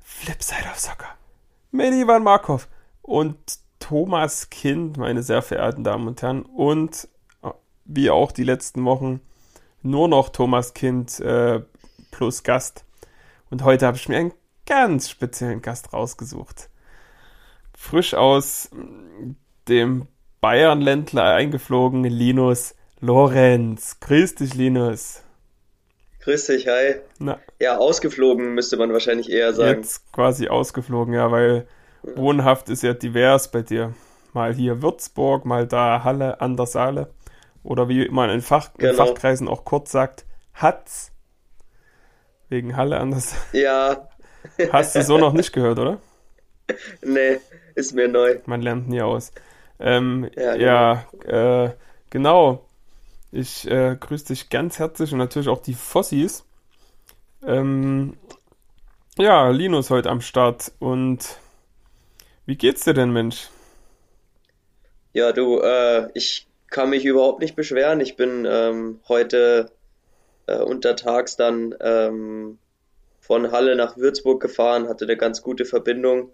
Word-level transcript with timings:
Flipside 0.00 0.70
of 0.70 0.78
Soccer. 0.78 1.08
Mit 1.72 1.92
Ivan 1.92 2.22
Markov 2.22 2.68
und 3.02 3.36
Thomas 3.78 4.48
Kind, 4.48 4.96
meine 4.96 5.22
sehr 5.22 5.42
verehrten 5.42 5.84
Damen 5.84 6.08
und 6.08 6.22
Herren. 6.22 6.44
Und 6.44 7.08
wie 7.84 8.08
auch 8.08 8.32
die 8.32 8.44
letzten 8.44 8.82
Wochen 8.86 9.20
nur 9.82 10.08
noch 10.08 10.30
Thomas 10.30 10.72
Kind 10.72 11.20
äh, 11.20 11.60
plus 12.10 12.42
Gast. 12.42 12.86
Und 13.50 13.64
heute 13.64 13.86
habe 13.86 13.98
ich 13.98 14.08
mir 14.08 14.16
einen 14.16 14.32
ganz 14.64 15.10
speziellen 15.10 15.60
Gast 15.60 15.92
rausgesucht. 15.92 16.70
Frisch 17.76 18.14
aus 18.14 18.70
dem 19.68 20.08
Bayern-Ländler 20.40 21.34
eingeflogen, 21.34 22.04
Linus 22.04 22.74
Lorenz. 23.00 24.00
Grüß 24.00 24.36
dich, 24.36 24.54
Linus. 24.54 25.22
Grüß 26.20 26.46
dich, 26.46 26.66
hi. 26.66 26.96
Na. 27.18 27.38
Ja, 27.60 27.78
ausgeflogen 27.78 28.54
müsste 28.54 28.76
man 28.76 28.92
wahrscheinlich 28.92 29.30
eher 29.30 29.52
sagen. 29.54 29.80
Jetzt 29.80 30.12
quasi 30.12 30.48
ausgeflogen, 30.48 31.14
ja, 31.14 31.30
weil 31.30 31.66
wohnhaft 32.02 32.68
ist 32.68 32.82
ja 32.82 32.94
divers 32.94 33.50
bei 33.50 33.62
dir. 33.62 33.94
Mal 34.32 34.54
hier 34.54 34.82
Würzburg, 34.82 35.44
mal 35.44 35.66
da 35.66 36.04
Halle 36.04 36.40
an 36.40 36.56
der 36.56 36.66
Saale. 36.66 37.10
Oder 37.62 37.88
wie 37.88 38.08
man 38.08 38.30
in, 38.30 38.40
Fach, 38.40 38.70
genau. 38.76 38.90
in 38.90 38.96
Fachkreisen 38.96 39.48
auch 39.48 39.64
kurz 39.64 39.92
sagt, 39.92 40.24
Hatz. 40.54 41.12
Wegen 42.48 42.76
Halle 42.76 42.98
an 42.98 43.12
der 43.12 43.20
Saale. 43.20 43.42
Ja. 43.52 44.08
Hast 44.72 44.94
du 44.94 45.02
so 45.02 45.18
noch 45.18 45.32
nicht 45.32 45.52
gehört, 45.52 45.78
oder? 45.78 45.98
Nee, 47.02 47.38
ist 47.76 47.94
mir 47.94 48.08
neu. 48.08 48.40
Man 48.46 48.60
lernt 48.60 48.88
nie 48.88 49.00
aus. 49.00 49.30
Ähm, 49.78 50.30
ja, 50.36 50.54
genau. 50.54 50.64
Ja, 51.28 51.64
äh, 51.64 51.74
genau. 52.10 52.66
Ich 53.32 53.70
äh, 53.70 53.96
grüße 53.98 54.26
dich 54.26 54.48
ganz 54.48 54.78
herzlich 54.78 55.12
und 55.12 55.18
natürlich 55.18 55.48
auch 55.48 55.62
die 55.62 55.74
Fossis. 55.74 56.44
Ähm, 57.44 58.16
ja, 59.18 59.48
Linus 59.50 59.90
heute 59.90 60.10
am 60.10 60.20
Start. 60.20 60.72
Und 60.78 61.38
wie 62.46 62.56
geht's 62.56 62.84
dir 62.84 62.94
denn, 62.94 63.12
Mensch? 63.12 63.48
Ja, 65.12 65.32
du, 65.32 65.60
äh, 65.60 66.10
ich 66.14 66.46
kann 66.70 66.90
mich 66.90 67.04
überhaupt 67.04 67.40
nicht 67.40 67.56
beschweren. 67.56 68.00
Ich 68.00 68.16
bin 68.16 68.46
ähm, 68.48 69.00
heute 69.08 69.70
äh, 70.46 70.58
untertags 70.58 71.36
dann 71.36 71.74
ähm, 71.80 72.58
von 73.20 73.50
Halle 73.50 73.76
nach 73.76 73.96
Würzburg 73.96 74.40
gefahren, 74.40 74.88
hatte 74.88 75.04
eine 75.04 75.16
ganz 75.16 75.42
gute 75.42 75.64
Verbindung. 75.64 76.30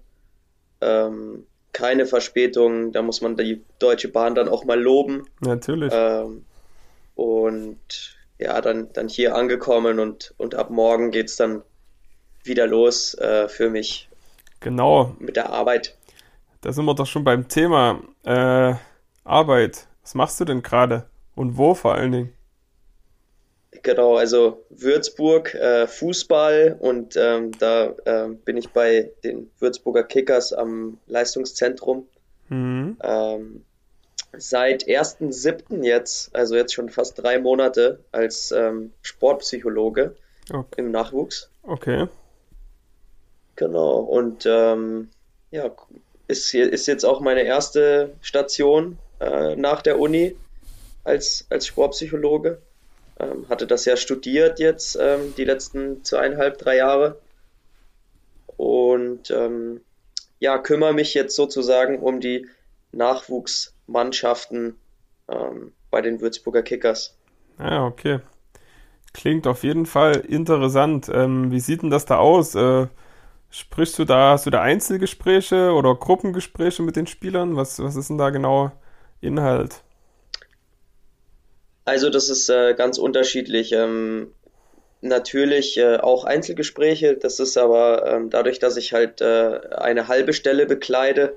Ähm, 0.81 1.47
keine 1.73 2.06
Verspätung, 2.06 2.92
da 2.92 3.03
muss 3.03 3.20
man 3.20 3.37
die 3.37 3.62
Deutsche 3.78 4.09
Bahn 4.09 4.34
dann 4.34 4.48
auch 4.48 4.65
mal 4.65 4.81
loben. 4.81 5.27
Natürlich. 5.41 5.92
Ähm, 5.95 6.45
und 7.15 8.17
ja, 8.39 8.61
dann, 8.61 8.92
dann 8.92 9.09
hier 9.09 9.34
angekommen 9.34 9.98
und, 9.98 10.34
und 10.37 10.55
ab 10.55 10.70
morgen 10.70 11.11
geht 11.11 11.28
es 11.28 11.37
dann 11.37 11.62
wieder 12.45 12.67
los 12.67 13.15
äh, 13.15 13.48
für 13.48 13.70
mich. 13.70 14.09
Genau. 14.61 15.15
Mit 15.19 15.37
der 15.37 15.50
Arbeit. 15.50 15.97
Da 16.61 16.73
sind 16.73 16.84
wir 16.84 16.95
doch 16.95 17.06
schon 17.06 17.25
beim 17.25 17.48
Thema 17.48 18.00
äh, 18.25 18.75
Arbeit. 19.25 19.87
Was 20.03 20.15
machst 20.15 20.41
du 20.41 20.45
denn 20.45 20.62
gerade? 20.62 21.06
Und 21.34 21.56
wo 21.56 21.75
vor 21.75 21.95
allen 21.95 22.12
Dingen? 22.12 22.33
Genau, 23.83 24.17
also 24.17 24.65
Würzburg, 24.69 25.55
äh, 25.55 25.87
Fußball 25.87 26.77
und 26.78 27.17
ähm, 27.17 27.53
da 27.59 27.95
äh, 28.05 28.28
bin 28.28 28.59
ich 28.59 28.69
bei 28.69 29.11
den 29.25 29.51
Würzburger 29.59 30.05
Kickers 30.05 30.53
am 30.53 30.98
Leistungszentrum. 31.06 32.06
Mhm. 32.48 32.98
Ähm, 33.03 33.65
seit 34.37 34.84
1.7. 34.84 35.84
jetzt, 35.84 36.34
also 36.34 36.55
jetzt 36.55 36.75
schon 36.75 36.91
fast 36.91 37.23
drei 37.23 37.39
Monate, 37.39 38.00
als 38.12 38.53
ähm, 38.53 38.93
Sportpsychologe 39.03 40.17
okay. 40.53 40.75
im 40.77 40.91
Nachwuchs. 40.91 41.50
Okay. 41.62 42.09
Genau, 43.56 44.00
und 44.00 44.44
ähm, 44.47 45.09
ja, 45.50 45.71
ist, 46.28 46.55
ist 46.55 46.87
jetzt 46.87 47.05
auch 47.05 47.21
meine 47.21 47.43
erste 47.43 48.15
Station 48.21 48.99
äh, 49.21 49.56
nach 49.56 49.82
der 49.82 49.99
Uni 49.99 50.37
als, 51.05 51.47
als 51.50 51.66
Sportpsychologe. 51.66 52.61
Ähm, 53.22 53.49
hatte 53.49 53.66
das 53.66 53.84
ja 53.84 53.97
studiert 53.97 54.59
jetzt 54.59 54.99
ähm, 55.00 55.34
die 55.37 55.44
letzten 55.44 56.05
zweieinhalb, 56.05 56.59
drei 56.59 56.77
Jahre. 56.77 57.21
Und 58.56 59.31
ähm, 59.31 59.81
ja, 60.41 60.59
kümmere 60.59 60.93
mich 60.93 61.15
jetzt 61.15 61.37
sozusagen 61.37 62.00
um 62.00 62.21
die 62.21 62.49
Nachwuchsmannschaften 62.91 64.77
ähm, 65.28 65.72
bei 65.91 66.03
den 66.03 66.21
Würzburger 66.21 66.62
Kickers. 66.62 67.16
Ja, 67.59 67.87
okay. 67.87 68.21
Klingt 69.12 69.47
auf 69.47 69.62
jeden 69.62 69.87
Fall 69.87 70.16
interessant. 70.16 71.09
Ähm, 71.12 71.50
wie 71.50 71.61
sieht 71.61 71.82
denn 71.82 71.91
das 71.91 72.06
da 72.06 72.19
aus? 72.19 72.55
Äh, 72.55 72.88
sprichst 73.50 73.99
du 73.99 74.05
da, 74.05 74.32
hast 74.32 74.47
du 74.47 74.50
da 74.50 74.62
Einzelgespräche 74.62 75.72
oder 75.72 75.94
Gruppengespräche 75.94 76.82
mit 76.82 76.97
den 76.97 77.06
Spielern? 77.06 77.56
Was, 77.56 77.78
was 77.82 77.94
ist 77.94 78.09
denn 78.09 78.19
da 78.19 78.31
genau 78.31 78.72
Inhalt? 79.21 79.82
Also 81.84 82.10
das 82.10 82.28
ist 82.28 82.48
äh, 82.48 82.75
ganz 82.75 82.98
unterschiedlich. 82.98 83.72
Ähm, 83.72 84.32
natürlich 85.00 85.76
äh, 85.76 85.97
auch 85.97 86.25
Einzelgespräche. 86.25 87.16
Das 87.16 87.41
ist 87.41 87.59
aber 87.59 88.06
ähm, 88.06 88.31
dadurch, 88.31 88.59
dass 88.59 88.76
ich 88.76 88.93
halt 88.93 89.20
äh, 89.20 89.60
eine 89.76 90.09
halbe 90.09 90.32
Stelle 90.32 90.66
bekleide, 90.66 91.37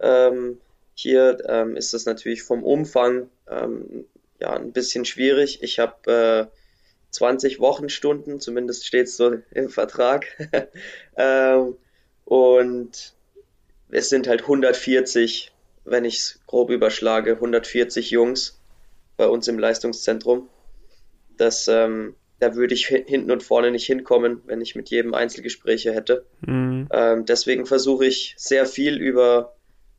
ähm, 0.00 0.60
hier 0.94 1.38
ähm, 1.48 1.76
ist 1.76 1.94
es 1.94 2.06
natürlich 2.06 2.42
vom 2.42 2.62
Umfang 2.62 3.28
ähm, 3.48 4.04
ja 4.40 4.52
ein 4.52 4.72
bisschen 4.72 5.04
schwierig. 5.04 5.62
Ich 5.62 5.78
habe 5.78 6.50
äh, 6.50 6.56
20 7.10 7.60
Wochenstunden, 7.60 8.40
zumindest 8.40 8.86
steht 8.86 9.06
es 9.06 9.16
so 9.16 9.36
im 9.52 9.68
Vertrag. 9.70 10.26
ähm, 11.16 11.76
und 12.24 13.14
es 13.90 14.08
sind 14.08 14.26
halt 14.26 14.42
140, 14.42 15.52
wenn 15.84 16.04
ich 16.04 16.16
es 16.16 16.40
grob 16.46 16.70
überschlage, 16.70 17.32
140 17.32 18.10
Jungs 18.10 18.58
bei 19.16 19.26
uns 19.26 19.48
im 19.48 19.58
Leistungszentrum. 19.58 20.48
Das, 21.36 21.68
ähm, 21.68 22.14
da 22.40 22.54
würde 22.54 22.74
ich 22.74 22.86
hinten 22.86 23.30
und 23.30 23.42
vorne 23.42 23.70
nicht 23.70 23.86
hinkommen, 23.86 24.42
wenn 24.46 24.60
ich 24.60 24.74
mit 24.74 24.90
jedem 24.90 25.14
Einzelgespräche 25.14 25.92
hätte. 25.92 26.26
Mhm. 26.40 26.88
Ähm, 26.92 27.24
deswegen 27.24 27.66
versuche 27.66 28.06
ich 28.06 28.34
sehr 28.36 28.66
viel 28.66 28.96
über 28.96 29.54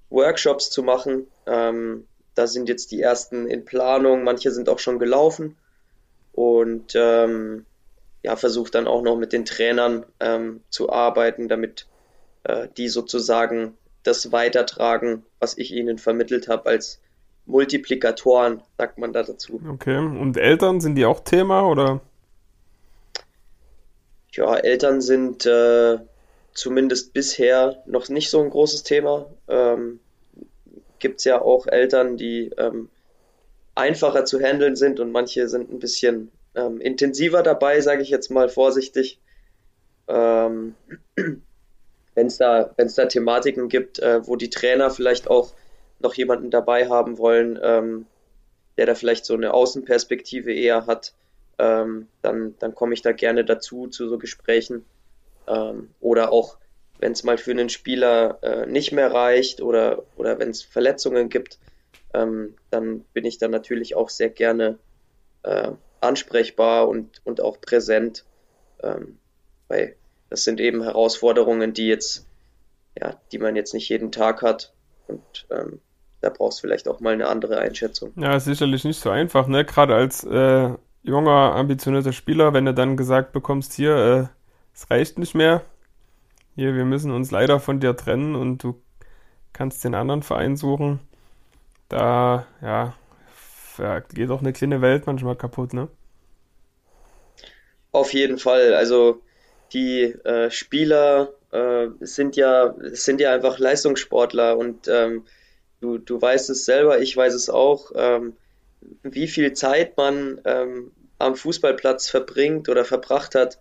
Workshops 0.09 0.69
zu 0.69 0.83
machen. 0.83 1.27
Ähm, 1.45 2.07
da 2.35 2.47
sind 2.47 2.69
jetzt 2.69 2.91
die 2.91 3.01
ersten 3.01 3.47
in 3.47 3.65
Planung, 3.65 4.23
manche 4.23 4.51
sind 4.51 4.69
auch 4.69 4.79
schon 4.79 4.99
gelaufen. 4.99 5.57
Und 6.33 6.93
ähm, 6.95 7.65
ja, 8.23 8.35
versuche 8.35 8.71
dann 8.71 8.87
auch 8.87 9.01
noch 9.01 9.17
mit 9.17 9.31
den 9.31 9.45
Trainern 9.45 10.05
ähm, 10.19 10.61
zu 10.69 10.89
arbeiten, 10.89 11.47
damit 11.47 11.87
äh, 12.43 12.67
die 12.75 12.89
sozusagen 12.89 13.77
das 14.03 14.31
weitertragen, 14.31 15.25
was 15.39 15.57
ich 15.57 15.71
ihnen 15.71 15.97
vermittelt 15.97 16.47
habe 16.47 16.69
als 16.69 16.99
Multiplikatoren, 17.45 18.61
sagt 18.77 18.97
man 18.97 19.13
da 19.13 19.23
dazu. 19.23 19.61
Okay, 19.69 19.97
und 19.97 20.37
Eltern, 20.37 20.81
sind 20.81 20.95
die 20.95 21.05
auch 21.05 21.19
Thema 21.19 21.67
oder? 21.67 22.01
Ja, 24.31 24.55
Eltern 24.55 25.01
sind 25.01 25.45
äh, 25.45 25.99
zumindest 26.53 27.13
bisher 27.13 27.83
noch 27.85 28.09
nicht 28.09 28.29
so 28.29 28.41
ein 28.41 28.49
großes 28.49 28.83
Thema. 28.83 29.27
Ähm, 29.47 29.99
Gibt 30.99 31.19
es 31.19 31.25
ja 31.25 31.41
auch 31.41 31.67
Eltern, 31.67 32.17
die 32.17 32.51
ähm, 32.57 32.89
einfacher 33.75 34.25
zu 34.25 34.39
handeln 34.39 34.75
sind 34.75 34.99
und 34.99 35.11
manche 35.11 35.47
sind 35.47 35.71
ein 35.71 35.79
bisschen 35.79 36.31
ähm, 36.55 36.81
intensiver 36.81 37.43
dabei, 37.43 37.81
sage 37.81 38.01
ich 38.01 38.09
jetzt 38.09 38.31
mal 38.31 38.49
vorsichtig. 38.49 39.19
Ähm, 40.07 40.75
Wenn 42.15 42.27
es 42.27 42.37
da, 42.37 42.71
wenn's 42.77 42.95
da 42.95 43.07
Thematiken 43.07 43.67
gibt, 43.67 43.99
äh, 43.99 44.25
wo 44.25 44.37
die 44.37 44.49
Trainer 44.49 44.89
vielleicht 44.89 45.29
auch 45.29 45.51
noch 45.99 46.13
jemanden 46.13 46.51
dabei 46.51 46.89
haben 46.89 47.17
wollen, 47.17 47.59
ähm, 47.61 48.05
der 48.77 48.85
da 48.85 48.95
vielleicht 48.95 49.25
so 49.25 49.33
eine 49.33 49.53
Außenperspektive 49.53 50.53
eher 50.53 50.85
hat, 50.85 51.13
ähm, 51.57 52.07
dann, 52.21 52.55
dann 52.59 52.75
komme 52.75 52.93
ich 52.93 53.01
da 53.01 53.13
gerne 53.13 53.45
dazu 53.45 53.87
zu 53.87 54.09
so 54.09 54.17
Gesprächen. 54.17 54.85
Ähm, 55.47 55.89
oder 56.01 56.31
auch 56.31 56.57
wenn 56.99 57.11
es 57.11 57.23
mal 57.23 57.37
für 57.37 57.51
einen 57.51 57.69
Spieler 57.69 58.39
äh, 58.41 58.65
nicht 58.65 58.91
mehr 58.91 59.11
reicht 59.11 59.61
oder, 59.61 60.03
oder 60.17 60.39
wenn 60.39 60.49
es 60.49 60.61
Verletzungen 60.61 61.29
gibt, 61.29 61.59
ähm, 62.13 62.55
dann 62.71 63.01
bin 63.13 63.25
ich 63.25 63.37
dann 63.37 63.51
natürlich 63.51 63.95
auch 63.95 64.09
sehr 64.09 64.29
gerne 64.29 64.77
äh, 65.43 65.71
ansprechbar 66.01 66.87
und, 66.87 67.21
und 67.23 67.41
auch 67.41 67.59
präsent. 67.59 68.25
Ähm, 68.81 69.17
weil 69.67 69.95
das 70.29 70.43
sind 70.43 70.59
eben 70.59 70.83
Herausforderungen, 70.83 71.73
die 71.73 71.87
jetzt, 71.87 72.25
ja, 72.99 73.19
die 73.31 73.39
man 73.39 73.55
jetzt 73.55 73.73
nicht 73.73 73.89
jeden 73.89 74.11
Tag 74.11 74.41
hat. 74.41 74.73
Und 75.07 75.47
ähm, 75.51 75.79
da 76.21 76.29
brauchst 76.29 76.59
du 76.59 76.61
vielleicht 76.61 76.87
auch 76.87 76.99
mal 76.99 77.13
eine 77.13 77.27
andere 77.27 77.59
Einschätzung. 77.59 78.11
Ja, 78.15 78.39
sicherlich 78.39 78.83
nicht 78.83 78.99
so 78.99 79.09
einfach, 79.09 79.47
ne? 79.47 79.65
Gerade 79.65 79.95
als 79.95 80.23
äh, 80.23 80.69
junger, 81.03 81.55
ambitionierter 81.55 82.13
Spieler, 82.13 82.53
wenn 82.53 82.65
du 82.65 82.73
dann 82.73 82.97
gesagt 82.97 83.31
bekommst, 83.31 83.73
hier, 83.73 83.95
äh, 83.95 84.27
es 84.73 84.89
reicht 84.89 85.19
nicht 85.19 85.35
mehr, 85.35 85.61
hier, 86.55 86.73
wir 86.73 86.85
müssen 86.85 87.11
uns 87.11 87.31
leider 87.31 87.59
von 87.59 87.79
dir 87.79 87.95
trennen 87.95 88.35
und 88.35 88.63
du 88.63 88.81
kannst 89.53 89.83
den 89.83 89.93
anderen 89.93 90.23
Verein 90.23 90.55
suchen. 90.55 90.99
Da, 91.89 92.47
ja, 92.61 92.93
ja, 93.77 93.99
geht 93.99 94.29
auch 94.31 94.39
eine 94.39 94.53
kleine 94.53 94.81
Welt 94.81 95.05
manchmal 95.05 95.35
kaputt, 95.35 95.73
ne? 95.73 95.89
Auf 97.91 98.13
jeden 98.13 98.37
Fall. 98.37 98.73
Also 98.73 99.21
die 99.73 100.03
äh, 100.03 100.49
Spieler 100.49 101.29
äh, 101.55 101.87
sind 102.01 102.35
ja 102.35 102.75
sind 102.91 103.21
ja 103.21 103.33
einfach 103.33 103.59
Leistungssportler 103.59 104.57
und 104.57 104.87
ähm, 104.87 105.25
du, 105.79 105.97
du 105.97 106.21
weißt 106.21 106.49
es 106.49 106.65
selber, 106.65 106.99
ich 106.99 107.15
weiß 107.15 107.33
es 107.33 107.49
auch, 107.49 107.91
ähm, 107.95 108.33
wie 109.03 109.27
viel 109.27 109.53
Zeit 109.53 109.95
man 109.97 110.41
ähm, 110.45 110.91
am 111.17 111.35
Fußballplatz 111.35 112.09
verbringt 112.09 112.67
oder 112.69 112.83
verbracht 112.83 113.35
hat. 113.35 113.59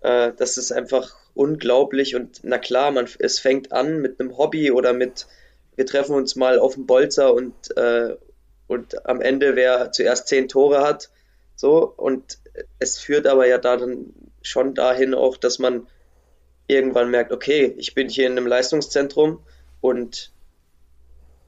Äh, 0.00 0.32
das 0.36 0.56
ist 0.56 0.72
einfach 0.72 1.14
unglaublich 1.34 2.16
und 2.16 2.40
na 2.42 2.58
klar, 2.58 2.90
man 2.90 3.06
es 3.18 3.38
fängt 3.38 3.72
an 3.72 4.00
mit 4.00 4.18
einem 4.18 4.38
Hobby 4.38 4.70
oder 4.70 4.92
mit 4.92 5.26
wir 5.76 5.84
treffen 5.84 6.14
uns 6.14 6.36
mal 6.36 6.58
auf 6.58 6.74
dem 6.74 6.86
Bolzer 6.86 7.34
und 7.34 7.76
äh, 7.76 8.16
und 8.66 9.06
am 9.06 9.20
Ende 9.20 9.54
wer 9.56 9.92
zuerst 9.92 10.28
zehn 10.28 10.48
Tore 10.48 10.80
hat, 10.80 11.10
so 11.54 11.92
und 11.96 12.38
es 12.78 12.98
führt 12.98 13.26
aber 13.26 13.46
ja 13.46 13.58
dann 13.58 14.14
schon 14.40 14.74
dahin 14.74 15.12
auch, 15.14 15.36
dass 15.36 15.58
man 15.58 15.86
irgendwann 16.66 17.10
merkt, 17.10 17.32
okay, 17.32 17.74
ich 17.76 17.94
bin 17.94 18.08
hier 18.08 18.26
in 18.26 18.32
einem 18.32 18.46
Leistungszentrum 18.46 19.40
und 19.80 20.32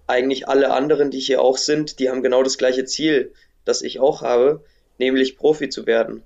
eigentlich 0.06 0.48
alle 0.48 0.70
anderen, 0.70 1.10
die 1.10 1.20
hier 1.20 1.42
auch 1.42 1.58
sind, 1.58 1.98
die 1.98 2.08
haben 2.08 2.22
genau 2.22 2.42
das 2.42 2.58
gleiche 2.58 2.84
Ziel, 2.84 3.32
das 3.64 3.82
ich 3.82 4.00
auch 4.00 4.22
habe, 4.22 4.64
nämlich 4.98 5.36
Profi 5.36 5.68
zu 5.68 5.86
werden. 5.86 6.22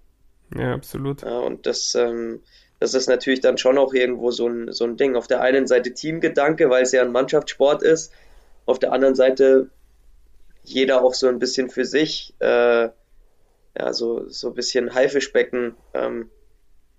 Ja, 0.57 0.75
absolut. 0.75 1.23
Ja, 1.23 1.39
und 1.39 1.67
das, 1.67 1.95
ähm, 1.95 2.41
das 2.79 2.95
ist 2.95 3.09
natürlich 3.09 3.41
dann 3.41 3.59
schon 3.59 3.79
auch 3.79 3.95
irgendwo 3.95 4.31
so 4.31 4.47
ein, 4.47 4.73
so 4.73 4.85
ein 4.85 4.97
Ding. 4.97 5.17
Auf 5.17 5.27
der 5.27 5.41
einen 5.41 5.67
Seite 5.67 5.95
Teamgedanke, 5.95 6.71
weil 6.71 6.83
es 6.83 6.93
ja 6.93 7.03
ein 7.03 7.13
Mannschaftssport 7.13 7.83
ist, 7.83 8.13
auf 8.67 8.79
der 8.79 8.93
anderen 8.93 9.15
Seite 9.15 9.69
jeder 10.63 11.03
auch 11.03 11.15
so 11.15 11.27
ein 11.27 11.39
bisschen 11.39 11.71
für 11.71 11.85
sich, 11.85 12.35
äh, 12.39 12.89
ja, 13.79 13.93
so, 13.93 14.29
so 14.29 14.49
ein 14.49 14.55
bisschen 14.55 14.95
Haifischbecken, 14.95 15.75
ähm, 15.95 16.31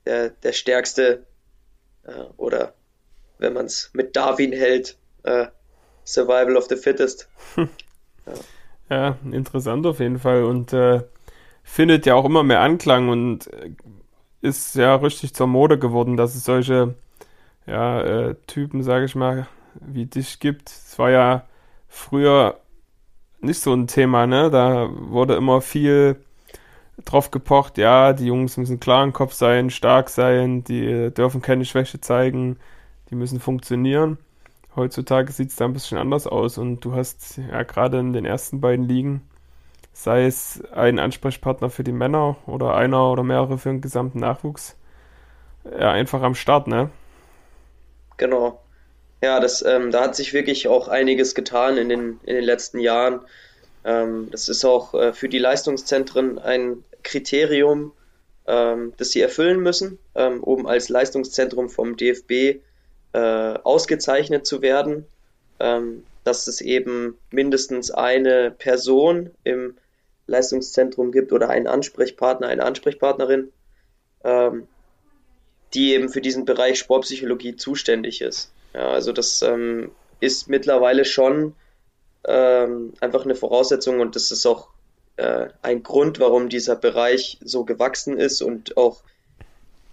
der, 0.05 0.31
der 0.31 0.51
stärkste 0.51 1.25
äh, 2.05 2.11
oder 2.38 2.73
wenn 3.39 3.53
man 3.53 3.65
es 3.65 3.91
mit 3.94 4.15
Darwin 4.15 4.53
hält, 4.53 4.97
äh, 5.23 5.47
Survival 6.05 6.57
of 6.57 6.65
the 6.65 6.75
Fittest. 6.75 7.29
ja. 7.57 7.67
ja. 8.89 9.17
interessant 9.31 9.85
auf 9.85 10.00
jeden 10.00 10.19
Fall 10.19 10.44
und 10.44 10.73
äh, 10.73 11.01
findet 11.63 12.05
ja 12.05 12.15
auch 12.15 12.25
immer 12.25 12.44
mehr 12.44 12.61
Anklang 12.61 13.09
und 13.09 13.51
äh, 13.53 13.71
ist 14.41 14.75
ja 14.75 14.95
richtig 14.95 15.33
zur 15.33 15.47
Mode 15.47 15.79
geworden, 15.79 16.17
dass 16.17 16.35
es 16.35 16.44
solche 16.44 16.95
ja, 17.65 18.01
äh, 18.01 18.35
Typen, 18.47 18.83
sage 18.83 19.05
ich 19.05 19.15
mal, 19.15 19.47
wie 19.79 20.05
dich 20.05 20.39
gibt. 20.39 20.69
Es 20.69 21.00
war 21.00 21.09
ja 21.09 21.45
früher 21.88 22.59
nicht 23.39 23.61
so 23.61 23.73
ein 23.73 23.88
Thema, 23.88 24.27
ne? 24.27 24.50
Da 24.50 24.89
wurde 24.91 25.35
immer 25.35 25.61
viel 25.61 26.17
drauf 27.05 27.31
gepocht, 27.31 27.77
ja, 27.77 28.13
die 28.13 28.25
Jungs 28.25 28.57
müssen 28.57 28.79
klar 28.79 29.03
im 29.03 29.13
Kopf 29.13 29.33
sein, 29.33 29.69
stark 29.69 30.09
sein, 30.09 30.63
die 30.63 31.11
dürfen 31.11 31.41
keine 31.41 31.65
Schwäche 31.65 32.01
zeigen, 32.01 32.57
die 33.09 33.15
müssen 33.15 33.39
funktionieren. 33.39 34.17
Heutzutage 34.75 35.31
sieht 35.31 35.50
es 35.50 35.55
da 35.55 35.65
ein 35.65 35.73
bisschen 35.73 35.97
anders 35.97 36.25
aus 36.25 36.57
und 36.57 36.79
du 36.81 36.95
hast 36.95 37.38
ja 37.38 37.63
gerade 37.63 38.00
in 38.00 38.13
den 38.13 38.25
ersten 38.25 38.59
beiden 38.59 38.88
Ligen, 38.88 39.21
sei 39.94 40.25
es 40.25 40.63
ein 40.71 40.97
Ansprechpartner 40.97 41.69
für 41.69 41.83
die 41.83 41.91
Männer 41.91 42.38
oder 42.47 42.75
einer 42.75 43.11
oder 43.11 43.23
mehrere 43.23 43.57
für 43.57 43.69
den 43.69 43.81
gesamten 43.81 44.19
Nachwuchs, 44.19 44.75
ja, 45.65 45.91
einfach 45.91 46.21
am 46.23 46.35
Start, 46.35 46.67
ne? 46.67 46.89
Genau. 48.17 48.59
Ja, 49.21 49.39
das, 49.39 49.63
ähm, 49.63 49.91
da 49.91 50.01
hat 50.01 50.15
sich 50.15 50.33
wirklich 50.33 50.67
auch 50.67 50.88
einiges 50.88 51.35
getan 51.35 51.77
in 51.77 51.89
den, 51.89 52.19
in 52.23 52.35
den 52.35 52.44
letzten 52.44 52.79
Jahren. 52.79 53.21
Ähm, 53.85 54.29
das 54.31 54.50
ist 54.50 54.65
auch 54.65 54.94
äh, 54.94 55.13
für 55.13 55.29
die 55.29 55.39
Leistungszentren 55.39 56.39
ein 56.39 56.83
Kriterium, 57.03 57.94
ähm, 58.47 58.94
das 58.97 59.11
sie 59.11 59.21
erfüllen 59.21 59.59
müssen, 59.59 60.00
ähm, 60.15 60.44
um 60.44 60.65
als 60.65 60.89
Leistungszentrum 60.89 61.69
vom 61.69 61.97
DFB 61.97 62.61
äh, 63.13 63.19
ausgezeichnet 63.19 64.45
zu 64.45 64.61
werden, 64.61 65.05
ähm, 65.59 66.03
dass 66.23 66.47
es 66.47 66.61
eben 66.61 67.17
mindestens 67.31 67.91
eine 67.91 68.51
Person 68.51 69.31
im 69.44 69.75
Leistungszentrum 70.27 71.11
gibt 71.11 71.33
oder 71.33 71.50
einen 71.50 71.67
Ansprechpartner, 71.67 72.47
eine 72.47 72.63
Ansprechpartnerin, 72.63 73.51
ähm, 74.23 74.67
die 75.73 75.94
eben 75.94 76.09
für 76.09 76.21
diesen 76.21 76.45
Bereich 76.45 76.79
Sportpsychologie 76.79 77.55
zuständig 77.55 78.21
ist. 78.21 78.51
Ja, 78.73 78.89
also 78.89 79.11
das 79.11 79.41
ähm, 79.41 79.91
ist 80.19 80.50
mittlerweile 80.50 81.05
schon 81.05 81.55
ähm, 82.25 82.94
einfach 83.01 83.25
eine 83.25 83.35
Voraussetzung 83.35 84.00
und 84.00 84.15
das 84.15 84.31
ist 84.31 84.45
auch 84.45 84.69
äh, 85.18 85.48
ein 85.62 85.83
Grund, 85.83 86.19
warum 86.19 86.50
dieser 86.50 86.75
Bereich 86.75 87.38
so 87.44 87.63
gewachsen 87.63 88.18
ist 88.18 88.42
und 88.42 88.77
auch 88.77 89.01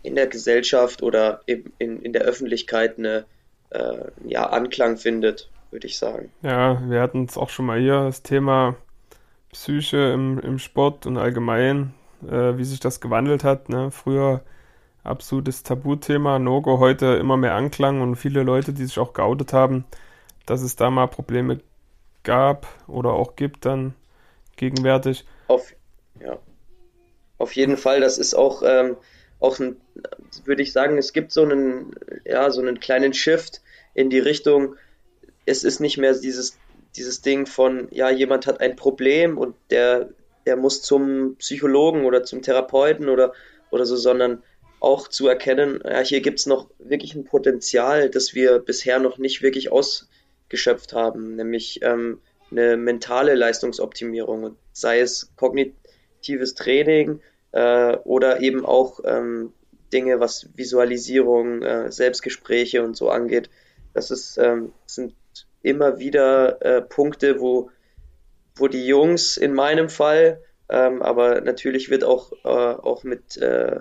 in 0.03 0.15
der 0.15 0.27
Gesellschaft 0.27 1.03
oder 1.03 1.43
in, 1.47 1.73
in, 1.79 2.03
in 2.03 2.13
der 2.13 2.23
Öffentlichkeit 2.23 2.99
eine 2.99 3.25
äh, 3.71 3.99
ja, 4.25 4.49
Anklang 4.49 4.97
findet, 4.97 5.51
würde 5.71 5.87
ich 5.87 5.99
sagen. 5.99 6.31
Ja, 6.43 6.83
wir 6.89 7.01
hatten 7.01 7.25
es 7.25 7.37
auch 7.37 7.51
schon 7.51 7.67
mal 7.67 7.79
hier, 7.79 8.05
das 8.05 8.23
Thema 8.23 8.77
Psyche 9.53 10.13
im, 10.13 10.39
im 10.39 10.59
Sport 10.59 11.07
und 11.07 11.19
allgemein, 11.19 11.93
äh, 12.27 12.57
wie 12.57 12.65
sich 12.65 12.81
das 12.81 13.01
gewandelt 13.01 13.45
hat. 13.45 13.69
Ne? 13.69 13.91
Früher 13.91 14.43
absolutes 15.03 15.63
Tabuthema, 15.63 16.39
Nogo, 16.39 16.79
heute 16.79 17.17
immer 17.17 17.37
mehr 17.37 17.55
Anklang 17.55 18.01
und 18.01 18.17
viele 18.17 18.43
Leute, 18.43 18.73
die 18.73 18.85
sich 18.85 18.99
auch 18.99 19.13
geoutet 19.13 19.53
haben, 19.53 19.85
dass 20.47 20.63
es 20.63 20.77
da 20.77 20.91
mal 20.91 21.07
Probleme 21.07 21.61
gab 22.23 22.67
oder 22.87 23.13
auch 23.13 23.37
gibt 23.37 23.65
dann 23.65 23.95
gegenwärtig. 24.61 25.25
Auf, 25.49 25.75
ja. 26.21 26.39
Auf 27.39 27.57
jeden 27.57 27.77
Fall, 27.77 28.01
das 28.01 28.19
ist 28.19 28.35
auch, 28.35 28.63
ähm, 28.65 28.97
auch 29.41 29.59
ein, 29.59 29.77
würde 30.45 30.63
ich 30.63 30.73
sagen, 30.73 30.99
es 30.99 31.13
gibt 31.13 31.33
so 31.33 31.43
einen, 31.43 31.95
ja, 32.25 32.51
so 32.51 32.61
einen 32.61 32.79
kleinen 32.79 33.15
Shift 33.15 33.63
in 33.95 34.11
die 34.11 34.19
Richtung, 34.19 34.77
es 35.47 35.65
ist 35.65 35.81
nicht 35.81 35.97
mehr 35.97 36.13
dieses, 36.15 36.59
dieses 36.97 37.23
Ding 37.23 37.47
von, 37.47 37.89
ja, 37.91 38.11
jemand 38.11 38.47
hat 38.47 38.61
ein 38.61 38.77
Problem 38.77 39.39
und 39.39 39.57
der, 39.71 40.11
der 40.45 40.57
muss 40.57 40.83
zum 40.83 41.37
Psychologen 41.37 42.05
oder 42.05 42.23
zum 42.23 42.43
Therapeuten 42.43 43.09
oder, 43.09 43.33
oder 43.71 43.87
so, 43.87 43.97
sondern 43.97 44.43
auch 44.79 45.09
zu 45.09 45.27
erkennen, 45.27 45.81
ja, 45.85 46.01
hier 46.01 46.21
gibt 46.21 46.39
es 46.39 46.47
noch 46.47 46.69
wirklich 46.79 47.15
ein 47.15 47.25
Potenzial, 47.25 48.11
das 48.11 48.35
wir 48.35 48.59
bisher 48.59 48.99
noch 48.99 49.17
nicht 49.17 49.43
wirklich 49.43 49.73
aus, 49.73 50.09
geschöpft 50.51 50.93
haben, 50.93 51.37
nämlich 51.37 51.81
ähm, 51.83 52.21
eine 52.51 52.77
mentale 52.77 53.35
Leistungsoptimierung, 53.35 54.57
sei 54.73 55.01
es 55.01 55.33
kognitives 55.37 56.55
Training 56.55 57.21
äh, 57.53 57.97
oder 58.05 58.41
eben 58.41 58.65
auch 58.65 59.01
ähm, 59.05 59.53
Dinge, 59.93 60.21
was 60.21 60.49
Visualisierung, 60.55 61.63
äh, 61.63 61.91
Selbstgespräche 61.91 62.83
und 62.83 62.97
so 62.97 63.11
angeht. 63.11 63.51
Das 63.93 64.11
ist, 64.11 64.39
ähm, 64.39 64.73
sind 64.87 65.15
immer 65.63 65.99
wieder 65.99 66.63
äh, 66.63 66.83
Punkte, 66.83 67.41
wo, 67.41 67.71
wo 68.55 68.69
die 68.69 68.87
Jungs 68.87 69.37
in 69.37 69.53
meinem 69.53 69.89
Fall, 69.89 70.43
ähm, 70.69 71.03
aber 71.03 71.41
natürlich 71.41 71.91
wird 71.91 72.05
auch, 72.05 72.33
äh, 72.45 72.49
auch 72.49 73.03
mit, 73.03 73.37
äh, 73.37 73.81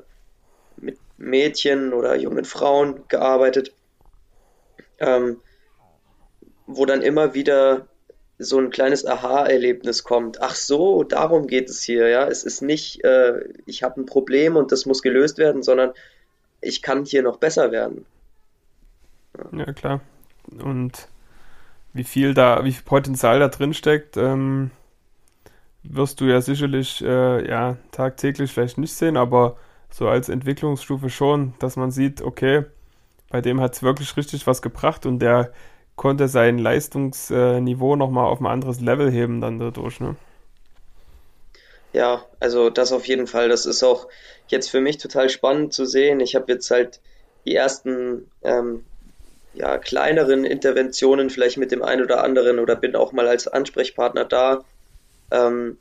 mit 0.78 0.98
Mädchen 1.18 1.94
oder 1.94 2.16
jungen 2.16 2.46
Frauen 2.46 3.04
gearbeitet, 3.08 3.74
ähm, 5.00 5.42
wo 6.66 6.86
dann 6.86 7.02
immer 7.02 7.34
wieder 7.34 7.88
so 8.40 8.58
ein 8.58 8.70
kleines 8.70 9.06
Aha-Erlebnis 9.06 10.04
kommt. 10.04 10.42
Ach 10.42 10.56
so, 10.56 11.04
darum 11.04 11.48
geht 11.48 11.70
es 11.70 11.84
hier, 11.84 12.08
ja. 12.08 12.26
Es 12.26 12.44
ist 12.44 12.62
nicht, 12.62 13.04
äh, 13.04 13.44
ich 13.66 13.84
habe 13.84 14.00
ein 14.00 14.06
Problem 14.06 14.56
und 14.56 14.72
das 14.72 14.86
muss 14.86 15.02
gelöst 15.02 15.38
werden, 15.38 15.62
sondern 15.62 15.92
ich 16.62 16.82
kann 16.82 17.04
hier 17.04 17.22
noch 17.22 17.38
besser 17.38 17.72
werden. 17.72 18.06
Ja, 19.38 19.66
ja 19.66 19.74
klar. 19.74 20.00
Und 20.58 21.10
wie 21.94 22.06
viel 22.06 22.34
da, 22.34 22.64
wie 22.64 22.72
viel 22.72 22.86
Potenzial 22.86 23.40
da 23.40 23.50
drin 23.50 23.74
steckt, 23.74 24.16
ähm, 24.16 24.72
wirst 25.84 26.22
du 26.22 26.26
ja 26.26 26.40
sicherlich 26.40 27.04
äh, 27.04 27.48
ja 27.48 27.78
tagtäglich 27.92 28.54
vielleicht 28.54 28.78
nicht 28.78 28.94
sehen, 28.94 29.18
aber 29.18 29.58
so 29.90 30.08
als 30.08 30.30
Entwicklungsstufe 30.30 31.10
schon, 31.10 31.54
dass 31.60 31.76
man 31.76 31.92
sieht, 31.92 32.22
okay, 32.22 32.64
bei 33.30 33.42
dem 33.42 33.60
hat 33.60 33.74
es 33.74 33.84
wirklich 33.84 34.16
richtig 34.16 34.48
was 34.48 34.62
gebracht 34.62 35.06
und 35.06 35.20
der 35.20 35.52
konnte 36.00 36.30
sein 36.30 36.58
Leistungsniveau 36.58 37.98
nochmal 37.98 38.28
auf 38.28 38.40
ein 38.40 38.48
anderes 38.48 38.80
Level 38.80 39.12
heben 39.12 39.42
dann 39.42 39.60
dadurch, 39.60 40.00
ne? 40.00 40.16
Ja, 41.92 42.24
also 42.40 42.70
das 42.70 42.94
auf 42.94 43.06
jeden 43.06 43.28
Fall. 43.28 43.50
Das 43.50 43.66
ist 43.66 43.84
auch 43.84 44.08
jetzt 44.48 44.70
für 44.72 44.80
mich 44.80 44.98
total 44.98 45.28
spannend 45.28 45.74
zu 45.74 45.86
sehen. 45.86 46.22
Ich 46.22 46.36
habe 46.36 46.54
jetzt 46.54 46.72
halt 46.72 47.02
die 47.46 47.54
ersten 47.54 48.32
ähm, 48.44 48.86
ja, 49.54 49.78
kleineren 49.78 50.46
Interventionen 50.46 51.30
vielleicht 51.30 51.58
mit 51.58 51.74
dem 51.74 51.84
einen 51.84 52.04
oder 52.04 52.24
anderen 52.24 52.60
oder 52.60 52.78
bin 52.78 52.96
auch 52.96 53.12
mal 53.12 53.28
als 53.28 53.50
Ansprechpartner 53.50 54.24
da. 54.24 54.64
Ähm, 55.32 55.78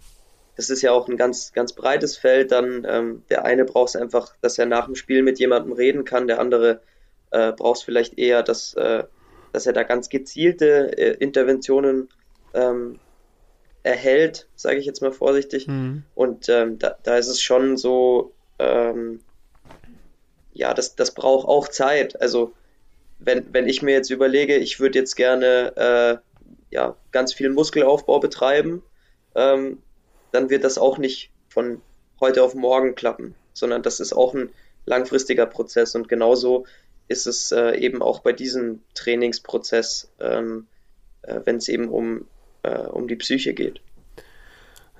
das 0.57 0.69
ist 0.69 0.83
ja 0.83 0.91
auch 0.91 1.07
ein 1.07 1.17
ganz, 1.17 1.53
ganz 1.53 1.75
breites 1.75 2.17
Feld. 2.17 2.51
Dann 2.51 2.85
ähm, 2.89 3.23
der 3.31 3.45
eine 3.45 3.65
braucht 3.65 3.91
es 3.91 3.97
einfach, 3.97 4.35
dass 4.41 4.59
er 4.59 4.67
nach 4.67 4.87
dem 4.87 4.97
Spiel 4.97 5.23
mit 5.23 5.39
jemandem 5.39 5.75
reden 5.75 6.05
kann, 6.05 6.27
der 6.27 6.41
andere 6.41 6.81
äh, 7.31 7.53
braucht 7.53 7.79
es 7.79 7.85
vielleicht 7.85 8.19
eher, 8.19 8.43
dass 8.43 8.75
äh, 8.75 9.05
dass 9.52 9.67
er 9.67 9.73
da 9.73 9.83
ganz 9.83 10.09
gezielte 10.09 10.97
äh, 10.97 11.17
Interventionen 11.19 12.09
ähm, 12.55 12.99
erhält, 13.83 14.49
sage 14.55 14.78
ich 14.78 14.87
jetzt 14.87 15.02
mal 15.02 15.12
vorsichtig. 15.12 15.67
Mhm. 15.67 16.05
Und 16.14 16.49
ähm, 16.49 16.78
da, 16.78 16.97
da 17.02 17.17
ist 17.17 17.28
es 17.28 17.40
schon 17.40 17.76
so, 17.76 18.33
ähm, 18.59 19.21
ja, 20.52 20.75
das, 20.75 20.97
das 20.97 21.14
braucht 21.14 21.47
auch 21.47 21.69
Zeit. 21.69 22.21
Also 22.21 22.52
wenn, 23.19 23.52
wenn 23.52 23.69
ich 23.69 23.83
mir 23.83 23.93
jetzt 23.93 24.11
überlege, 24.11 24.57
ich 24.57 24.81
würde 24.81 24.99
jetzt 24.99 25.14
gerne 25.14 25.76
äh, 25.76 26.17
ja, 26.71 26.97
ganz 27.12 27.33
viel 27.33 27.50
Muskelaufbau 27.50 28.21
betreiben, 28.21 28.83
ähm, 29.35 29.78
dann 30.33 30.50
wird 30.50 30.64
das 30.64 30.78
auch 30.78 30.99
nicht 30.99 31.31
von 31.49 31.81
heute 32.21 32.43
auf 32.43 32.55
morgen 32.55 32.95
klappen, 32.95 33.35
sondern 33.55 33.83
das 33.83 34.00
ist 34.00 34.12
auch 34.12 34.35
ein 34.35 34.50
langfristiger 34.85 35.47
Prozess 35.47 35.95
und 35.95 36.09
genauso 36.09 36.67
ist 37.09 37.27
es 37.27 37.53
äh, 37.53 37.77
eben 37.79 38.03
auch 38.03 38.21
bei 38.21 38.33
diesem 38.33 38.81
Trainingsprozess, 38.95 40.11
ähm, 40.21 40.67
äh, 41.23 41.41
wenn 41.45 41.57
es 41.57 41.69
eben 41.69 41.88
um, 41.88 42.27
äh, 42.62 42.79
um 42.79 43.09
die 43.09 43.17
Psyche 43.17 43.55
geht. 43.55 43.81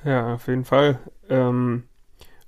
Ja, 0.05 0.35
auf 0.35 0.47
jeden 0.47 0.65
Fall. 0.65 0.99
Ähm, 1.29 1.85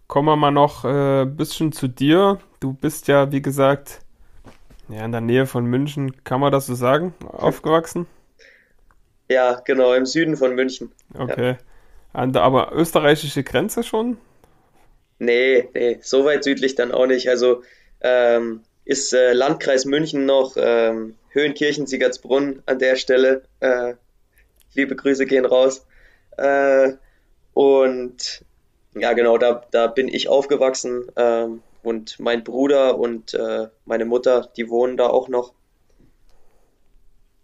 kommen 0.09 0.29
wir 0.29 0.37
mal 0.37 0.51
noch 0.51 0.85
ein 0.85 1.29
äh, 1.29 1.31
bisschen 1.31 1.73
zu 1.73 1.89
dir. 1.89 2.39
Du 2.59 2.73
bist 2.73 3.09
ja, 3.09 3.31
wie 3.33 3.43
gesagt, 3.43 4.01
ja, 4.89 5.05
in 5.05 5.13
der 5.13 5.21
Nähe 5.21 5.47
von 5.47 5.65
München, 5.65 6.25
kann 6.25 6.41
man 6.41 6.53
das 6.53 6.67
so 6.67 6.75
sagen, 6.75 7.15
aufgewachsen? 7.27 8.07
Ja, 9.29 9.61
genau, 9.65 9.95
im 9.95 10.07
Süden 10.07 10.37
von 10.37 10.55
München. 10.55 10.91
Okay. 11.17 11.57
Ja. 12.15 12.27
Der, 12.27 12.43
aber 12.43 12.73
österreichische 12.73 13.45
Grenze 13.45 13.85
schon? 13.85 14.17
Nee, 15.21 15.69
nee, 15.75 15.99
so 16.03 16.25
weit 16.25 16.43
südlich 16.43 16.75
dann 16.75 16.91
auch 16.91 17.07
nicht. 17.07 17.29
Also 17.29 17.63
ähm, 18.01 18.63
ist 18.91 19.13
äh, 19.13 19.35
Landkreis 19.35 19.85
München 19.85 20.27
noch, 20.27 20.57
ähm, 20.57 21.15
Höhenkirchen, 21.29 21.87
Siegertsbrunn 21.87 22.65
an 22.67 22.81
der 22.81 22.97
Stelle. 22.97 23.45
Äh, 23.61 23.95
liebe 24.75 24.97
Grüße 24.97 25.27
gehen 25.27 25.45
raus. 25.45 25.87
Äh, 26.37 26.95
und 27.55 28.45
ja, 28.97 29.13
genau, 29.13 29.39
da, 29.39 29.65
da 29.71 29.87
bin 29.87 30.09
ich 30.09 30.29
aufgewachsen. 30.29 31.07
Ähm, 31.15 31.63
und 31.85 32.19
mein 32.19 32.43
Bruder 32.43 32.99
und 32.99 33.33
äh, 33.33 33.69
meine 33.85 34.07
Mutter, 34.07 34.51
die 34.57 34.69
wohnen 34.69 34.97
da 34.97 35.07
auch 35.07 35.29
noch. 35.29 35.53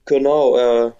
Genau, 0.04 0.56
äh, 0.58 0.92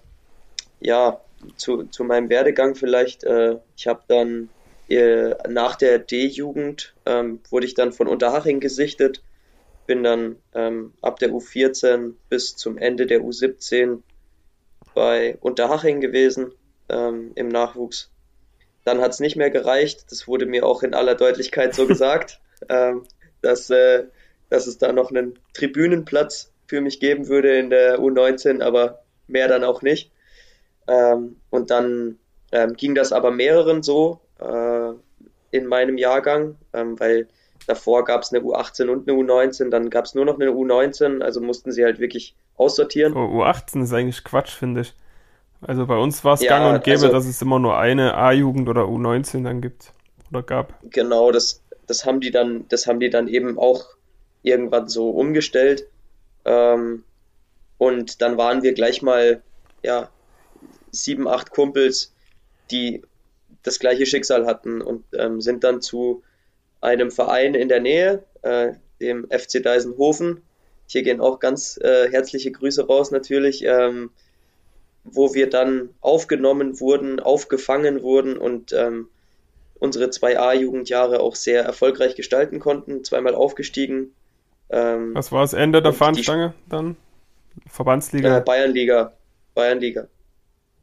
ja, 0.79 1.19
zu, 1.57 1.83
zu 1.87 2.05
meinem 2.05 2.29
Werdegang 2.29 2.75
vielleicht. 2.75 3.25
Äh, 3.25 3.57
ich 3.75 3.85
habe 3.85 4.03
dann 4.07 4.47
äh, 4.87 5.33
nach 5.49 5.75
der 5.75 5.99
D-Jugend 5.99 6.93
ähm, 7.05 7.41
wurde 7.49 7.65
ich 7.65 7.73
dann 7.73 7.91
von 7.91 8.07
Unterhaching 8.07 8.61
gesichtet, 8.61 9.21
bin 9.87 10.03
dann 10.03 10.35
ähm, 10.53 10.93
ab 11.01 11.17
der 11.19 11.31
U14 11.31 12.13
bis 12.29 12.55
zum 12.55 12.77
Ende 12.77 13.07
der 13.07 13.21
U17 13.21 14.01
bei 14.93 15.37
Unterhaching 15.41 16.01
gewesen 16.01 16.51
ähm, 16.89 17.31
im 17.35 17.47
Nachwuchs. 17.47 18.11
Dann 18.83 19.01
hat 19.01 19.11
es 19.11 19.19
nicht 19.19 19.35
mehr 19.35 19.49
gereicht, 19.49 20.11
das 20.11 20.27
wurde 20.27 20.45
mir 20.45 20.65
auch 20.65 20.83
in 20.83 20.93
aller 20.93 21.15
Deutlichkeit 21.15 21.73
so 21.73 21.87
gesagt, 21.87 22.39
ähm, 22.69 23.03
dass, 23.41 23.69
äh, 23.69 24.03
dass 24.49 24.67
es 24.67 24.77
da 24.77 24.91
noch 24.91 25.09
einen 25.09 25.39
Tribünenplatz 25.53 26.51
für 26.67 26.81
mich 26.81 26.99
geben 26.99 27.27
würde 27.27 27.57
in 27.57 27.69
der 27.69 27.99
U19, 27.99 28.61
aber 28.61 29.03
mehr 29.27 29.47
dann 29.47 29.63
auch 29.63 29.81
nicht. 29.81 30.11
Ähm, 30.87 31.37
und 31.49 31.71
dann 31.71 32.19
ähm, 32.51 32.73
ging 32.73 32.93
das 32.95 33.11
aber 33.11 33.31
mehreren 33.31 33.83
so 33.83 34.19
äh, 34.39 34.91
in 35.51 35.65
meinem 35.65 35.97
Jahrgang, 35.97 36.57
ähm, 36.73 36.99
weil 36.99 37.27
davor 37.65 38.05
gab 38.05 38.21
es 38.21 38.33
eine 38.33 38.43
U18 38.43 38.87
und 38.89 39.09
eine 39.09 39.17
U19, 39.17 39.69
dann 39.69 39.89
gab 39.89 40.05
es 40.05 40.15
nur 40.15 40.25
noch 40.25 40.39
eine 40.39 40.51
U19, 40.51 41.21
also 41.21 41.41
mussten 41.41 41.71
sie 41.71 41.83
halt 41.83 41.99
wirklich 41.99 42.35
aussortieren. 42.55 43.13
Oh, 43.13 43.43
U18 43.43 43.83
ist 43.83 43.93
eigentlich 43.93 44.23
Quatsch, 44.23 44.51
finde 44.51 44.81
ich. 44.81 44.93
Also 45.61 45.87
bei 45.87 45.97
uns 45.97 46.23
war 46.23 46.35
es 46.35 46.41
ja, 46.41 46.57
gang 46.57 46.75
und 46.75 46.83
gäbe, 46.83 46.97
also, 46.97 47.07
dass 47.09 47.25
es 47.25 47.41
immer 47.41 47.59
nur 47.59 47.77
eine 47.77 48.15
A-Jugend 48.15 48.69
oder 48.69 48.83
U19 48.83 49.43
dann 49.43 49.61
gibt 49.61 49.91
oder 50.29 50.43
gab. 50.43 50.73
Genau, 50.83 51.31
das, 51.31 51.63
das 51.87 52.05
haben 52.05 52.19
die 52.19 52.31
dann, 52.31 52.67
das 52.69 52.85
haben 52.85 52.99
die 52.99 53.09
dann 53.09 53.27
eben 53.27 53.57
auch 53.57 53.85
irgendwann 54.43 54.87
so 54.87 55.09
umgestellt. 55.09 55.87
Ähm, 56.45 57.03
und 57.77 58.21
dann 58.21 58.37
waren 58.37 58.61
wir 58.63 58.73
gleich 58.73 59.01
mal 59.01 59.41
ja, 59.83 60.09
sieben, 60.91 61.27
acht 61.27 61.51
Kumpels, 61.51 62.13
die 62.71 63.01
das 63.63 63.79
gleiche 63.79 64.05
Schicksal 64.05 64.45
hatten 64.45 64.81
und 64.81 65.03
ähm, 65.13 65.41
sind 65.41 65.63
dann 65.63 65.81
zu 65.81 66.23
einem 66.81 67.11
Verein 67.11 67.55
in 67.55 67.69
der 67.69 67.79
Nähe, 67.79 68.23
äh, 68.41 68.73
dem 69.01 69.27
FC 69.29 69.61
Deisenhofen. 69.61 70.41
Hier 70.87 71.03
gehen 71.03 71.21
auch 71.21 71.39
ganz 71.39 71.77
äh, 71.77 72.09
herzliche 72.09 72.51
Grüße 72.51 72.87
raus 72.87 73.11
natürlich, 73.11 73.63
ähm, 73.65 74.11
wo 75.03 75.33
wir 75.33 75.49
dann 75.49 75.89
aufgenommen 76.01 76.79
wurden, 76.79 77.19
aufgefangen 77.19 78.01
wurden 78.01 78.37
und 78.37 78.73
ähm, 78.73 79.09
unsere 79.79 80.05
2A-Jugendjahre 80.05 81.19
auch 81.19 81.35
sehr 81.35 81.63
erfolgreich 81.63 82.15
gestalten 82.15 82.59
konnten, 82.59 83.03
zweimal 83.03 83.35
aufgestiegen. 83.35 84.13
Ähm, 84.69 85.13
Was 85.13 85.31
war 85.31 85.41
das 85.41 85.53
Ende 85.53 85.81
der 85.81 85.93
Fahnenstange 85.93 86.53
dann? 86.67 86.97
Verbandsliga? 87.69 88.37
Äh, 88.37 88.41
Bayernliga. 88.41 89.13
Bayernliga. 89.53 90.07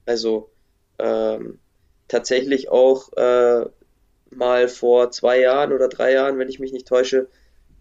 Also 0.07 0.51
ähm, 0.99 1.59
tatsächlich 2.09 2.69
auch 2.69 3.13
äh, 3.15 3.67
mal 4.31 4.69
vor 4.69 5.11
zwei 5.11 5.41
Jahren 5.41 5.73
oder 5.73 5.89
drei 5.89 6.13
Jahren, 6.13 6.39
wenn 6.39 6.49
ich 6.49 6.59
mich 6.59 6.73
nicht 6.73 6.89
täusche, 6.89 7.29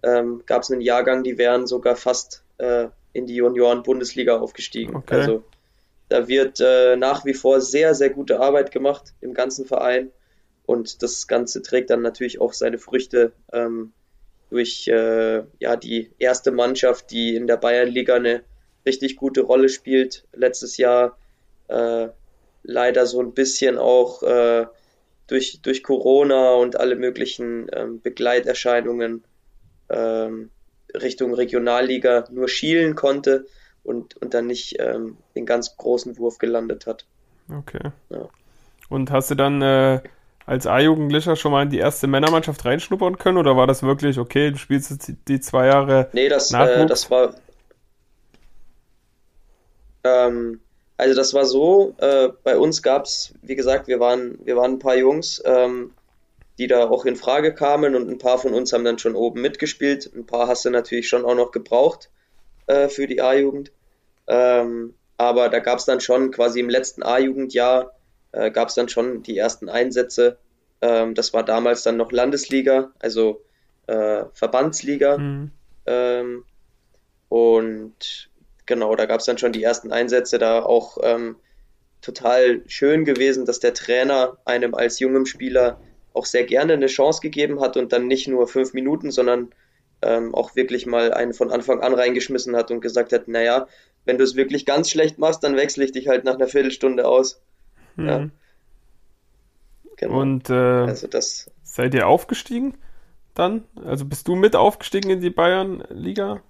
ähm, 0.03 0.43
gab 0.45 0.63
es 0.63 0.71
einen 0.71 0.81
Jahrgang, 0.81 1.23
die 1.23 1.37
wären 1.37 1.67
sogar 1.67 1.95
fast 1.95 2.43
äh, 2.57 2.87
in 3.13 3.25
die 3.25 3.35
Junioren-Bundesliga 3.35 4.37
aufgestiegen. 4.37 4.95
Okay. 4.95 5.15
Also 5.15 5.43
da 6.09 6.27
wird 6.27 6.59
äh, 6.59 6.95
nach 6.95 7.25
wie 7.25 7.33
vor 7.33 7.61
sehr, 7.61 7.95
sehr 7.95 8.09
gute 8.09 8.39
Arbeit 8.39 8.71
gemacht 8.71 9.13
im 9.21 9.33
ganzen 9.33 9.65
Verein 9.65 10.11
und 10.65 11.01
das 11.03 11.27
Ganze 11.27 11.61
trägt 11.61 11.89
dann 11.89 12.01
natürlich 12.01 12.39
auch 12.39 12.53
seine 12.53 12.77
Früchte 12.77 13.33
ähm, 13.51 13.93
durch 14.49 14.87
äh, 14.87 15.43
ja, 15.59 15.75
die 15.75 16.11
erste 16.19 16.51
Mannschaft, 16.51 17.11
die 17.11 17.35
in 17.35 17.47
der 17.47 17.57
Bayernliga 17.57 18.15
eine 18.15 18.43
richtig 18.85 19.15
gute 19.15 19.41
Rolle 19.41 19.69
spielt. 19.69 20.25
Letztes 20.33 20.77
Jahr 20.77 21.17
äh, 21.67 22.09
leider 22.63 23.05
so 23.05 23.19
ein 23.19 23.33
bisschen 23.33 23.77
auch 23.77 24.23
äh, 24.23 24.67
durch, 25.33 25.59
durch 25.63 25.81
Corona 25.81 26.53
und 26.53 26.79
alle 26.79 26.95
möglichen 26.95 27.67
ähm, 27.73 28.01
Begleiterscheinungen 28.01 29.23
ähm, 29.89 30.51
Richtung 30.93 31.33
Regionalliga 31.33 32.25
nur 32.29 32.47
schielen 32.47 32.93
konnte 32.93 33.47
und, 33.83 34.15
und 34.17 34.35
dann 34.35 34.45
nicht 34.45 34.75
ähm, 34.77 35.17
den 35.35 35.47
ganz 35.47 35.75
großen 35.75 36.19
Wurf 36.19 36.37
gelandet 36.37 36.85
hat. 36.85 37.07
Okay. 37.51 37.89
Ja. 38.11 38.29
Und 38.89 39.09
hast 39.09 39.31
du 39.31 39.35
dann 39.35 39.59
äh, 39.63 40.01
als 40.45 40.67
A-Jugendlicher 40.67 41.35
schon 41.35 41.51
mal 41.51 41.63
in 41.63 41.71
die 41.71 41.79
erste 41.79 42.05
Männermannschaft 42.05 42.63
reinschnuppern 42.63 43.17
können 43.17 43.39
oder 43.39 43.57
war 43.57 43.65
das 43.65 43.81
wirklich, 43.81 44.19
okay, 44.19 44.51
du 44.51 44.57
spielst 44.57 44.91
jetzt 44.91 45.13
die 45.27 45.39
zwei 45.39 45.65
Jahre? 45.65 46.09
Nee, 46.13 46.29
das, 46.29 46.53
äh, 46.53 46.85
das 46.85 47.09
war. 47.09 47.33
Ähm, 50.03 50.59
also 50.97 51.15
das 51.15 51.33
war 51.33 51.45
so, 51.45 51.95
äh, 51.97 52.29
bei 52.43 52.57
uns 52.57 52.81
gab 52.81 53.05
es, 53.05 53.33
wie 53.41 53.55
gesagt, 53.55 53.87
wir 53.87 53.99
waren, 53.99 54.37
wir 54.43 54.55
waren 54.55 54.73
ein 54.73 54.79
paar 54.79 54.95
Jungs, 54.95 55.41
ähm, 55.45 55.91
die 56.57 56.67
da 56.67 56.89
auch 56.89 57.05
in 57.05 57.15
Frage 57.15 57.53
kamen 57.53 57.95
und 57.95 58.09
ein 58.09 58.19
paar 58.19 58.37
von 58.37 58.53
uns 58.53 58.73
haben 58.73 58.83
dann 58.83 58.99
schon 58.99 59.15
oben 59.15 59.41
mitgespielt. 59.41 60.11
Ein 60.15 60.25
paar 60.25 60.47
hast 60.47 60.65
du 60.65 60.69
natürlich 60.69 61.09
schon 61.09 61.25
auch 61.25 61.35
noch 61.35 61.51
gebraucht 61.51 62.09
äh, 62.67 62.89
für 62.89 63.07
die 63.07 63.21
A-Jugend. 63.21 63.71
Ähm, 64.27 64.93
aber 65.17 65.49
da 65.49 65.59
gab 65.59 65.79
es 65.79 65.85
dann 65.85 65.99
schon 65.99 66.31
quasi 66.31 66.59
im 66.59 66.69
letzten 66.69 67.03
A-Jugendjahr 67.03 67.93
äh, 68.33 68.51
gab 68.51 68.69
es 68.69 68.75
dann 68.75 68.89
schon 68.89 69.23
die 69.23 69.37
ersten 69.37 69.69
Einsätze. 69.69 70.37
Ähm, 70.81 71.15
das 71.15 71.33
war 71.33 71.43
damals 71.43 71.83
dann 71.83 71.97
noch 71.97 72.11
Landesliga, 72.11 72.91
also 72.99 73.41
äh, 73.87 74.25
Verbandsliga. 74.33 75.17
Mhm. 75.17 75.51
Ähm, 75.85 76.43
und 77.29 78.29
genau, 78.65 78.95
da 78.95 79.05
gab 79.05 79.19
es 79.19 79.25
dann 79.25 79.37
schon 79.37 79.51
die 79.51 79.63
ersten 79.63 79.91
Einsätze, 79.91 80.39
da 80.39 80.63
auch 80.63 80.97
ähm, 81.01 81.35
total 82.01 82.61
schön 82.67 83.05
gewesen, 83.05 83.45
dass 83.45 83.59
der 83.59 83.73
Trainer 83.73 84.37
einem 84.45 84.73
als 84.73 84.99
jungem 84.99 85.25
Spieler 85.25 85.79
auch 86.13 86.25
sehr 86.25 86.43
gerne 86.43 86.73
eine 86.73 86.87
Chance 86.87 87.21
gegeben 87.21 87.61
hat 87.61 87.77
und 87.77 87.91
dann 87.91 88.07
nicht 88.07 88.27
nur 88.27 88.47
fünf 88.47 88.73
Minuten, 88.73 89.11
sondern 89.11 89.49
ähm, 90.01 90.35
auch 90.35 90.55
wirklich 90.55 90.85
mal 90.85 91.13
einen 91.13 91.33
von 91.33 91.49
Anfang 91.51 91.81
an 91.81 91.93
reingeschmissen 91.93 92.55
hat 92.55 92.71
und 92.71 92.81
gesagt 92.81 93.13
hat, 93.13 93.27
naja, 93.27 93.67
wenn 94.05 94.17
du 94.17 94.23
es 94.23 94.35
wirklich 94.35 94.65
ganz 94.65 94.89
schlecht 94.89 95.17
machst, 95.17 95.43
dann 95.43 95.55
wechsle 95.55 95.85
ich 95.85 95.91
dich 95.93 96.07
halt 96.07 96.25
nach 96.25 96.35
einer 96.35 96.47
Viertelstunde 96.47 97.07
aus. 97.07 97.41
Mhm. 97.95 98.07
Ja. 98.07 98.29
Genau. 99.97 100.21
Und 100.21 100.49
äh, 100.49 100.53
also 100.53 101.07
das 101.07 101.49
seid 101.63 101.93
ihr 101.93 102.07
aufgestiegen 102.07 102.77
dann? 103.33 103.63
Also 103.83 104.05
bist 104.05 104.27
du 104.27 104.35
mit 104.35 104.55
aufgestiegen 104.55 105.09
in 105.09 105.21
die 105.21 105.29
Bayern-Liga? 105.29 106.41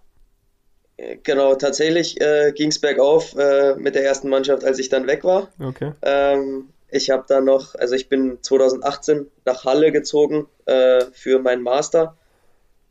Genau, 1.24 1.55
tatsächlich 1.55 2.19
äh, 2.22 2.51
ging 2.53 2.69
es 2.69 2.79
bergauf 2.79 3.36
äh, 3.38 3.75
mit 3.75 3.95
der 3.95 4.03
ersten 4.03 4.29
Mannschaft, 4.29 4.63
als 4.63 4.79
ich 4.79 4.89
dann 4.89 5.07
weg 5.07 5.24
war. 5.24 5.50
Okay. 5.60 5.93
Ähm, 6.01 6.69
ich 6.89 7.10
habe 7.10 7.25
dann 7.27 7.45
noch, 7.45 7.75
also 7.75 7.95
ich 7.95 8.10
bin 8.10 8.38
2018 8.41 9.27
nach 9.45 9.65
Halle 9.65 9.91
gezogen 9.91 10.48
äh, 10.65 11.05
für 11.13 11.39
meinen 11.39 11.63
Master 11.63 12.15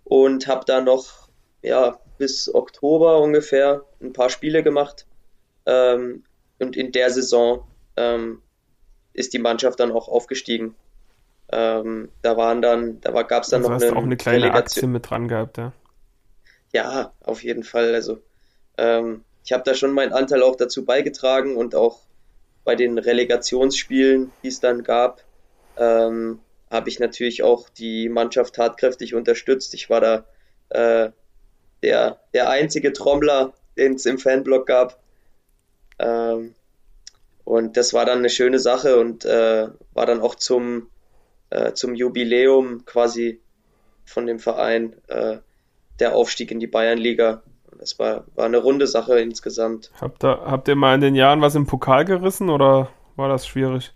und 0.05 0.47
habe 0.49 0.65
da 0.67 0.81
noch 0.81 1.29
ja 1.63 1.99
bis 2.19 2.53
Oktober 2.53 3.21
ungefähr 3.21 3.85
ein 4.01 4.13
paar 4.13 4.29
Spiele 4.29 4.63
gemacht 4.63 5.07
ähm, 5.67 6.25
und 6.59 6.77
in 6.77 6.93
der 6.93 7.11
Saison 7.11 7.65
ähm, 7.97 8.43
ist 9.13 9.33
die 9.33 9.39
Mannschaft 9.39 9.79
dann 9.81 9.93
auch 9.93 10.09
aufgestiegen. 10.09 10.75
Ähm, 11.51 12.09
da 12.23 12.37
waren 12.37 12.63
dann, 12.63 13.01
da 13.01 13.11
gab 13.23 13.43
es 13.45 13.51
dann 13.51 13.63
also 13.63 13.75
noch 13.75 13.83
eine, 13.83 13.97
auch 13.97 14.03
eine 14.03 14.17
kleine 14.17 14.45
Relegation. 14.45 14.85
Aktie 14.85 14.89
mit 14.89 15.11
dran 15.11 15.29
gehabt, 15.29 15.59
ja. 15.59 15.73
Ja, 16.73 17.13
auf 17.21 17.43
jeden 17.43 17.65
Fall. 17.65 17.95
Also 17.95 18.23
ähm, 18.79 19.25
ich 19.45 19.53
habe 19.53 19.63
da 19.65 19.75
schon 19.75 19.93
meinen 19.93 20.13
Anteil 20.13 20.43
auch 20.43 20.57
dazu 20.57 20.85
beigetragen 20.85 21.57
und 21.57 21.75
auch 21.75 22.01
bei 22.65 22.77
den 22.77 22.99
Relegationsspielen, 22.99 24.33
die 24.43 24.49
es 24.49 24.61
dann 24.61 24.83
gab, 24.83 25.25
ähm, 25.77 26.41
habe 26.71 26.89
ich 26.89 26.99
natürlich 27.01 27.43
auch 27.43 27.69
die 27.69 28.09
Mannschaft 28.09 28.55
tatkräftig 28.55 29.15
unterstützt. 29.15 29.75
Ich 29.75 29.91
war 29.91 30.01
da 30.01 30.25
äh, 30.71 31.11
der, 31.83 32.21
der 32.33 32.49
einzige 32.49 32.93
Trommler, 32.93 33.53
den 33.77 33.95
es 33.95 34.07
im 34.07 34.19
Fanblock 34.19 34.67
gab. 34.67 35.01
Ähm, 35.99 36.55
und 37.45 37.77
das 37.77 37.93
war 37.93 38.07
dann 38.07 38.19
eine 38.19 38.31
schöne 38.31 38.59
Sache 38.61 38.99
und 38.99 39.25
äh, 39.25 39.69
war 39.93 40.07
dann 40.07 40.21
auch 40.21 40.37
zum, 40.37 40.89
äh, 41.51 41.73
zum 41.73 41.95
Jubiläum 41.95 42.85
quasi 42.87 43.41
von 44.05 44.27
dem 44.27 44.39
Verein 44.39 44.95
äh, 45.09 45.39
der 45.99 46.15
Aufstieg 46.15 46.51
in 46.51 46.61
die 46.61 46.67
Bayernliga. 46.67 47.43
Das 47.79 47.99
war, 47.99 48.25
war 48.35 48.47
eine 48.47 48.59
runde 48.59 48.87
Sache 48.87 49.19
insgesamt. 49.19 49.91
Habt 50.01 50.25
ihr, 50.25 50.41
habt 50.45 50.69
ihr 50.69 50.77
mal 50.77 50.95
in 50.95 51.01
den 51.01 51.15
Jahren 51.15 51.41
was 51.41 51.55
im 51.55 51.67
Pokal 51.67 52.05
gerissen 52.05 52.49
oder 52.49 52.91
war 53.17 53.29
das 53.29 53.47
schwierig? 53.47 53.93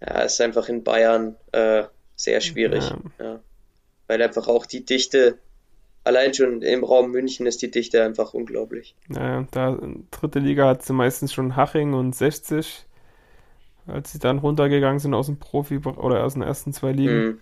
Ja, 0.00 0.22
ist 0.22 0.40
einfach 0.40 0.68
in 0.68 0.84
Bayern 0.84 1.36
äh, 1.52 1.84
sehr 2.16 2.40
schwierig. 2.40 2.84
Ja. 3.18 3.24
Ja. 3.24 3.40
Weil 4.06 4.22
einfach 4.22 4.48
auch 4.48 4.66
die 4.66 4.84
Dichte, 4.84 5.38
allein 6.04 6.34
schon 6.34 6.62
im 6.62 6.84
Raum 6.84 7.10
München 7.10 7.46
ist 7.46 7.62
die 7.62 7.70
Dichte 7.70 8.02
einfach 8.02 8.34
unglaublich. 8.34 8.94
Naja, 9.08 9.46
da 9.50 9.78
dritte 10.10 10.38
Liga 10.38 10.68
hat 10.68 10.82
sie 10.82 10.92
meistens 10.92 11.32
schon 11.32 11.56
Haching 11.56 11.94
und 11.94 12.14
60, 12.14 12.86
als 13.86 14.12
sie 14.12 14.18
dann 14.18 14.38
runtergegangen 14.38 14.98
sind 14.98 15.14
aus 15.14 15.26
dem 15.26 15.38
Profi 15.38 15.78
oder 15.78 16.24
aus 16.24 16.34
den 16.34 16.42
ersten 16.42 16.72
zwei 16.72 16.92
Ligen. 16.92 17.24
Mhm. 17.24 17.40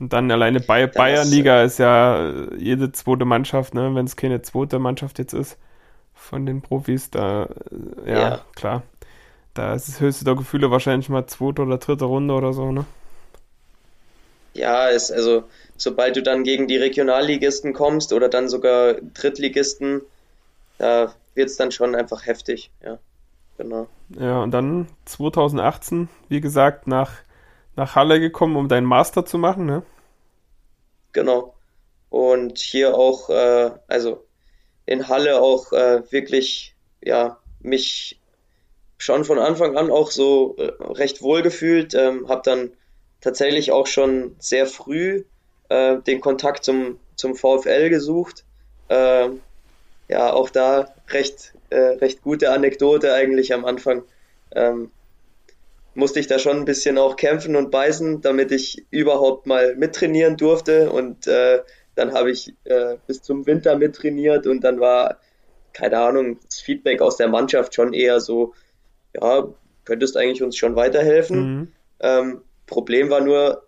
Und 0.00 0.12
dann 0.12 0.30
alleine 0.30 0.60
bei 0.60 0.86
Bayernliga 0.86 1.62
ist 1.62 1.78
ja 1.78 2.32
jede 2.56 2.90
zweite 2.90 3.26
Mannschaft, 3.26 3.74
ne, 3.74 3.94
wenn 3.94 4.06
es 4.06 4.16
keine 4.16 4.40
zweite 4.42 4.78
Mannschaft 4.78 5.18
jetzt 5.18 5.34
ist 5.34 5.58
von 6.14 6.46
den 6.46 6.62
Profis, 6.62 7.10
da 7.10 7.48
ja, 8.06 8.18
ja. 8.18 8.44
klar. 8.56 8.82
Da 9.54 9.74
ist 9.74 9.88
das 9.88 10.00
höchste 10.00 10.24
der 10.24 10.36
Gefühle 10.36 10.70
wahrscheinlich 10.70 11.08
mal 11.08 11.26
zweite 11.26 11.62
oder 11.62 11.78
dritte 11.78 12.04
Runde 12.04 12.34
oder 12.34 12.52
so, 12.52 12.72
ne? 12.72 12.86
Ja, 14.54 14.88
ist 14.88 15.10
also, 15.10 15.44
sobald 15.76 16.16
du 16.16 16.22
dann 16.22 16.44
gegen 16.44 16.66
die 16.66 16.76
Regionalligisten 16.76 17.72
kommst 17.72 18.12
oder 18.12 18.28
dann 18.28 18.48
sogar 18.48 18.94
Drittligisten, 19.14 20.02
da 20.78 21.14
wird 21.34 21.50
es 21.50 21.56
dann 21.56 21.72
schon 21.72 21.94
einfach 21.94 22.26
heftig, 22.26 22.70
ja. 22.82 22.98
Genau. 23.58 23.88
Ja, 24.18 24.42
und 24.42 24.52
dann 24.52 24.88
2018, 25.04 26.08
wie 26.28 26.40
gesagt, 26.40 26.86
nach, 26.86 27.12
nach 27.76 27.94
Halle 27.96 28.20
gekommen, 28.20 28.56
um 28.56 28.68
deinen 28.68 28.86
Master 28.86 29.24
zu 29.24 29.38
machen, 29.38 29.66
ne? 29.66 29.82
Genau. 31.12 31.54
Und 32.08 32.58
hier 32.58 32.94
auch, 32.94 33.30
äh, 33.30 33.70
also 33.88 34.24
in 34.86 35.08
Halle 35.08 35.40
auch 35.40 35.72
äh, 35.72 36.02
wirklich, 36.10 36.74
ja, 37.02 37.38
mich 37.60 38.20
schon 38.98 39.24
von 39.24 39.38
Anfang 39.38 39.76
an 39.76 39.90
auch 39.90 40.10
so 40.10 40.56
äh, 40.58 40.72
recht 40.82 41.22
wohl 41.22 41.42
gefühlt, 41.42 41.94
ähm, 41.94 42.28
habe 42.28 42.42
dann 42.44 42.72
tatsächlich 43.20 43.72
auch 43.72 43.86
schon 43.86 44.36
sehr 44.38 44.66
früh 44.66 45.24
äh, 45.68 45.98
den 46.00 46.20
Kontakt 46.20 46.64
zum, 46.64 46.98
zum 47.16 47.34
VfL 47.34 47.88
gesucht. 47.88 48.44
Äh, 48.88 49.30
ja, 50.08 50.32
auch 50.32 50.50
da 50.50 50.92
recht, 51.08 51.54
äh, 51.70 51.78
recht 51.78 52.22
gute 52.22 52.50
Anekdote 52.50 53.14
eigentlich 53.14 53.54
am 53.54 53.64
Anfang. 53.64 54.02
Ähm, 54.52 54.90
musste 55.94 56.20
ich 56.20 56.26
da 56.26 56.38
schon 56.38 56.58
ein 56.58 56.64
bisschen 56.64 56.98
auch 56.98 57.16
kämpfen 57.16 57.56
und 57.56 57.70
beißen, 57.70 58.20
damit 58.20 58.52
ich 58.52 58.86
überhaupt 58.90 59.46
mal 59.46 59.74
mittrainieren 59.76 60.36
durfte. 60.36 60.90
Und 60.90 61.26
äh, 61.26 61.60
dann 61.94 62.12
habe 62.14 62.30
ich 62.30 62.54
äh, 62.64 62.96
bis 63.06 63.22
zum 63.22 63.46
Winter 63.46 63.76
mittrainiert 63.76 64.46
und 64.46 64.62
dann 64.62 64.80
war, 64.80 65.18
keine 65.72 65.98
Ahnung, 65.98 66.38
das 66.44 66.60
Feedback 66.60 67.00
aus 67.02 67.16
der 67.16 67.28
Mannschaft 67.28 67.74
schon 67.74 67.92
eher 67.92 68.20
so, 68.20 68.54
ja, 69.14 69.48
könntest 69.84 70.16
eigentlich 70.16 70.42
uns 70.42 70.56
schon 70.56 70.76
weiterhelfen. 70.76 71.58
Mhm. 71.58 71.72
Ähm, 72.00 72.40
Problem 72.66 73.10
war 73.10 73.20
nur, 73.20 73.64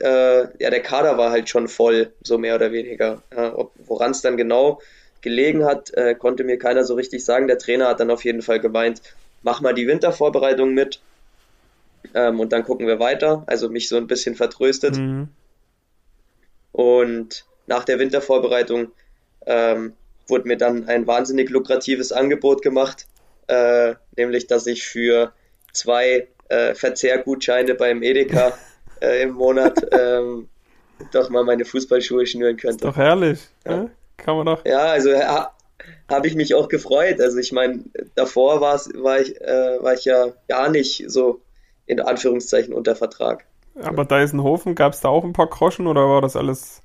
äh, 0.00 0.40
ja, 0.62 0.70
der 0.70 0.82
Kader 0.82 1.18
war 1.18 1.30
halt 1.30 1.48
schon 1.48 1.68
voll, 1.68 2.12
so 2.22 2.38
mehr 2.38 2.54
oder 2.54 2.72
weniger. 2.72 3.22
Ja, 3.34 3.54
Woran 3.84 4.12
es 4.12 4.22
dann 4.22 4.36
genau 4.36 4.80
gelegen 5.20 5.64
hat, 5.64 5.92
äh, 5.94 6.14
konnte 6.14 6.44
mir 6.44 6.58
keiner 6.58 6.84
so 6.84 6.94
richtig 6.94 7.24
sagen. 7.24 7.48
Der 7.48 7.58
Trainer 7.58 7.88
hat 7.88 8.00
dann 8.00 8.10
auf 8.10 8.24
jeden 8.24 8.42
Fall 8.42 8.60
gemeint, 8.60 9.02
mach 9.42 9.60
mal 9.60 9.74
die 9.74 9.86
Wintervorbereitung 9.86 10.72
mit 10.72 11.00
ähm, 12.14 12.40
und 12.40 12.52
dann 12.52 12.64
gucken 12.64 12.86
wir 12.86 12.98
weiter. 12.98 13.44
Also 13.46 13.68
mich 13.68 13.88
so 13.88 13.96
ein 13.96 14.06
bisschen 14.06 14.34
vertröstet. 14.34 14.96
Mhm. 14.96 15.28
Und 16.72 17.44
nach 17.66 17.84
der 17.84 17.98
Wintervorbereitung 17.98 18.92
ähm, 19.46 19.94
wurde 20.26 20.48
mir 20.48 20.56
dann 20.56 20.88
ein 20.88 21.06
wahnsinnig 21.06 21.50
lukratives 21.50 22.12
Angebot 22.12 22.62
gemacht, 22.62 23.06
äh, 23.46 23.94
nämlich 24.16 24.46
dass 24.46 24.66
ich 24.66 24.86
für 24.86 25.32
zwei 25.72 26.28
äh, 26.48 26.74
Verzehrgutscheine 26.74 27.74
beim 27.74 28.02
Edeka 28.02 28.56
äh, 29.00 29.22
im 29.22 29.32
Monat 29.32 29.86
ähm, 29.92 30.48
doch 31.12 31.30
mal 31.30 31.44
meine 31.44 31.64
Fußballschuhe 31.64 32.26
schnüren 32.26 32.56
könnte. 32.56 32.76
Ist 32.76 32.84
doch 32.84 32.96
herrlich. 32.96 33.40
Ja. 33.64 33.72
ja? 33.72 33.90
Kann 34.16 34.36
man 34.36 34.46
doch. 34.46 34.64
Ja, 34.64 34.86
also 34.86 35.12
ha, 35.14 35.54
habe 36.08 36.26
ich 36.26 36.34
mich 36.34 36.54
auch 36.54 36.68
gefreut. 36.68 37.20
Also 37.20 37.38
ich 37.38 37.52
meine, 37.52 37.84
davor 38.14 38.60
war 38.60 39.20
ich, 39.20 39.40
äh, 39.40 39.82
war 39.82 39.94
ich 39.94 40.04
ja 40.04 40.32
gar 40.48 40.70
nicht 40.70 41.04
so 41.08 41.40
in 41.88 42.00
Anführungszeichen 42.00 42.72
unter 42.72 42.94
Vertrag. 42.94 43.46
Aber 43.82 44.04
Deisenhofen, 44.04 44.74
gab 44.74 44.92
es 44.92 45.00
da 45.00 45.08
auch 45.08 45.24
ein 45.24 45.32
paar 45.32 45.48
Groschen 45.48 45.86
oder 45.86 46.08
war 46.08 46.20
das 46.20 46.36
alles 46.36 46.82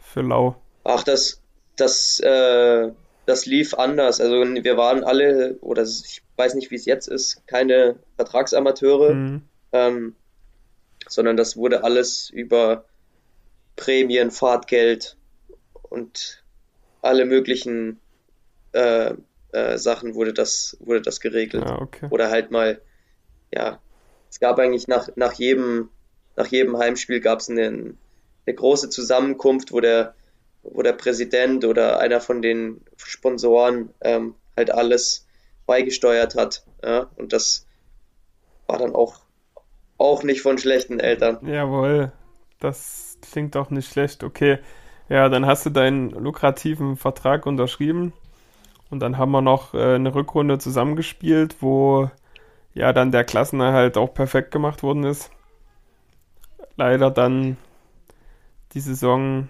für 0.00 0.22
lau? 0.22 0.56
Ach, 0.84 1.02
das, 1.02 1.40
das, 1.76 2.20
äh, 2.20 2.90
das 3.26 3.46
lief 3.46 3.74
anders. 3.74 4.20
Also 4.20 4.34
wir 4.36 4.76
waren 4.76 5.04
alle, 5.04 5.58
oder 5.60 5.82
ich 5.82 6.22
weiß 6.36 6.54
nicht, 6.54 6.70
wie 6.70 6.76
es 6.76 6.86
jetzt 6.86 7.08
ist, 7.08 7.46
keine 7.46 7.96
Vertragsamateure, 8.16 9.12
mhm. 9.12 9.42
ähm, 9.72 10.14
sondern 11.06 11.36
das 11.36 11.56
wurde 11.56 11.84
alles 11.84 12.30
über 12.30 12.84
Prämien, 13.76 14.30
Fahrtgeld 14.30 15.16
und 15.82 16.42
alle 17.02 17.24
möglichen 17.24 18.00
äh, 18.72 19.14
äh, 19.52 19.78
Sachen 19.78 20.14
wurde 20.14 20.32
das, 20.32 20.76
wurde 20.80 21.02
das 21.02 21.20
geregelt. 21.20 21.64
Ah, 21.66 21.78
okay. 21.80 22.06
Oder 22.10 22.30
halt 22.30 22.50
mal, 22.50 22.80
ja, 23.52 23.80
es 24.30 24.40
gab 24.40 24.58
eigentlich 24.58 24.88
nach, 24.88 25.08
nach 25.16 25.32
jedem, 25.34 25.88
nach 26.36 26.46
jedem 26.46 26.76
Heimspiel 26.78 27.20
gab 27.20 27.40
es 27.40 27.48
eine, 27.48 27.66
eine 27.66 28.54
große 28.54 28.90
Zusammenkunft, 28.90 29.72
wo 29.72 29.80
der, 29.80 30.14
wo 30.62 30.82
der 30.82 30.92
Präsident 30.92 31.64
oder 31.64 32.00
einer 32.00 32.20
von 32.20 32.42
den 32.42 32.82
Sponsoren 32.96 33.90
ähm, 34.00 34.34
halt 34.56 34.70
alles 34.70 35.26
beigesteuert 35.66 36.34
hat. 36.34 36.64
Ja? 36.82 37.08
Und 37.16 37.32
das 37.32 37.66
war 38.66 38.78
dann 38.78 38.94
auch, 38.94 39.20
auch 39.96 40.22
nicht 40.22 40.42
von 40.42 40.58
schlechten 40.58 41.00
Eltern. 41.00 41.38
Jawohl, 41.46 42.12
das 42.60 43.18
klingt 43.22 43.54
doch 43.54 43.70
nicht 43.70 43.90
schlecht. 43.90 44.22
Okay, 44.22 44.58
ja, 45.08 45.28
dann 45.28 45.46
hast 45.46 45.64
du 45.64 45.70
deinen 45.70 46.10
lukrativen 46.10 46.96
Vertrag 46.96 47.46
unterschrieben. 47.46 48.12
Und 48.90 49.00
dann 49.00 49.18
haben 49.18 49.32
wir 49.32 49.42
noch 49.42 49.74
äh, 49.74 49.94
eine 49.94 50.14
Rückrunde 50.14 50.58
zusammengespielt, 50.58 51.56
wo 51.60 52.10
ja 52.78 52.92
dann 52.92 53.10
der 53.10 53.24
Klassenerhalt 53.24 53.96
auch 53.98 54.14
perfekt 54.14 54.52
gemacht 54.52 54.82
worden 54.82 55.04
ist. 55.04 55.30
Leider 56.76 57.10
dann 57.10 57.56
die 58.72 58.80
Saison 58.80 59.48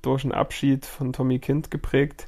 durch 0.00 0.24
einen 0.24 0.32
Abschied 0.32 0.86
von 0.86 1.12
Tommy 1.12 1.38
Kind 1.38 1.70
geprägt. 1.70 2.26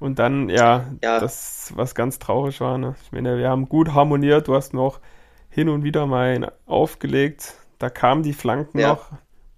Und 0.00 0.18
dann, 0.18 0.48
ja, 0.48 0.86
ja, 1.02 1.20
das, 1.20 1.72
was 1.76 1.94
ganz 1.94 2.18
traurig 2.18 2.60
war. 2.60 2.78
Ne? 2.78 2.96
Ich 3.04 3.12
meine, 3.12 3.38
wir 3.38 3.48
haben 3.48 3.68
gut 3.68 3.94
harmoniert. 3.94 4.48
Du 4.48 4.54
hast 4.54 4.74
auch 4.74 5.00
hin 5.48 5.68
und 5.68 5.84
wieder 5.84 6.06
mal 6.06 6.52
aufgelegt. 6.66 7.54
Da 7.78 7.90
kamen 7.90 8.24
die 8.24 8.32
Flanken 8.32 8.80
ja. 8.80 8.88
noch. 8.88 9.10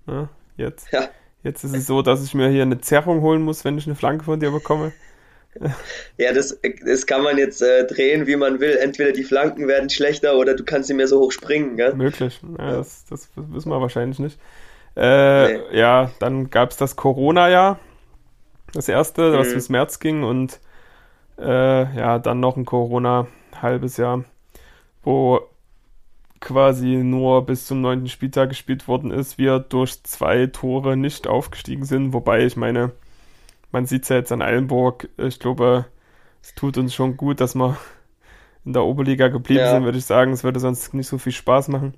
Ne? 0.06 0.28
Jetzt, 0.58 0.92
ja. 0.92 1.08
jetzt 1.42 1.64
ist 1.64 1.74
es 1.74 1.86
so, 1.86 2.02
dass 2.02 2.22
ich 2.22 2.34
mir 2.34 2.48
hier 2.50 2.62
eine 2.62 2.80
Zerrung 2.80 3.22
holen 3.22 3.42
muss, 3.42 3.64
wenn 3.64 3.78
ich 3.78 3.86
eine 3.86 3.96
Flanke 3.96 4.24
von 4.24 4.40
dir 4.40 4.50
bekomme. 4.50 4.92
Ja, 6.18 6.32
das, 6.32 6.58
das 6.84 7.06
kann 7.06 7.22
man 7.22 7.38
jetzt 7.38 7.62
äh, 7.62 7.86
drehen, 7.86 8.26
wie 8.26 8.36
man 8.36 8.60
will. 8.60 8.76
Entweder 8.76 9.12
die 9.12 9.24
Flanken 9.24 9.68
werden 9.68 9.90
schlechter 9.90 10.36
oder 10.36 10.54
du 10.54 10.64
kannst 10.64 10.88
sie 10.88 10.94
mehr 10.94 11.08
so 11.08 11.20
hoch 11.20 11.32
springen. 11.32 11.76
Gell? 11.76 11.94
Möglich. 11.94 12.40
Ja, 12.58 12.76
das, 12.76 13.04
das 13.08 13.28
wissen 13.36 13.70
wir 13.70 13.80
wahrscheinlich 13.80 14.18
nicht. 14.18 14.38
Äh, 14.96 15.52
nee. 15.52 15.60
Ja, 15.72 16.10
dann 16.18 16.50
gab 16.50 16.70
es 16.70 16.76
das 16.76 16.96
Corona-Jahr. 16.96 17.78
Das 18.72 18.88
erste, 18.88 19.30
mhm. 19.30 19.36
was 19.38 19.52
bis 19.52 19.68
März 19.68 20.00
ging 20.00 20.22
und 20.22 20.60
äh, 21.38 21.96
ja, 21.96 22.18
dann 22.18 22.40
noch 22.40 22.56
ein 22.56 22.64
Corona 22.64 23.26
halbes 23.60 23.96
Jahr, 23.96 24.24
wo 25.02 25.40
quasi 26.40 26.96
nur 26.96 27.44
bis 27.46 27.66
zum 27.66 27.80
neunten 27.80 28.08
Spieltag 28.08 28.50
gespielt 28.50 28.88
worden 28.88 29.10
ist, 29.10 29.38
wir 29.38 29.58
durch 29.58 30.02
zwei 30.02 30.46
Tore 30.46 30.96
nicht 30.96 31.26
aufgestiegen 31.26 31.84
sind, 31.84 32.12
wobei 32.12 32.44
ich 32.44 32.56
meine, 32.56 32.92
man 33.72 33.86
sieht 33.86 34.04
es 34.04 34.08
ja 34.08 34.16
jetzt 34.16 34.32
an 34.32 34.42
Eilenburg, 34.42 35.08
ich 35.16 35.38
glaube, 35.38 35.86
es 36.42 36.54
tut 36.54 36.78
uns 36.78 36.94
schon 36.94 37.16
gut, 37.16 37.40
dass 37.40 37.54
wir 37.54 37.76
in 38.64 38.72
der 38.72 38.84
Oberliga 38.84 39.28
geblieben 39.28 39.60
ja. 39.60 39.70
sind, 39.72 39.84
würde 39.84 39.98
ich 39.98 40.04
sagen, 40.04 40.32
es 40.32 40.44
würde 40.44 40.60
sonst 40.60 40.94
nicht 40.94 41.08
so 41.08 41.18
viel 41.18 41.32
Spaß 41.32 41.68
machen. 41.68 41.94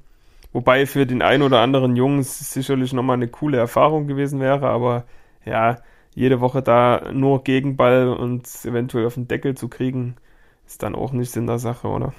Wobei 0.52 0.87
für 0.87 1.07
den 1.07 1.22
einen 1.22 1.42
oder 1.42 1.61
anderen 1.61 1.96
Jungen 1.96 2.20
es 2.20 2.38
sicherlich 2.52 2.92
nochmal 2.92 3.16
eine 3.16 3.28
coole 3.28 3.59
Erfahrung 3.59 4.07
gewesen 4.07 4.40
wäre, 4.40 4.68
aber 4.68 5.04
ja, 5.44 5.78
jede 6.14 6.40
Woche 6.40 6.62
da 6.62 7.11
nur 7.12 7.44
Gegenball 7.44 8.09
und 8.09 8.46
eventuell 8.64 9.07
auf 9.07 9.14
den 9.14 9.28
Deckel 9.28 9.54
zu 9.54 9.68
kriegen, 9.68 10.16
ist 10.66 10.83
dann 10.83 10.94
auch 10.94 11.12
nicht 11.12 11.31
Sinn 11.31 11.46
der 11.46 11.59
Sache, 11.59 11.88
oder? 11.88 12.14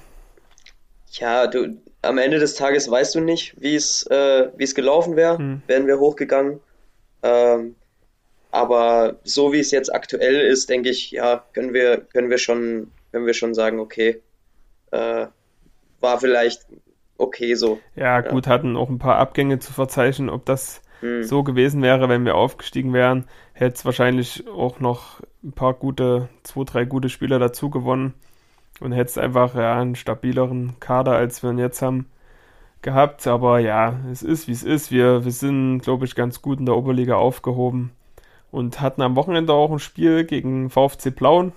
Ja, 1.12 1.48
du, 1.48 1.76
am 2.02 2.18
Ende 2.18 2.38
des 2.38 2.54
Tages 2.54 2.90
weißt 2.90 3.16
du 3.16 3.20
nicht, 3.20 3.60
wie 3.60 3.74
es, 3.74 4.06
äh, 4.06 4.50
wie 4.56 4.64
es 4.64 4.74
gelaufen 4.74 5.16
wäre, 5.16 5.38
hm. 5.38 5.62
wären 5.66 5.86
wir 5.86 5.98
hochgegangen. 5.98 6.60
Ähm, 7.22 7.74
aber 8.50 9.16
so 9.24 9.52
wie 9.52 9.60
es 9.60 9.70
jetzt 9.70 9.92
aktuell 9.94 10.40
ist, 10.40 10.68
denke 10.70 10.90
ich, 10.90 11.10
ja, 11.10 11.44
können 11.52 11.72
wir, 11.72 11.98
können 11.98 12.30
wir 12.30 12.38
schon, 12.38 12.90
können 13.12 13.26
wir 13.26 13.34
schon 13.34 13.54
sagen, 13.54 13.78
okay, 13.78 14.20
äh, 14.90 15.26
war 16.00 16.18
vielleicht 16.18 16.66
okay 17.16 17.54
so. 17.54 17.78
Ja, 17.94 18.20
gut, 18.22 18.46
ja. 18.46 18.52
hatten 18.52 18.76
auch 18.76 18.88
ein 18.88 18.98
paar 18.98 19.18
Abgänge 19.18 19.58
zu 19.58 19.72
verzeichnen. 19.72 20.30
Ob 20.30 20.46
das 20.46 20.82
hm. 21.00 21.22
so 21.22 21.42
gewesen 21.42 21.82
wäre, 21.82 22.08
wenn 22.08 22.24
wir 22.24 22.34
aufgestiegen 22.34 22.92
wären, 22.92 23.26
hätte 23.52 23.76
es 23.76 23.84
wahrscheinlich 23.84 24.48
auch 24.48 24.80
noch 24.80 25.20
ein 25.44 25.52
paar 25.52 25.74
gute, 25.74 26.28
zwei, 26.42 26.64
drei 26.64 26.84
gute 26.84 27.08
Spieler 27.08 27.38
dazu 27.38 27.70
gewonnen 27.70 28.14
und 28.80 28.92
hätte 28.92 29.10
es 29.10 29.18
einfach 29.18 29.54
ja, 29.54 29.78
einen 29.78 29.94
stabileren 29.94 30.80
Kader, 30.80 31.12
als 31.12 31.42
wir 31.42 31.50
ihn 31.50 31.58
jetzt 31.58 31.82
haben, 31.82 32.06
gehabt. 32.82 33.26
Aber 33.26 33.60
ja, 33.60 34.00
es 34.10 34.22
ist, 34.22 34.48
wie 34.48 34.52
es 34.52 34.64
ist. 34.64 34.90
Wir, 34.90 35.24
wir 35.24 35.32
sind, 35.32 35.80
glaube 35.80 36.06
ich, 36.06 36.14
ganz 36.14 36.42
gut 36.42 36.58
in 36.58 36.66
der 36.66 36.76
Oberliga 36.76 37.14
aufgehoben 37.14 37.92
und 38.50 38.80
hatten 38.80 39.02
am 39.02 39.16
Wochenende 39.16 39.52
auch 39.52 39.70
ein 39.70 39.78
Spiel 39.78 40.24
gegen 40.24 40.70
VfC 40.70 41.10
Plauen, 41.10 41.52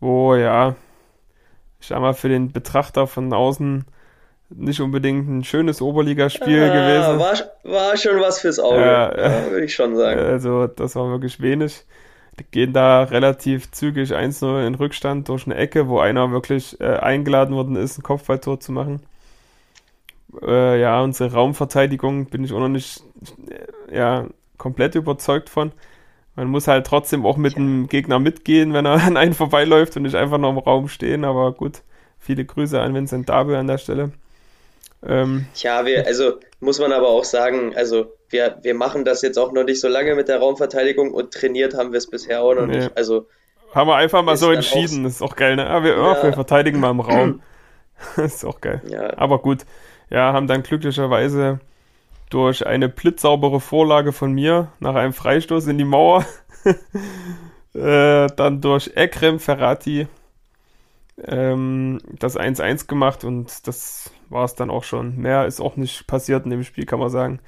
wo 0.00 0.34
ja, 0.34 0.76
ich 1.80 1.88
sag 1.88 2.00
mal, 2.00 2.14
für 2.14 2.28
den 2.28 2.52
Betrachter 2.52 3.06
von 3.06 3.32
außen 3.32 3.84
nicht 4.50 4.80
unbedingt 4.80 5.28
ein 5.28 5.44
schönes 5.44 5.82
Oberligaspiel 5.82 6.70
ah, 6.70 6.72
gewesen. 6.72 7.18
War, 7.18 7.72
war 7.72 7.96
schon 7.96 8.20
was 8.20 8.40
fürs 8.40 8.58
Auge, 8.58 8.80
ja, 8.80 9.16
ja, 9.16 9.50
würde 9.50 9.66
ich 9.66 9.74
schon 9.74 9.94
sagen. 9.96 10.20
Also, 10.20 10.66
das 10.66 10.96
war 10.96 11.10
wirklich 11.10 11.40
wenig. 11.40 11.84
Die 12.38 12.44
gehen 12.44 12.72
da 12.72 13.02
relativ 13.02 13.70
zügig 13.72 14.14
1-0 14.14 14.66
in 14.66 14.74
Rückstand 14.76 15.28
durch 15.28 15.46
eine 15.46 15.56
Ecke, 15.56 15.88
wo 15.88 15.98
einer 15.98 16.30
wirklich 16.30 16.80
äh, 16.80 16.96
eingeladen 16.96 17.54
worden 17.54 17.76
ist, 17.76 17.98
ein 17.98 18.02
Kopfballtor 18.02 18.60
zu 18.60 18.72
machen. 18.72 19.02
Äh, 20.42 20.80
ja, 20.80 21.02
unsere 21.02 21.32
Raumverteidigung 21.32 22.26
bin 22.26 22.44
ich 22.44 22.52
auch 22.52 22.60
noch 22.60 22.68
nicht 22.68 23.02
äh, 23.50 23.96
ja, 23.96 24.26
komplett 24.58 24.94
überzeugt 24.94 25.48
von. 25.48 25.72
Man 26.36 26.48
muss 26.48 26.68
halt 26.68 26.86
trotzdem 26.86 27.26
auch 27.26 27.36
mit 27.36 27.54
ja. 27.54 27.58
dem 27.58 27.88
Gegner 27.88 28.18
mitgehen, 28.18 28.72
wenn 28.72 28.86
er 28.86 28.92
an 29.06 29.16
einen 29.16 29.34
vorbeiläuft 29.34 29.96
und 29.96 30.02
nicht 30.02 30.14
einfach 30.14 30.38
nur 30.38 30.50
im 30.50 30.58
Raum 30.58 30.88
stehen. 30.88 31.24
Aber 31.24 31.52
gut, 31.52 31.82
viele 32.18 32.44
Grüße 32.44 32.80
an 32.80 32.94
Vincent 32.94 33.28
Dabel 33.28 33.56
an 33.56 33.66
der 33.66 33.78
Stelle. 33.78 34.12
Ähm, 35.06 35.46
ja, 35.54 35.86
wir, 35.86 36.06
also 36.06 36.34
muss 36.60 36.80
man 36.80 36.92
aber 36.92 37.08
auch 37.08 37.24
sagen, 37.24 37.74
also 37.76 38.12
wir, 38.30 38.58
wir 38.62 38.74
machen 38.74 39.04
das 39.04 39.22
jetzt 39.22 39.38
auch 39.38 39.52
noch 39.52 39.64
nicht 39.64 39.80
so 39.80 39.88
lange 39.88 40.14
mit 40.14 40.28
der 40.28 40.38
Raumverteidigung 40.38 41.12
und 41.12 41.32
trainiert 41.32 41.74
haben 41.74 41.92
wir 41.92 41.98
es 41.98 42.08
bisher 42.08 42.42
auch 42.42 42.54
noch 42.54 42.66
nee. 42.66 42.78
nicht. 42.78 42.96
Also 42.96 43.26
haben 43.74 43.88
wir 43.88 43.96
einfach 43.96 44.22
mal 44.22 44.36
so 44.36 44.50
entschieden. 44.50 45.04
Das 45.04 45.14
ist 45.14 45.22
auch 45.22 45.36
geil, 45.36 45.56
ne? 45.56 45.64
Ja, 45.64 45.82
wir, 45.84 45.96
ja. 45.96 46.16
Oh, 46.18 46.22
wir 46.22 46.32
verteidigen 46.32 46.80
mal 46.80 46.90
im 46.90 47.00
Raum. 47.00 47.42
das 48.16 48.24
ist 48.34 48.44
auch 48.44 48.60
geil. 48.60 48.82
Ja. 48.88 49.16
Aber 49.18 49.40
gut, 49.40 49.64
ja, 50.10 50.32
haben 50.32 50.46
dann 50.46 50.62
glücklicherweise 50.62 51.60
durch 52.30 52.66
eine 52.66 52.88
blitzsaubere 52.88 53.60
Vorlage 53.60 54.12
von 54.12 54.32
mir 54.32 54.72
nach 54.80 54.94
einem 54.94 55.12
Freistoß 55.12 55.66
in 55.66 55.78
die 55.78 55.84
Mauer, 55.84 56.24
äh, 57.74 58.26
dann 58.26 58.60
durch 58.60 58.92
Ekrem 58.94 59.38
Ferrati 59.38 60.06
ähm, 61.24 62.00
das 62.18 62.38
1-1 62.38 62.86
gemacht 62.86 63.24
und 63.24 63.66
das 63.66 64.10
war 64.28 64.44
es 64.44 64.54
dann 64.54 64.70
auch 64.70 64.84
schon. 64.84 65.16
Mehr 65.16 65.46
ist 65.46 65.60
auch 65.60 65.76
nicht 65.76 66.06
passiert 66.06 66.44
in 66.44 66.50
dem 66.50 66.64
Spiel, 66.64 66.86
kann 66.86 67.00
man 67.00 67.10
sagen. 67.10 67.40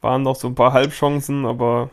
Waren 0.00 0.22
noch 0.22 0.36
so 0.36 0.48
ein 0.48 0.54
paar 0.54 0.72
Halbchancen, 0.72 1.44
aber 1.44 1.90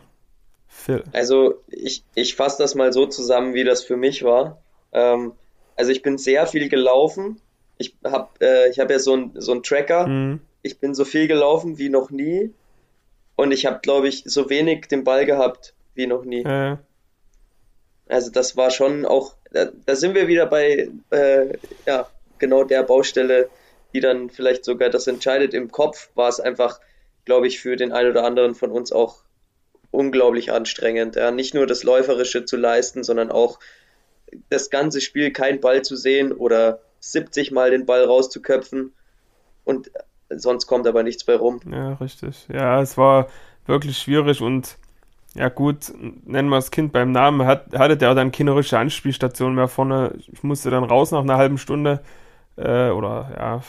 viel. 0.68 1.04
Also 1.14 1.56
ich, 1.68 2.04
ich 2.14 2.36
fasse 2.36 2.62
das 2.62 2.76
mal 2.76 2.94
so 2.94 3.08
zusammen, 3.08 3.54
wie 3.54 3.64
das 3.64 3.84
für 3.84 3.98
mich 3.98 4.24
war. 4.24 4.62
Ähm, 4.92 5.34
also 5.76 5.92
ich 5.92 6.02
bin 6.02 6.18
sehr 6.18 6.46
viel 6.48 6.70
gelaufen. 6.70 7.42
Ich 7.78 7.96
habe 8.06 8.30
äh, 8.40 8.72
hab 8.74 8.90
ja 8.92 9.00
so 9.00 9.14
einen 9.14 9.32
so 9.36 9.56
Tracker. 9.60 10.08
Mhm. 10.08 10.42
Ich 10.66 10.80
bin 10.80 10.96
so 10.96 11.06
viel 11.06 11.28
gelaufen 11.28 11.78
wie 11.78 11.90
noch 11.90 12.10
nie. 12.10 12.52
Und 13.36 13.52
ich 13.52 13.68
habe, 13.68 13.82
glaube 13.84 14.08
ich, 14.08 14.24
so 14.26 14.50
wenig 14.50 14.88
den 14.88 15.04
Ball 15.04 15.28
gehabt 15.28 15.76
wie 15.94 16.08
noch 16.08 16.26
nie. 16.26 16.42
Äh. 16.44 16.78
Also 18.08 18.32
das 18.32 18.58
war 18.58 18.72
schon 18.72 19.06
auch, 19.06 19.36
da, 19.52 19.70
da 19.86 19.96
sind 19.96 20.16
wir 20.16 20.28
wieder 20.28 20.48
bei 20.48 20.90
äh, 21.12 21.58
ja, 21.86 22.10
genau 22.40 22.64
der 22.64 22.82
Baustelle, 22.82 23.48
die 23.94 24.00
dann 24.00 24.32
vielleicht 24.32 24.66
sogar 24.66 24.90
das 24.90 25.06
entscheidet. 25.06 25.54
Im 25.54 25.72
Kopf 25.72 26.10
war 26.16 26.30
es 26.30 26.40
einfach, 26.40 26.80
glaube 27.26 27.46
ich, 27.46 27.60
für 27.60 27.76
den 27.76 27.92
einen 27.92 28.10
oder 28.10 28.24
anderen 28.24 28.56
von 28.56 28.72
uns 28.72 28.92
auch 28.92 29.18
unglaublich 29.92 30.52
anstrengend. 30.52 31.16
Ja, 31.16 31.30
nicht 31.30 31.54
nur 31.54 31.68
das 31.68 31.84
Läuferische 31.84 32.44
zu 32.44 32.58
leisten, 32.58 33.04
sondern 33.04 33.30
auch 33.30 33.60
das 34.50 34.72
ganze 34.72 35.00
Spiel 35.00 35.32
keinen 35.32 35.60
Ball 35.60 35.84
zu 35.84 35.96
sehen 35.96 36.32
oder 36.32 36.82
70 37.02 37.52
Mal 37.52 37.70
den 37.70 37.86
Ball 37.86 38.04
rauszuköpfen 38.04 38.94
und 39.64 39.92
sonst 40.38 40.68
kommt 40.68 40.88
aber 40.88 41.04
nichts 41.04 41.24
bei 41.24 41.36
rum. 41.36 41.60
Ja, 41.72 41.94
richtig. 41.94 42.48
Ja, 42.52 42.82
es 42.82 42.98
war 42.98 43.28
wirklich 43.66 43.98
schwierig 43.98 44.42
und 44.42 44.78
ja 45.36 45.50
gut, 45.50 45.94
nennen 46.26 46.50
wir 46.50 46.56
das 46.56 46.72
Kind 46.72 46.94
beim 46.94 47.12
Namen, 47.12 47.46
hat, 47.46 47.78
hatte 47.78 47.98
der 47.98 48.16
dann 48.16 48.32
keine 48.32 48.56
richtige 48.56 48.80
Anspielstation 48.80 49.54
mehr 49.54 49.68
vorne. 49.68 50.14
Ich 50.18 50.44
musste 50.44 50.70
dann 50.70 50.86
raus 50.86 51.12
nach 51.12 51.22
einer 51.22 51.38
halben 51.38 51.58
Stunde 51.58 52.02
äh, 52.56 52.90
oder 52.90 53.32
ja, 53.38 53.60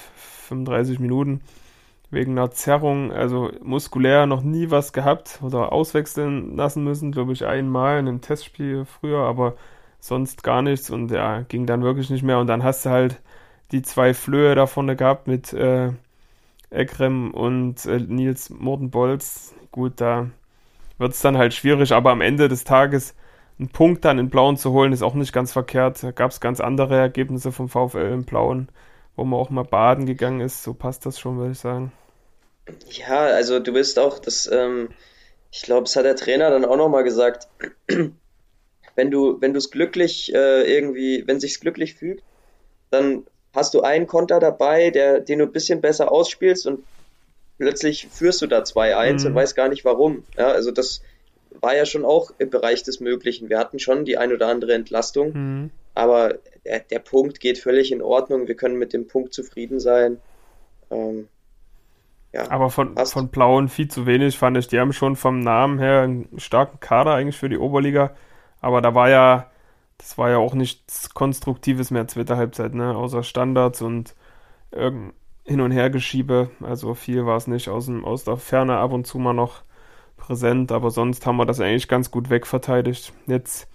35 0.48 1.00
Minuten 1.00 1.40
wegen 2.10 2.32
einer 2.38 2.52
Zerrung, 2.52 3.12
also 3.12 3.50
muskulär 3.62 4.26
noch 4.26 4.42
nie 4.42 4.70
was 4.70 4.92
gehabt 4.92 5.40
oder 5.42 5.72
auswechseln 5.72 6.56
lassen 6.56 6.84
müssen, 6.84 7.10
glaube 7.10 7.32
ich, 7.32 7.44
einmal 7.46 7.98
in 7.98 8.06
einem 8.06 8.20
Testspiel 8.20 8.84
früher, 8.84 9.20
aber 9.20 9.56
sonst 9.98 10.44
gar 10.44 10.62
nichts 10.62 10.90
und 10.90 11.10
ja, 11.10 11.40
ging 11.42 11.66
dann 11.66 11.82
wirklich 11.82 12.10
nicht 12.10 12.22
mehr 12.22 12.38
und 12.38 12.46
dann 12.46 12.62
hast 12.62 12.86
du 12.86 12.90
halt 12.90 13.20
die 13.72 13.82
zwei 13.82 14.14
Flöhe 14.14 14.54
da 14.54 14.66
vorne 14.66 14.94
gehabt 14.94 15.26
mit 15.26 15.52
äh, 15.52 15.90
Ekrem 16.70 17.32
und 17.32 17.84
äh, 17.86 17.98
Nils 17.98 18.50
Mortenbolz. 18.50 19.54
Gut, 19.70 20.00
da 20.00 20.30
wird 20.98 21.12
es 21.12 21.20
dann 21.20 21.38
halt 21.38 21.54
schwierig, 21.54 21.92
aber 21.92 22.10
am 22.10 22.20
Ende 22.20 22.48
des 22.48 22.64
Tages 22.64 23.14
einen 23.58 23.68
Punkt 23.68 24.04
dann 24.04 24.18
in 24.18 24.30
Blauen 24.30 24.56
zu 24.56 24.72
holen, 24.72 24.92
ist 24.92 25.02
auch 25.02 25.14
nicht 25.14 25.32
ganz 25.32 25.52
verkehrt. 25.52 26.02
Da 26.02 26.10
gab 26.10 26.30
es 26.30 26.40
ganz 26.40 26.60
andere 26.60 26.96
Ergebnisse 26.96 27.52
vom 27.52 27.68
VfL 27.68 28.12
in 28.12 28.24
Blauen, 28.24 28.68
wo 29.14 29.24
man 29.24 29.40
auch 29.40 29.50
mal 29.50 29.64
baden 29.64 30.06
gegangen 30.06 30.40
ist. 30.40 30.62
So 30.62 30.74
passt 30.74 31.06
das 31.06 31.18
schon, 31.18 31.38
würde 31.38 31.52
ich 31.52 31.58
sagen. 31.58 31.92
Ja, 32.90 33.20
also 33.20 33.60
du 33.60 33.72
bist 33.72 33.98
auch, 33.98 34.18
das, 34.18 34.50
ähm, 34.52 34.88
ich 35.52 35.62
glaube, 35.62 35.84
es 35.84 35.96
hat 35.96 36.04
der 36.04 36.16
Trainer 36.16 36.50
dann 36.50 36.64
auch 36.64 36.76
nochmal 36.76 37.04
gesagt, 37.04 37.48
wenn 38.96 39.10
du, 39.10 39.40
wenn 39.40 39.52
du 39.52 39.58
es 39.58 39.70
glücklich 39.70 40.34
äh, 40.34 40.62
irgendwie, 40.62 41.24
wenn 41.26 41.40
sich's 41.40 41.60
glücklich 41.60 41.94
fügt, 41.94 42.24
dann 42.90 43.24
hast 43.56 43.74
du 43.74 43.80
einen 43.80 44.06
Konter 44.06 44.38
dabei, 44.38 44.90
der, 44.90 45.20
den 45.20 45.40
du 45.40 45.46
ein 45.46 45.52
bisschen 45.52 45.80
besser 45.80 46.12
ausspielst 46.12 46.66
und 46.66 46.84
plötzlich 47.58 48.06
führst 48.08 48.42
du 48.42 48.46
da 48.46 48.60
2-1 48.60 49.20
mhm. 49.20 49.26
und 49.26 49.34
weißt 49.34 49.56
gar 49.56 49.68
nicht 49.68 49.84
warum. 49.84 50.24
Ja, 50.36 50.48
also 50.48 50.70
das, 50.70 51.00
war 51.62 51.76
ja 51.76 51.86
schon 51.86 52.04
auch 52.04 52.30
im 52.38 52.50
Bereich 52.50 52.82
des 52.82 53.00
Möglichen. 53.00 53.48
Wir 53.48 53.58
hatten 53.58 53.78
schon 53.78 54.04
die 54.04 54.18
ein 54.18 54.32
oder 54.32 54.48
andere 54.48 54.74
Entlastung, 54.74 55.32
mhm. 55.32 55.70
aber 55.94 56.34
der, 56.64 56.80
der, 56.80 56.98
Punkt 56.98 57.40
geht 57.40 57.58
völlig 57.58 57.92
in 57.92 58.02
Ordnung. 58.02 58.48
Wir 58.48 58.56
können 58.56 58.78
mit 58.78 58.92
dem 58.92 59.06
Punkt 59.06 59.32
zufrieden 59.32 59.80
sein. 59.80 60.18
Ähm, 60.90 61.28
ja, 62.32 62.50
aber 62.50 62.70
von, 62.70 62.96
von 62.96 63.28
Blauen 63.28 63.68
viel 63.68 63.88
zu 63.88 64.06
wenig 64.06 64.36
fand 64.36 64.56
ich. 64.58 64.68
Die 64.68 64.78
haben 64.78 64.92
schon 64.92 65.16
vom 65.16 65.40
Namen 65.40 65.78
her 65.78 66.02
einen 66.02 66.28
starken 66.38 66.80
Kader 66.80 67.14
eigentlich 67.14 67.36
für 67.36 67.48
die 67.48 67.58
Oberliga, 67.58 68.14
aber 68.60 68.82
da 68.82 68.94
war 68.94 69.08
ja, 69.08 69.50
das 69.98 70.18
war 70.18 70.30
ja 70.30 70.38
auch 70.38 70.54
nichts 70.54 71.14
Konstruktives 71.14 71.90
mehr 71.90 72.08
zweite 72.08 72.36
Halbzeit, 72.36 72.74
ne? 72.74 72.96
Außer 72.96 73.22
Standards 73.22 73.82
und 73.82 74.14
irgend 74.70 75.14
hin 75.44 75.60
und 75.60 75.70
her 75.70 75.90
geschiebe. 75.90 76.50
Also 76.60 76.94
viel 76.94 77.24
war 77.24 77.36
es 77.36 77.46
nicht 77.46 77.68
aus, 77.68 77.86
dem, 77.86 78.04
aus 78.04 78.24
der 78.24 78.36
Ferne 78.36 78.78
ab 78.78 78.92
und 78.92 79.06
zu 79.06 79.18
mal 79.18 79.32
noch 79.32 79.62
präsent, 80.16 80.72
aber 80.72 80.90
sonst 80.90 81.24
haben 81.26 81.36
wir 81.36 81.46
das 81.46 81.60
eigentlich 81.60 81.88
ganz 81.88 82.10
gut 82.10 82.30
wegverteidigt. 82.30 83.12
Jetzt 83.26 83.68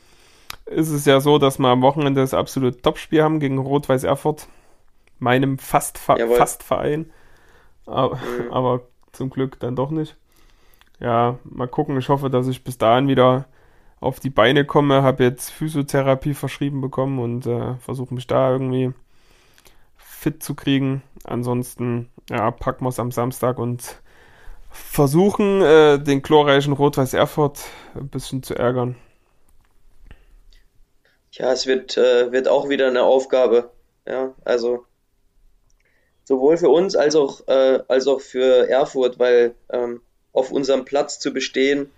ist 0.66 0.90
es 0.90 1.06
ja 1.06 1.22
so, 1.22 1.38
dass 1.38 1.60
wir 1.60 1.70
am 1.70 1.82
Wochenende 1.82 2.22
das 2.22 2.34
absolute 2.34 2.82
Topspiel 2.82 3.24
haben 3.24 3.40
gegen 3.40 3.58
Rot-Weiß 3.58 4.04
Erfurt, 4.04 4.48
meinem 5.20 5.58
Fast-Verein, 5.58 7.12
aber, 7.86 8.16
mhm. 8.16 8.52
aber 8.52 8.82
zum 9.12 9.30
Glück 9.30 9.60
dann 9.60 9.76
doch 9.76 9.92
nicht. 9.92 10.18
Ja, 11.00 11.40
mal 11.44 11.68
gucken. 11.68 11.98
Ich 11.98 12.10
hoffe, 12.10 12.30
dass 12.30 12.48
ich 12.48 12.64
bis 12.64 12.78
dahin 12.78 13.08
wieder 13.08 13.46
auf 14.02 14.20
die 14.20 14.30
Beine 14.30 14.66
komme. 14.66 15.04
Habe 15.04 15.24
jetzt 15.24 15.52
Physiotherapie 15.52 16.34
verschrieben 16.34 16.82
bekommen 16.82 17.20
und 17.20 17.46
äh, 17.46 17.76
versuche 17.78 18.14
mich 18.14 18.28
da 18.28 18.52
irgendwie 18.52 18.92
fit 19.96 20.44
zu 20.44 20.56
kriegen. 20.56 21.02
Ansonsten, 21.24 22.10
ja, 22.30 22.52
packen 22.52 22.84
wir 22.84 22.90
es 22.90 23.00
am 23.00 23.12
Samstag 23.12 23.58
und 23.58 24.02
versuchen, 24.70 25.62
äh, 25.62 26.00
den 26.00 26.22
glorreichen 26.22 26.74
Rot-Weiß 26.74 27.14
Erfurt 27.14 27.62
ein 27.96 28.10
bisschen 28.10 28.44
zu 28.44 28.56
ärgern. 28.56 28.96
Ja, 31.32 31.52
es 31.52 31.66
wird, 31.66 31.98
äh, 31.98 32.32
wird 32.32 32.48
auch 32.48 32.70
wieder 32.70 32.88
eine 32.88 33.04
Aufgabe. 33.04 33.72
Ja, 34.08 34.34
also 34.44 34.86
sowohl 36.24 36.58
für 36.58 36.70
uns 36.70 36.96
als 36.96 37.16
auch, 37.16 37.48
äh, 37.48 37.80
als 37.88 38.08
auch 38.08 38.22
für 38.22 38.68
Erfurt, 38.70 39.20
weil 39.20 39.54
ähm, 39.70 40.02
auf 40.34 40.52
unserem 40.52 40.86
Platz 40.86 41.20
zu 41.20 41.34
bestehen, 41.34 41.92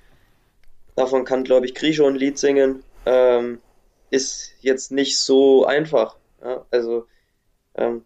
davon 0.96 1.26
kann, 1.26 1.44
glaube 1.44 1.66
ich, 1.66 1.76
Grisho 1.76 2.06
ein 2.06 2.16
Lied 2.16 2.38
singen, 2.38 2.84
ähm, 3.06 3.60
ist 4.10 4.54
jetzt 4.62 4.92
nicht 4.92 5.18
so 5.20 5.66
einfach. 5.66 6.18
Ja? 6.44 6.66
Also 6.72 7.08
ähm, 7.76 8.04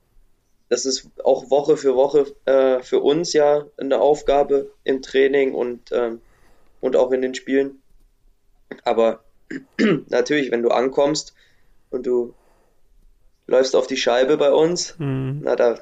das 0.70 0.86
ist 0.86 1.10
auch 1.24 1.50
Woche 1.50 1.78
für 1.78 1.96
Woche 1.96 2.26
äh, 2.46 2.82
für 2.82 3.00
uns 3.00 3.34
ja 3.34 3.66
eine 3.78 4.00
Aufgabe 4.00 4.72
im 4.84 5.02
Training 5.02 5.54
und, 5.54 5.92
ähm, 5.92 6.22
und 6.82 6.96
auch 6.96 7.12
in 7.12 7.22
den 7.22 7.36
Spielen. 7.36 7.82
Aber 8.84 9.24
natürlich, 10.10 10.52
wenn 10.52 10.64
du 10.64 10.70
ankommst 10.70 11.34
und 11.90 12.06
du 12.06 12.34
läufst 13.48 13.76
auf 13.76 13.88
die 13.88 13.98
Scheibe 13.98 14.38
bei 14.38 14.52
uns, 14.52 14.98
mhm. 15.00 15.42
na 15.44 15.56
da, 15.56 15.80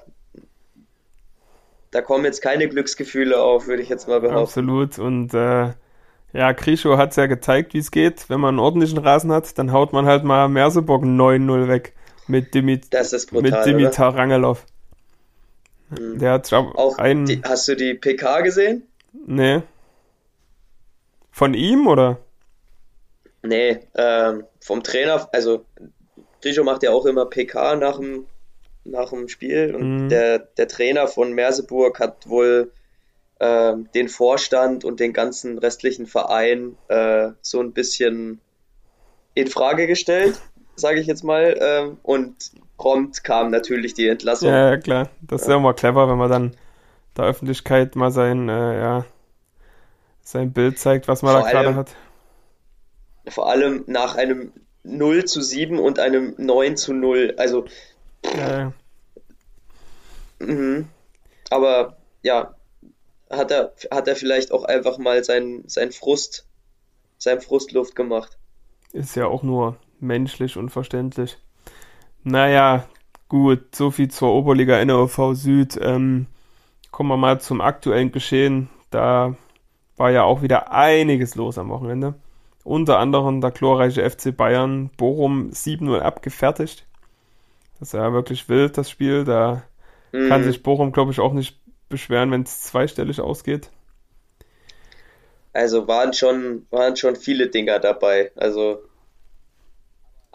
da 1.89 2.01
kommen 2.01 2.25
jetzt 2.25 2.41
keine 2.41 2.69
Glücksgefühle 2.69 3.41
auf, 3.41 3.67
würde 3.67 3.81
ich 3.81 3.89
jetzt 3.89 4.07
mal 4.07 4.21
behaupten. 4.21 4.43
Absolut. 4.43 4.99
Und 4.99 5.33
äh, 5.33 5.73
ja, 6.35 6.53
Krischo 6.53 6.97
hat 6.97 7.11
es 7.11 7.15
ja 7.15 7.27
gezeigt, 7.27 7.73
wie 7.73 7.77
es 7.77 7.91
geht. 7.91 8.29
Wenn 8.29 8.41
man 8.41 8.55
einen 8.55 8.59
ordentlichen 8.59 8.97
Rasen 8.97 9.31
hat, 9.31 9.57
dann 9.57 9.71
haut 9.71 9.93
man 9.93 10.05
halt 10.05 10.23
mal 10.23 10.49
Merseburg 10.49 11.03
9-0 11.03 11.67
weg 11.69 11.93
mit, 12.27 12.53
Dimit 12.53 12.89
brutal, 12.89 13.41
mit 13.41 13.65
Dimitar 13.65 14.15
Rangelov. 14.15 14.65
Mhm. 15.89 16.19
Der 16.19 16.33
hat 16.33 16.51
auch 16.51 16.97
einen. 16.97 17.25
Die, 17.25 17.41
hast 17.41 17.67
du 17.67 17.75
die 17.75 17.93
PK 17.93 18.41
gesehen? 18.41 18.83
Nee. 19.25 19.61
Von 21.31 21.53
ihm 21.53 21.87
oder? 21.87 22.17
Nee, 23.41 23.79
ähm, 23.95 24.43
vom 24.59 24.83
Trainer, 24.83 25.29
also 25.31 25.65
Grisho 26.41 26.63
macht 26.63 26.83
ja 26.83 26.91
auch 26.91 27.05
immer 27.05 27.25
PK 27.25 27.75
nach 27.75 27.97
dem, 27.97 28.25
nach 28.83 29.11
dem 29.11 29.29
Spiel 29.29 29.73
und 29.75 30.03
mhm. 30.05 30.09
der, 30.09 30.39
der 30.39 30.67
Trainer 30.67 31.07
von 31.07 31.33
Merseburg 31.33 31.99
hat 31.99 32.27
wohl 32.27 32.71
ähm, 33.39 33.89
den 33.93 34.07
Vorstand 34.07 34.85
und 34.85 34.99
den 34.99 35.13
ganzen 35.13 35.57
restlichen 35.57 36.07
Verein 36.07 36.77
äh, 36.87 37.31
so 37.41 37.59
ein 37.59 37.73
bisschen 37.73 38.39
in 39.33 39.47
Frage 39.47 39.87
gestellt, 39.87 40.39
sage 40.75 40.99
ich 40.99 41.07
jetzt 41.07 41.23
mal, 41.23 41.55
ähm, 41.59 41.97
und 42.03 42.51
prompt 42.77 43.23
kam 43.23 43.51
natürlich 43.51 43.93
die 43.93 44.07
Entlassung. 44.07 44.49
Ja, 44.49 44.71
ja 44.71 44.77
klar. 44.77 45.09
Das 45.21 45.43
ist 45.43 45.47
ja 45.47 45.57
immer 45.57 45.73
clever, 45.73 46.09
wenn 46.09 46.17
man 46.17 46.29
dann 46.29 46.57
der 47.17 47.25
Öffentlichkeit 47.25 47.95
mal 47.95 48.11
sein, 48.11 48.49
äh, 48.49 48.79
ja, 48.79 49.05
sein 50.21 50.53
Bild 50.53 50.79
zeigt, 50.79 51.07
was 51.07 51.21
man 51.21 51.33
vor 51.33 51.43
da 51.43 51.51
gerade 51.51 51.75
hat. 51.75 51.95
Vor 53.27 53.49
allem 53.49 53.83
nach 53.87 54.15
einem 54.15 54.51
0 54.83 55.25
zu 55.25 55.41
7 55.41 55.79
und 55.79 55.99
einem 55.99 56.35
9 56.37 56.77
zu 56.77 56.93
0. 56.93 57.35
Also. 57.37 57.65
Ja, 58.37 58.59
ja. 58.59 58.73
Mhm. 60.39 60.87
Aber 61.49 61.97
ja, 62.21 62.55
hat 63.29 63.51
er, 63.51 63.73
hat 63.91 64.07
er 64.07 64.15
vielleicht 64.15 64.51
auch 64.51 64.63
einfach 64.63 64.97
mal 64.97 65.23
seinen 65.23 65.67
sein 65.67 65.91
Frust, 65.91 66.45
sein 67.17 67.41
Frustluft 67.41 67.95
gemacht. 67.95 68.37
Ist 68.93 69.15
ja 69.15 69.27
auch 69.27 69.43
nur 69.43 69.77
menschlich 69.99 70.57
und 70.57 70.69
verständlich. 70.69 71.37
Naja, 72.23 72.87
gut, 73.29 73.75
so 73.75 73.91
viel 73.91 74.09
zur 74.09 74.33
Oberliga 74.33 74.83
NOV 74.83 75.33
Süd. 75.33 75.77
Ähm, 75.81 76.27
kommen 76.91 77.09
wir 77.09 77.17
mal 77.17 77.41
zum 77.41 77.61
aktuellen 77.61 78.11
Geschehen. 78.11 78.69
Da 78.89 79.35
war 79.97 80.11
ja 80.11 80.23
auch 80.23 80.41
wieder 80.41 80.71
einiges 80.71 81.35
los 81.35 81.57
am 81.57 81.69
Wochenende. 81.69 82.15
Unter 82.63 82.99
anderem 82.99 83.41
der 83.41 83.51
glorreiche 83.51 84.09
FC 84.09 84.35
Bayern 84.35 84.89
Bochum 84.97 85.51
7-0 85.51 85.99
abgefertigt. 85.99 86.87
Das 87.79 87.89
ist 87.89 87.93
ja 87.93 88.11
wirklich 88.13 88.49
wild, 88.49 88.77
das 88.77 88.89
Spiel. 88.89 89.23
Da 89.23 89.63
mhm. 90.11 90.29
kann 90.29 90.43
sich 90.43 90.63
Bochum, 90.63 90.91
glaube 90.91 91.11
ich, 91.11 91.19
auch 91.19 91.33
nicht 91.33 91.59
beschweren, 91.89 92.31
wenn 92.31 92.43
es 92.43 92.61
zweistellig 92.61 93.21
ausgeht. 93.21 93.69
Also 95.53 95.87
waren 95.87 96.13
schon, 96.13 96.65
waren 96.69 96.95
schon 96.95 97.15
viele 97.15 97.47
Dinger 97.47 97.79
dabei. 97.79 98.31
Also 98.35 98.81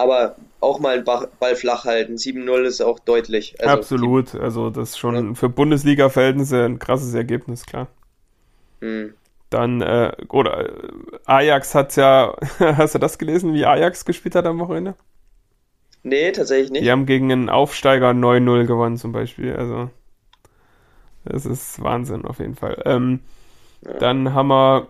aber 0.00 0.36
auch 0.60 0.80
mal 0.80 0.96
einen 0.96 1.04
Ball 1.04 1.56
flach 1.56 1.84
halten. 1.84 2.14
7-0 2.14 2.62
ist 2.62 2.80
auch 2.80 2.98
deutlich. 2.98 3.60
Also 3.60 3.74
Absolut, 3.74 4.34
also 4.34 4.70
das 4.70 4.90
ist 4.90 4.98
schon 4.98 5.14
ja. 5.14 5.34
für 5.34 5.50
Bundesliga-Verhältnisse 5.50 6.64
ein 6.64 6.78
krasses 6.78 7.12
Ergebnis, 7.12 7.66
klar. 7.66 7.88
Hm. 8.80 9.12
Dann, 9.50 9.82
äh, 9.82 10.12
oder 10.30 10.70
äh, 10.70 10.72
Ajax 11.26 11.74
hat 11.74 11.96
ja, 11.96 12.34
hast 12.58 12.94
du 12.94 12.98
das 12.98 13.18
gelesen, 13.18 13.52
wie 13.52 13.66
Ajax 13.66 14.06
gespielt 14.06 14.34
hat 14.34 14.46
am 14.46 14.58
Wochenende? 14.58 14.94
Nee, 16.02 16.32
tatsächlich 16.32 16.70
nicht. 16.70 16.84
Die 16.84 16.90
haben 16.90 17.04
gegen 17.04 17.30
einen 17.30 17.50
Aufsteiger 17.50 18.10
9-0 18.10 18.64
gewonnen 18.64 18.96
zum 18.96 19.12
Beispiel, 19.12 19.54
also 19.54 19.90
das 21.24 21.46
ist 21.46 21.82
Wahnsinn 21.82 22.24
auf 22.24 22.38
jeden 22.38 22.54
Fall. 22.54 22.82
Ähm, 22.84 23.20
ja. 23.82 23.94
Dann 23.94 24.34
haben 24.34 24.48
wir 24.48 24.88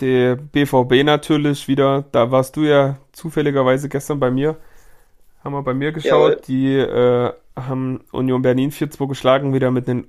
die 0.00 0.36
BVB 0.52 1.04
natürlich 1.04 1.68
wieder, 1.68 2.04
da 2.12 2.30
warst 2.30 2.56
du 2.56 2.62
ja 2.62 2.98
zufälligerweise 3.12 3.88
gestern 3.88 4.18
bei 4.18 4.30
mir, 4.30 4.56
haben 5.44 5.52
wir 5.52 5.62
bei 5.62 5.74
mir 5.74 5.92
geschaut, 5.92 6.30
Jawohl. 6.30 6.40
die 6.46 6.76
äh, 6.76 7.32
haben 7.54 8.04
Union 8.10 8.42
Berlin 8.42 8.72
4-2 8.72 9.08
geschlagen, 9.08 9.54
wieder 9.54 9.70
mit 9.70 9.88
einem 9.88 10.06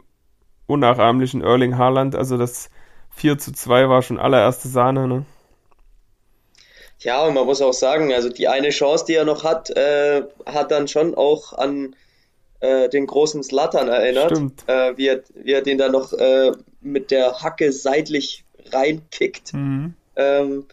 unnachahmlichen 0.65 1.41
Erling 1.43 1.77
Haaland, 1.77 2.15
also 2.15 2.37
das 2.37 2.69
4 3.11 3.37
zu 3.37 3.53
2 3.53 3.87
war 3.89 4.01
schon 4.01 4.19
allererste 4.19 4.67
Sahne, 4.67 5.07
ne? 5.07 5.25
Ja, 6.99 7.23
und 7.23 7.35
man 7.35 7.45
muss 7.45 7.61
auch 7.61 7.73
sagen, 7.73 8.11
also 8.11 8.29
die 8.29 8.47
eine 8.47 8.69
Chance, 8.69 9.05
die 9.07 9.13
er 9.13 9.25
noch 9.25 9.43
hat, 9.43 9.69
äh, 9.69 10.23
hat 10.47 10.71
dann 10.71 10.87
schon 10.87 11.13
auch 11.13 11.53
an 11.53 11.95
äh, 12.59 12.89
den 12.89 13.05
großen 13.05 13.43
Slattern 13.43 13.87
erinnert, 13.87 14.33
äh, 14.67 14.97
wie, 14.97 15.07
er, 15.07 15.21
wie 15.35 15.53
er 15.53 15.61
den 15.61 15.77
da 15.77 15.89
noch 15.89 16.13
äh, 16.13 16.51
mit 16.81 17.11
der 17.11 17.41
Hacke 17.41 17.71
seitlich 17.71 18.45
reinkickt. 18.71 19.53
Mhm. 19.53 19.93
Ähm, 20.15 20.65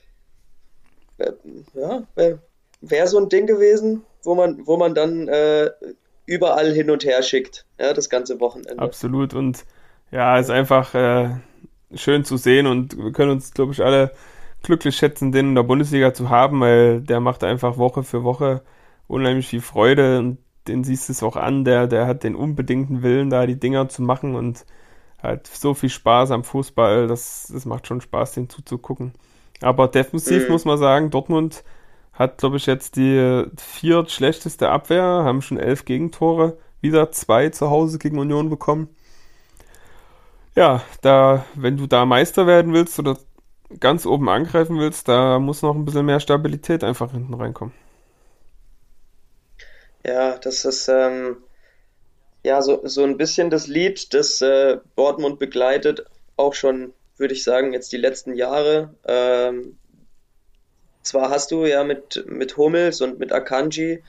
äh, 1.19 1.33
ja, 1.75 2.03
wäre 2.15 2.39
wär 2.81 3.07
so 3.07 3.19
ein 3.19 3.29
Ding 3.29 3.47
gewesen, 3.47 4.03
wo 4.23 4.35
man, 4.35 4.67
wo 4.67 4.77
man 4.77 4.95
dann 4.95 5.29
äh, 5.29 5.71
überall 6.27 6.73
hin 6.73 6.91
und 6.91 7.05
her 7.05 7.23
schickt, 7.23 7.67
ja, 7.79 7.93
das 7.93 8.09
ganze 8.09 8.41
Wochenende. 8.41 8.79
Absolut 8.79 9.35
und 9.35 9.65
ja, 10.11 10.39
ist 10.39 10.51
einfach 10.51 10.95
äh, 10.95 11.31
schön 11.95 12.25
zu 12.25 12.37
sehen 12.37 12.67
und 12.67 12.97
wir 12.97 13.13
können 13.13 13.33
uns, 13.33 13.53
glaube 13.53 13.73
ich, 13.73 13.83
alle 13.83 14.13
glücklich 14.63 14.97
schätzen, 14.97 15.33
den 15.33 15.49
in 15.49 15.55
der 15.55 15.63
Bundesliga 15.63 16.15
zu 16.15 16.31
haben, 16.31 16.61
weil 16.61 17.01
der 17.01 17.21
macht 17.21 17.45
einfach 17.45 17.77
Woche 17.77 18.03
für 18.03 18.25
Woche 18.25 18.63
unheimlich 19.07 19.47
viel 19.47 19.61
Freude 19.61 20.19
und 20.19 20.39
den 20.69 20.85
siehst 20.85 21.09
du 21.09 21.13
es 21.13 21.23
auch 21.23 21.37
an, 21.37 21.65
der, 21.65 21.87
der 21.87 22.07
hat 22.07 22.25
den 22.25 22.35
unbedingten 22.35 23.03
Willen, 23.03 23.31
da 23.31 23.47
die 23.47 23.59
Dinger 23.59 23.89
zu 23.89 24.03
machen 24.03 24.35
und 24.35 24.65
halt 25.23 25.47
so 25.47 25.75
viel 25.75 25.89
Spaß 25.89 26.31
am 26.31 26.45
Fußball, 26.45 27.07
das, 27.07 27.51
das 27.53 27.65
macht 27.65 27.87
schon 27.87 28.01
Spaß, 28.01 28.33
den 28.33 28.49
zuzugucken. 28.49 29.13
Aber 29.61 29.89
defensiv 29.89 30.47
mhm. 30.47 30.53
muss 30.53 30.65
man 30.65 30.79
sagen, 30.79 31.11
Dortmund 31.11 31.65
hat, 32.13 32.39
glaube 32.39 32.59
ich, 32.59 32.67
jetzt 32.67 32.97
die 32.97 33.45
viert 33.57 34.11
schlechteste 34.11 34.71
Abwehr, 34.71 35.03
haben 35.03 35.43
schon 35.43 35.59
elf 35.59 35.85
Gegentore, 35.85 36.59
wieder 36.81 37.11
zwei 37.11 37.49
zu 37.49 37.71
Hause 37.71 37.99
gegen 37.99 38.19
Union 38.19 38.51
bekommen. 38.51 38.89
Ja, 40.55 40.83
da, 41.01 41.45
wenn 41.55 41.77
du 41.77 41.87
da 41.87 42.05
Meister 42.05 42.47
werden 42.47 42.73
willst 42.73 42.99
oder 42.99 43.17
ganz 43.81 44.07
oben 44.07 44.29
angreifen 44.29 44.79
willst, 44.79 45.09
da 45.09 45.39
muss 45.39 45.63
noch 45.63 45.75
ein 45.75 45.85
bisschen 45.85 46.07
mehr 46.07 46.21
Stabilität 46.21 46.85
einfach 46.85 47.11
hinten 47.11 47.35
reinkommen. 47.35 47.75
Ja, 50.07 50.37
das 50.39 50.65
ist, 50.65 50.89
ähm, 50.89 51.39
ja, 52.45 52.61
so, 52.61 52.81
so 52.85 53.05
ein 53.05 53.17
bisschen 53.17 53.51
das 53.51 53.67
Lied, 53.67 54.13
das 54.13 54.41
äh, 54.43 54.79
Dortmund 54.97 55.39
begleitet, 55.39 56.05
auch 56.37 56.55
schon, 56.55 56.93
würde 57.17 57.35
ich 57.35 57.45
sagen, 57.45 57.73
jetzt 57.73 57.93
die 57.93 57.97
letzten 57.97 58.35
Jahre. 58.35 58.95
Ähm, 59.07 59.79
zwar 61.03 61.31
hast 61.31 61.51
du 61.51 61.65
ja 61.65 61.85
mit, 61.85 62.25
mit 62.27 62.57
Hummels 62.57 63.01
und 63.01 63.19
mit 63.19 63.33
Akanji, 63.33 64.03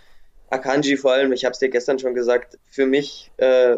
Akanji 0.49 0.97
vor 0.97 1.13
allem, 1.13 1.31
ich 1.33 1.45
habe 1.45 1.53
es 1.53 1.59
dir 1.59 1.69
gestern 1.69 1.99
schon 1.99 2.13
gesagt, 2.13 2.57
für 2.69 2.85
mich 2.85 3.31
äh, 3.37 3.77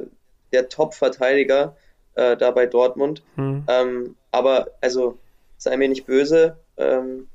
der 0.52 0.70
Top-Verteidiger 0.70 1.76
äh, 2.16 2.36
da 2.36 2.52
bei 2.52 2.66
Dortmund. 2.66 3.24
Hm. 3.36 3.64
Ähm, 3.68 4.16
aber, 4.32 4.72
also, 4.82 5.18
sei 5.58 5.78
mir 5.78 5.90
nicht 5.90 6.06
böse, 6.06 6.58
ähm, 6.78 7.28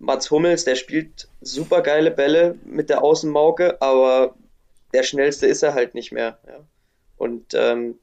Mats 0.00 0.30
Hummels, 0.30 0.64
der 0.64 0.74
spielt 0.74 1.28
super 1.40 1.82
geile 1.82 2.10
Bälle 2.10 2.56
mit 2.64 2.90
der 2.90 3.04
Außenmauke, 3.04 3.80
aber 3.80 4.34
der 4.92 5.02
schnellste 5.02 5.46
ist 5.46 5.62
er 5.62 5.74
halt 5.74 5.94
nicht 5.94 6.10
mehr. 6.10 6.38
Ja. 6.46 6.60
Und 7.16 7.54
ähm, 7.54 7.96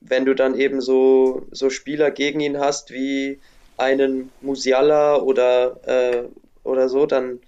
wenn 0.00 0.24
du 0.24 0.34
dann 0.34 0.58
eben 0.58 0.80
so, 0.80 1.46
so 1.50 1.68
Spieler 1.68 2.10
gegen 2.10 2.40
ihn 2.40 2.58
hast 2.58 2.90
wie 2.90 3.38
einen 3.76 4.32
Musiala 4.40 5.16
oder, 5.16 5.86
äh, 5.86 6.24
oder 6.64 6.88
so, 6.88 7.04
dann 7.04 7.40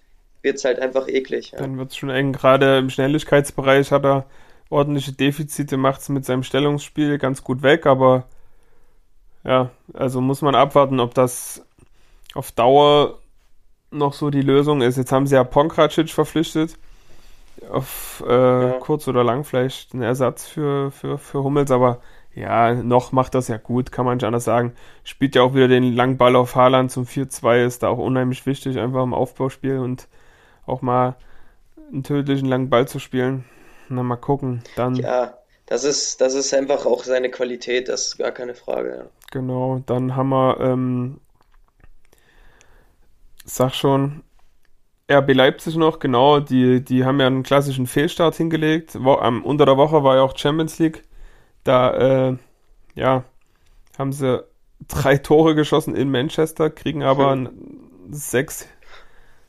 wird 0.42 0.56
es 0.56 0.64
halt 0.64 0.78
einfach 0.78 1.08
eklig. 1.08 1.52
Ja. 1.52 1.58
Dann 1.58 1.78
wird 1.78 1.90
es 1.90 1.96
schon 1.96 2.10
eng. 2.10 2.32
Gerade 2.32 2.78
im 2.78 2.90
Schnelligkeitsbereich 2.90 3.90
hat 3.90 4.04
er 4.04 4.26
ordentliche 4.68 5.12
Defizite, 5.12 5.78
macht 5.78 6.02
es 6.02 6.10
mit 6.10 6.26
seinem 6.26 6.42
Stellungsspiel 6.42 7.16
ganz 7.16 7.42
gut 7.42 7.62
weg, 7.62 7.86
aber 7.86 8.26
ja, 9.44 9.70
also 9.94 10.20
muss 10.20 10.42
man 10.42 10.54
abwarten, 10.54 11.00
ob 11.00 11.14
das 11.14 11.64
auf 12.34 12.52
Dauer 12.52 13.21
noch 13.92 14.12
so 14.12 14.30
die 14.30 14.42
Lösung 14.42 14.82
ist. 14.82 14.96
Jetzt 14.96 15.12
haben 15.12 15.26
sie 15.26 15.34
ja 15.34 15.44
Ponkracic 15.44 16.10
verpflichtet 16.10 16.76
auf 17.70 18.22
äh, 18.26 18.32
ja. 18.32 18.72
kurz 18.80 19.08
oder 19.08 19.24
lang 19.24 19.44
vielleicht 19.44 19.94
ein 19.94 20.02
Ersatz 20.02 20.46
für, 20.46 20.90
für, 20.90 21.18
für 21.18 21.42
Hummels, 21.42 21.70
aber 21.70 22.00
ja, 22.34 22.74
noch 22.74 23.12
macht 23.12 23.34
das 23.34 23.48
ja 23.48 23.58
gut, 23.58 23.92
kann 23.92 24.06
man 24.06 24.16
nicht 24.16 24.24
anders 24.24 24.44
sagen. 24.44 24.74
Spielt 25.04 25.34
ja 25.34 25.42
auch 25.42 25.54
wieder 25.54 25.68
den 25.68 25.92
langen 25.92 26.16
Ball 26.16 26.34
auf 26.34 26.54
Haaland 26.56 26.90
zum 26.90 27.04
4-2, 27.04 27.66
ist 27.66 27.82
da 27.82 27.88
auch 27.88 27.98
unheimlich 27.98 28.46
wichtig, 28.46 28.78
einfach 28.78 29.02
im 29.02 29.12
Aufbauspiel 29.12 29.78
und 29.78 30.08
auch 30.66 30.80
mal 30.80 31.16
einen 31.92 32.04
tödlichen 32.04 32.48
langen 32.48 32.70
Ball 32.70 32.88
zu 32.88 32.98
spielen. 32.98 33.44
Na, 33.88 34.02
mal 34.02 34.16
gucken. 34.16 34.62
Dann, 34.76 34.94
ja, 34.94 35.34
das 35.66 35.84
ist, 35.84 36.22
das 36.22 36.34
ist 36.34 36.54
einfach 36.54 36.86
auch 36.86 37.04
seine 37.04 37.30
Qualität, 37.30 37.88
das 37.88 38.08
ist 38.08 38.18
gar 38.18 38.32
keine 38.32 38.54
Frage. 38.54 38.96
Ja. 38.96 39.04
Genau, 39.30 39.82
dann 39.84 40.16
haben 40.16 40.30
wir, 40.30 40.58
ähm, 40.60 41.20
sag 43.44 43.74
schon, 43.74 44.22
RB 45.10 45.34
Leipzig 45.34 45.76
noch, 45.76 45.98
genau, 45.98 46.40
die, 46.40 46.82
die 46.82 47.04
haben 47.04 47.20
ja 47.20 47.26
einen 47.26 47.42
klassischen 47.42 47.86
Fehlstart 47.86 48.34
hingelegt. 48.34 48.96
Wo, 49.00 49.18
ähm, 49.20 49.44
unter 49.44 49.66
der 49.66 49.76
Woche 49.76 50.04
war 50.04 50.16
ja 50.16 50.22
auch 50.22 50.36
Champions 50.36 50.78
League. 50.78 51.02
Da, 51.64 52.30
äh, 52.30 52.36
ja, 52.94 53.24
haben 53.98 54.12
sie 54.12 54.44
drei 54.88 55.16
Tore 55.18 55.54
geschossen 55.54 55.94
in 55.94 56.10
Manchester, 56.10 56.70
kriegen 56.70 57.02
aber 57.02 57.32
hm. 57.32 57.50
sechs 58.10 58.68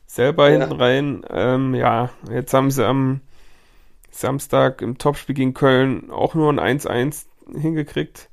selber 0.06 0.50
ja. 0.50 0.60
hinten 0.60 0.80
rein. 0.80 1.24
Ähm, 1.30 1.74
ja, 1.74 2.10
jetzt 2.30 2.54
haben 2.54 2.70
sie 2.70 2.86
am 2.86 3.20
Samstag 4.10 4.80
im 4.80 4.98
Topspiel 4.98 5.34
gegen 5.34 5.54
Köln 5.54 6.10
auch 6.10 6.34
nur 6.34 6.50
ein 6.50 6.80
1-1 6.80 7.26
hingekriegt 7.52 8.30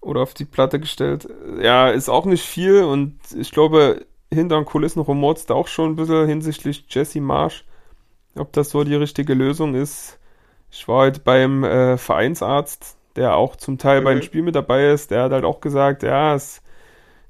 oder 0.00 0.20
auf 0.20 0.32
die 0.32 0.46
Platte 0.46 0.80
gestellt. 0.80 1.28
Ja, 1.60 1.88
ist 1.90 2.08
auch 2.08 2.24
nicht 2.24 2.44
viel 2.44 2.82
und 2.82 3.18
ich 3.36 3.50
glaube, 3.50 4.06
hinter 4.36 4.56
den 4.56 4.64
Kulissen 4.64 5.00
rumort 5.00 5.38
es 5.38 5.46
da 5.46 5.54
auch 5.54 5.68
schon 5.68 5.92
ein 5.92 5.96
bisschen 5.96 6.26
hinsichtlich 6.26 6.84
Jesse 6.88 7.20
Marsch, 7.20 7.64
ob 8.36 8.52
das 8.52 8.70
so 8.70 8.84
die 8.84 8.94
richtige 8.94 9.34
Lösung 9.34 9.74
ist. 9.74 10.18
Ich 10.70 10.86
war 10.88 10.98
heute 10.98 11.20
beim 11.20 11.64
äh, 11.64 11.96
Vereinsarzt, 11.96 12.96
der 13.16 13.36
auch 13.36 13.56
zum 13.56 13.78
Teil 13.78 14.00
mhm. 14.00 14.04
beim 14.04 14.22
Spiel 14.22 14.42
mit 14.42 14.54
dabei 14.54 14.90
ist. 14.90 15.10
Der 15.10 15.24
hat 15.24 15.32
halt 15.32 15.44
auch 15.44 15.60
gesagt, 15.60 16.02
ja, 16.02 16.34
es 16.34 16.62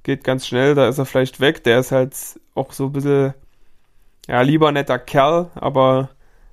geht 0.02 0.24
ganz 0.24 0.46
schnell, 0.46 0.74
da 0.74 0.88
ist 0.88 0.98
er 0.98 1.06
vielleicht 1.06 1.40
weg. 1.40 1.64
Der 1.64 1.78
ist 1.78 1.92
halt 1.92 2.14
auch 2.54 2.72
so 2.72 2.86
ein 2.86 2.92
bisschen, 2.92 3.34
ja, 4.28 4.40
lieber 4.42 4.70
netter 4.72 4.98
Kerl, 4.98 5.50
aber 5.54 6.10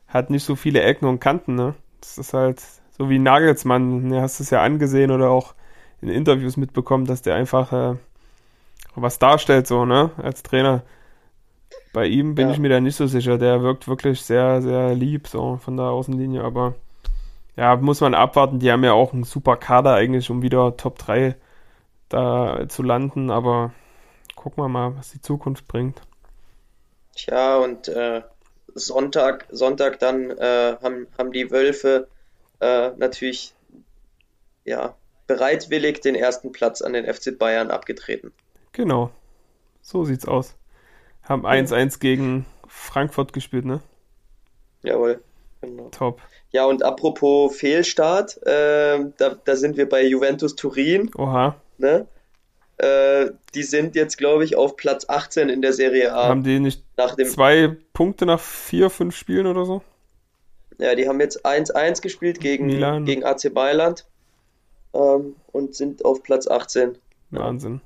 hat 0.07 0.29
nicht 0.29 0.43
so 0.43 0.55
viele 0.55 0.81
Ecken 0.81 1.07
und 1.07 1.19
Kanten, 1.19 1.55
ne? 1.55 1.73
Das 1.99 2.17
ist 2.17 2.33
halt 2.33 2.61
so 2.97 3.09
wie 3.09 3.19
Nagelsmann, 3.19 4.09
du 4.09 4.21
hast 4.21 4.39
es 4.39 4.49
ja 4.49 4.61
angesehen 4.61 5.09
oder 5.09 5.29
auch 5.29 5.55
in 6.01 6.09
Interviews 6.09 6.57
mitbekommen, 6.57 7.05
dass 7.05 7.21
der 7.21 7.35
einfach 7.35 7.71
äh, 7.73 7.95
was 8.95 9.19
darstellt, 9.19 9.67
so, 9.67 9.85
ne, 9.85 10.11
als 10.17 10.43
Trainer. 10.43 10.83
Bei 11.93 12.05
ihm 12.07 12.35
bin 12.35 12.47
ja. 12.47 12.53
ich 12.53 12.59
mir 12.59 12.69
da 12.69 12.79
nicht 12.79 12.95
so 12.95 13.07
sicher. 13.07 13.37
Der 13.37 13.61
wirkt 13.61 13.87
wirklich 13.87 14.21
sehr, 14.21 14.61
sehr 14.61 14.95
lieb, 14.95 15.27
so 15.27 15.57
von 15.57 15.77
der 15.77 15.87
Außenlinie, 15.87 16.43
aber 16.43 16.75
ja, 17.55 17.75
muss 17.75 18.01
man 18.01 18.15
abwarten. 18.15 18.59
Die 18.59 18.71
haben 18.71 18.83
ja 18.83 18.93
auch 18.93 19.13
einen 19.13 19.23
super 19.23 19.57
Kader 19.57 19.93
eigentlich, 19.93 20.29
um 20.29 20.41
wieder 20.41 20.75
Top 20.77 20.97
3 20.97 21.35
da 22.09 22.67
zu 22.67 22.83
landen, 22.83 23.29
aber 23.29 23.73
gucken 24.35 24.63
wir 24.63 24.69
mal, 24.69 24.95
was 24.97 25.11
die 25.11 25.21
Zukunft 25.21 25.67
bringt. 25.67 26.01
Tja, 27.15 27.57
und 27.57 27.87
äh, 27.87 28.21
Sonntag, 28.73 29.45
Sonntag 29.51 29.99
dann 29.99 30.31
äh, 30.31 30.77
haben, 30.81 31.07
haben 31.17 31.31
die 31.31 31.51
Wölfe 31.51 32.07
äh, 32.59 32.91
natürlich 32.97 33.53
ja, 34.65 34.95
bereitwillig 35.27 36.01
den 36.01 36.15
ersten 36.15 36.51
Platz 36.51 36.81
an 36.81 36.93
den 36.93 37.11
FC 37.11 37.37
Bayern 37.37 37.71
abgetreten. 37.71 38.31
Genau. 38.73 39.11
So 39.81 40.03
sieht's 40.03 40.27
aus. 40.27 40.55
Haben 41.23 41.45
1-1 41.45 41.99
gegen 41.99 42.45
Frankfurt 42.67 43.31
gespielt, 43.31 43.65
ne? 43.65 43.81
Jawohl. 44.81 45.21
Genau. 45.61 45.89
Top. 45.89 46.21
Ja, 46.51 46.65
und 46.65 46.83
apropos 46.83 47.55
Fehlstart, 47.55 48.37
äh, 48.45 49.05
da, 49.17 49.35
da 49.43 49.55
sind 49.55 49.77
wir 49.77 49.87
bei 49.87 50.05
Juventus 50.05 50.55
Turin. 50.55 51.09
Oha. 51.17 51.55
Ne? 51.77 52.07
Äh, 52.77 53.31
die 53.55 53.63
sind 53.63 53.95
jetzt, 53.95 54.17
glaube 54.17 54.43
ich, 54.43 54.55
auf 54.55 54.75
Platz 54.75 55.05
18 55.07 55.49
in 55.49 55.61
der 55.61 55.73
Serie 55.73 56.13
A. 56.13 56.27
Haben 56.27 56.43
die 56.43 56.59
nicht 56.59 56.83
nach 56.97 57.15
dem 57.15 57.27
zwei 57.27 57.77
Punkte 57.93 58.25
nach 58.25 58.39
vier, 58.39 58.89
fünf 58.89 59.15
Spielen 59.15 59.47
oder 59.47 59.65
so? 59.65 59.81
Ja, 60.79 60.95
die 60.95 61.07
haben 61.07 61.19
jetzt 61.21 61.45
1-1 61.45 62.01
gespielt 62.01 62.39
gegen, 62.39 62.67
gegen 63.05 63.23
AC 63.23 63.53
Mailand 63.53 64.05
ähm, 64.93 65.35
und 65.51 65.75
sind 65.75 66.03
auf 66.03 66.23
Platz 66.23 66.47
18. 66.47 66.97
Wahnsinn. 67.29 67.81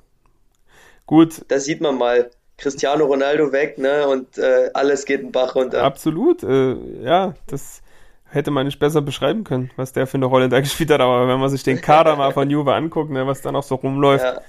Gut. 1.08 1.42
Da 1.48 1.60
sieht 1.60 1.82
man 1.82 1.98
mal, 1.98 2.30
Cristiano 2.58 3.06
Ronaldo 3.06 3.52
weg, 3.52 3.78
ne? 3.78 4.08
Und 4.08 4.38
äh, 4.38 4.70
alles 4.74 5.06
geht 5.06 5.22
in 5.22 5.32
Bach 5.32 5.56
runter. 5.56 5.84
Absolut, 5.84 6.44
äh, 6.44 6.76
ja, 7.04 7.34
das 7.48 7.82
hätte 8.30 8.52
man 8.52 8.66
nicht 8.66 8.80
besser 8.80 9.02
beschreiben 9.02 9.44
können, 9.44 9.72
was 9.76 9.94
der 9.94 10.06
für 10.06 10.18
eine 10.18 10.26
Rolle 10.26 10.50
da 10.50 10.60
gespielt 10.62 10.92
hat. 10.92 11.02
Aber 11.02 11.28
wenn 11.28 11.40
man 11.40 11.50
sich 11.50 11.64
den 11.64 11.82
Kader 11.82 12.16
mal 12.16 12.32
von 12.34 12.50
Juve 12.50 12.74
anguckt, 12.74 13.10
ne, 13.10 13.26
was 13.26 13.42
da 13.42 13.52
noch 13.52 13.64
so 13.64 13.76
rumläuft, 13.76 14.26
ja. 14.26 14.42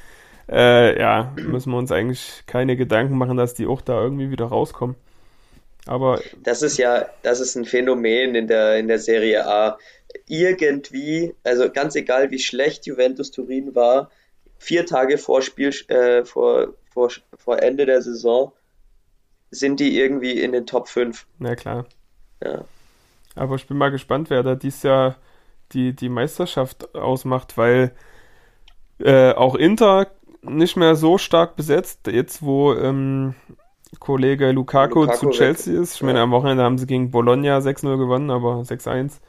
Äh, 0.51 0.99
ja, 0.99 1.35
müssen 1.37 1.73
wir 1.73 1.79
uns 1.79 1.92
eigentlich 1.92 2.42
keine 2.47 2.77
Gedanken 2.77 3.18
machen, 3.18 3.37
dass 3.37 3.53
die 3.53 3.66
auch 3.66 3.83
da 3.83 4.01
irgendwie 4.03 4.31
wieder 4.31 4.47
rauskommen. 4.47 4.97
Aber 5.87 6.21
das 6.42 6.62
ist 6.62 6.79
ja, 6.79 7.07
das 7.23 7.40
ist 7.40 7.55
ein 7.55 7.66
Phänomen 7.66 8.35
in 8.35 8.47
der 8.47 8.79
in 8.79 8.88
der 8.88 8.99
Serie 8.99 9.47
A. 9.47 9.79
Irgendwie, 10.27 11.35
also 11.44 11.71
ganz 11.71 11.94
egal, 11.97 12.31
wie 12.31 12.38
schlecht 12.38 12.87
Juventus 12.87 13.31
Turin 13.31 13.75
war, 13.75 14.11
vier 14.59 14.87
Tage 14.87 15.18
vor 15.18 15.42
Spiel, 15.42 15.73
äh, 15.88 16.25
vor, 16.25 16.68
vor, 16.90 17.11
vor 17.37 17.62
Ende 17.62 17.87
der 17.87 18.03
Saison 18.03 18.53
sind 19.51 19.81
die 19.81 19.99
irgendwie 19.99 20.40
in 20.40 20.53
den 20.53 20.66
Top 20.66 20.88
5. 20.88 21.27
Na 21.38 21.55
klar. 21.55 21.87
Ja. 22.42 22.64
Aber 23.35 23.55
ich 23.55 23.66
bin 23.66 23.79
mal 23.79 23.90
gespannt, 23.90 24.31
wer 24.31 24.42
da 24.42 24.55
dieses 24.55 24.83
Jahr 24.83 25.16
die, 25.73 25.94
die 25.94 26.09
Meisterschaft 26.09 26.94
ausmacht, 26.94 27.57
weil 27.57 27.92
äh, 28.99 29.33
auch 29.33 29.55
Inter 29.55 30.09
nicht 30.42 30.77
mehr 30.77 30.97
so 30.97 31.18
stark 31.18 31.57
besetzt, 31.57 32.07
jetzt 32.07 32.42
wo 32.42 32.75
ähm, 32.75 33.35
Kollege 33.99 34.51
Lukaku, 34.53 35.03
Lukaku 35.03 35.18
zu 35.18 35.31
Chelsea 35.31 35.75
weg. 35.75 35.83
ist. 35.83 35.97
Ich 35.97 36.03
meine, 36.03 36.21
am 36.21 36.31
Wochenende 36.31 36.62
haben 36.62 36.79
sie 36.79 36.87
gegen 36.87 37.11
Bologna 37.11 37.59
6-0 37.59 37.97
gewonnen, 37.97 38.31
aber 38.31 38.61
6-1. 38.61 39.21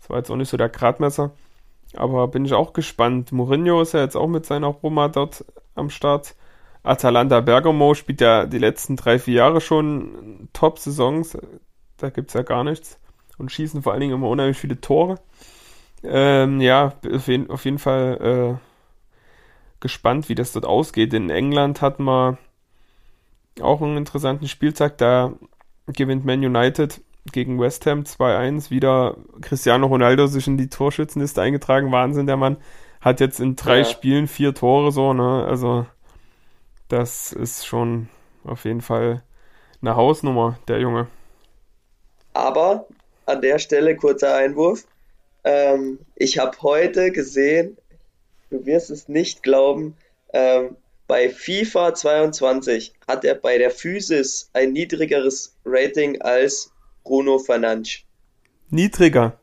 Das 0.00 0.10
war 0.10 0.18
jetzt 0.18 0.30
auch 0.30 0.36
nicht 0.36 0.48
so 0.48 0.56
der 0.56 0.68
Gradmesser. 0.68 1.32
Aber 1.96 2.28
bin 2.28 2.44
ich 2.44 2.52
auch 2.54 2.72
gespannt. 2.72 3.32
Mourinho 3.32 3.80
ist 3.80 3.92
ja 3.92 4.00
jetzt 4.00 4.16
auch 4.16 4.28
mit 4.28 4.46
seiner 4.46 4.68
Roma 4.68 5.08
dort 5.08 5.44
am 5.74 5.90
Start. 5.90 6.34
Atalanta 6.82 7.40
Bergamo 7.40 7.94
spielt 7.94 8.20
ja 8.20 8.46
die 8.46 8.58
letzten 8.58 8.96
drei, 8.96 9.18
vier 9.18 9.34
Jahre 9.34 9.60
schon 9.60 10.48
Top-Saisons. 10.52 11.36
Da 11.96 12.10
gibt 12.10 12.28
es 12.28 12.34
ja 12.34 12.42
gar 12.42 12.64
nichts. 12.64 12.98
Und 13.38 13.50
schießen 13.50 13.82
vor 13.82 13.92
allen 13.92 14.00
Dingen 14.00 14.14
immer 14.14 14.28
unheimlich 14.28 14.56
viele 14.56 14.80
Tore. 14.80 15.16
Ähm, 16.02 16.60
ja, 16.60 16.94
auf 17.12 17.26
jeden, 17.26 17.50
auf 17.50 17.64
jeden 17.64 17.78
Fall 17.78 18.58
äh, 18.58 19.80
gespannt, 19.80 20.28
wie 20.28 20.34
das 20.34 20.52
dort 20.52 20.64
ausgeht. 20.64 21.12
In 21.12 21.30
England 21.30 21.82
hatten 21.82 22.04
wir 22.04 22.38
auch 23.60 23.82
einen 23.82 23.96
interessanten 23.96 24.48
Spieltag. 24.48 24.98
Da 24.98 25.32
gewinnt 25.86 26.24
Man 26.24 26.44
United 26.44 27.00
gegen 27.32 27.60
West 27.60 27.86
Ham 27.86 28.02
2-1 28.02 28.70
wieder 28.70 29.16
Cristiano 29.40 29.86
Ronaldo 29.86 30.26
sich 30.26 30.46
in 30.46 30.56
die 30.56 30.68
Torschützenliste 30.68 31.42
eingetragen. 31.42 31.92
Wahnsinn, 31.92 32.26
der 32.26 32.36
Mann 32.36 32.56
hat 33.00 33.20
jetzt 33.20 33.40
in 33.40 33.56
drei 33.56 33.78
ja. 33.78 33.84
Spielen 33.84 34.26
vier 34.26 34.54
Tore 34.54 34.92
so, 34.92 35.12
ne? 35.12 35.46
Also 35.48 35.86
das 36.88 37.32
ist 37.32 37.66
schon 37.66 38.08
auf 38.44 38.64
jeden 38.64 38.80
Fall 38.80 39.22
eine 39.80 39.96
Hausnummer, 39.96 40.58
der 40.68 40.80
Junge. 40.80 41.08
Aber 42.32 42.86
an 43.26 43.40
der 43.42 43.58
Stelle 43.58 43.96
kurzer 43.96 44.36
Einwurf. 44.36 44.86
Ähm, 45.44 45.98
ich 46.14 46.38
habe 46.38 46.56
heute 46.62 47.10
gesehen, 47.10 47.76
du 48.50 48.64
wirst 48.66 48.90
es 48.90 49.08
nicht 49.08 49.42
glauben, 49.42 49.96
ähm, 50.32 50.76
bei 51.06 51.28
FIFA 51.28 51.94
22 51.94 52.94
hat 53.06 53.24
er 53.24 53.36
bei 53.36 53.58
der 53.58 53.70
Physis 53.70 54.50
ein 54.52 54.72
niedrigeres 54.72 55.54
Rating 55.64 56.20
als 56.20 56.72
Bruno 57.06 57.38
Fernandes. 57.38 58.00
Niedriger. 58.68 59.38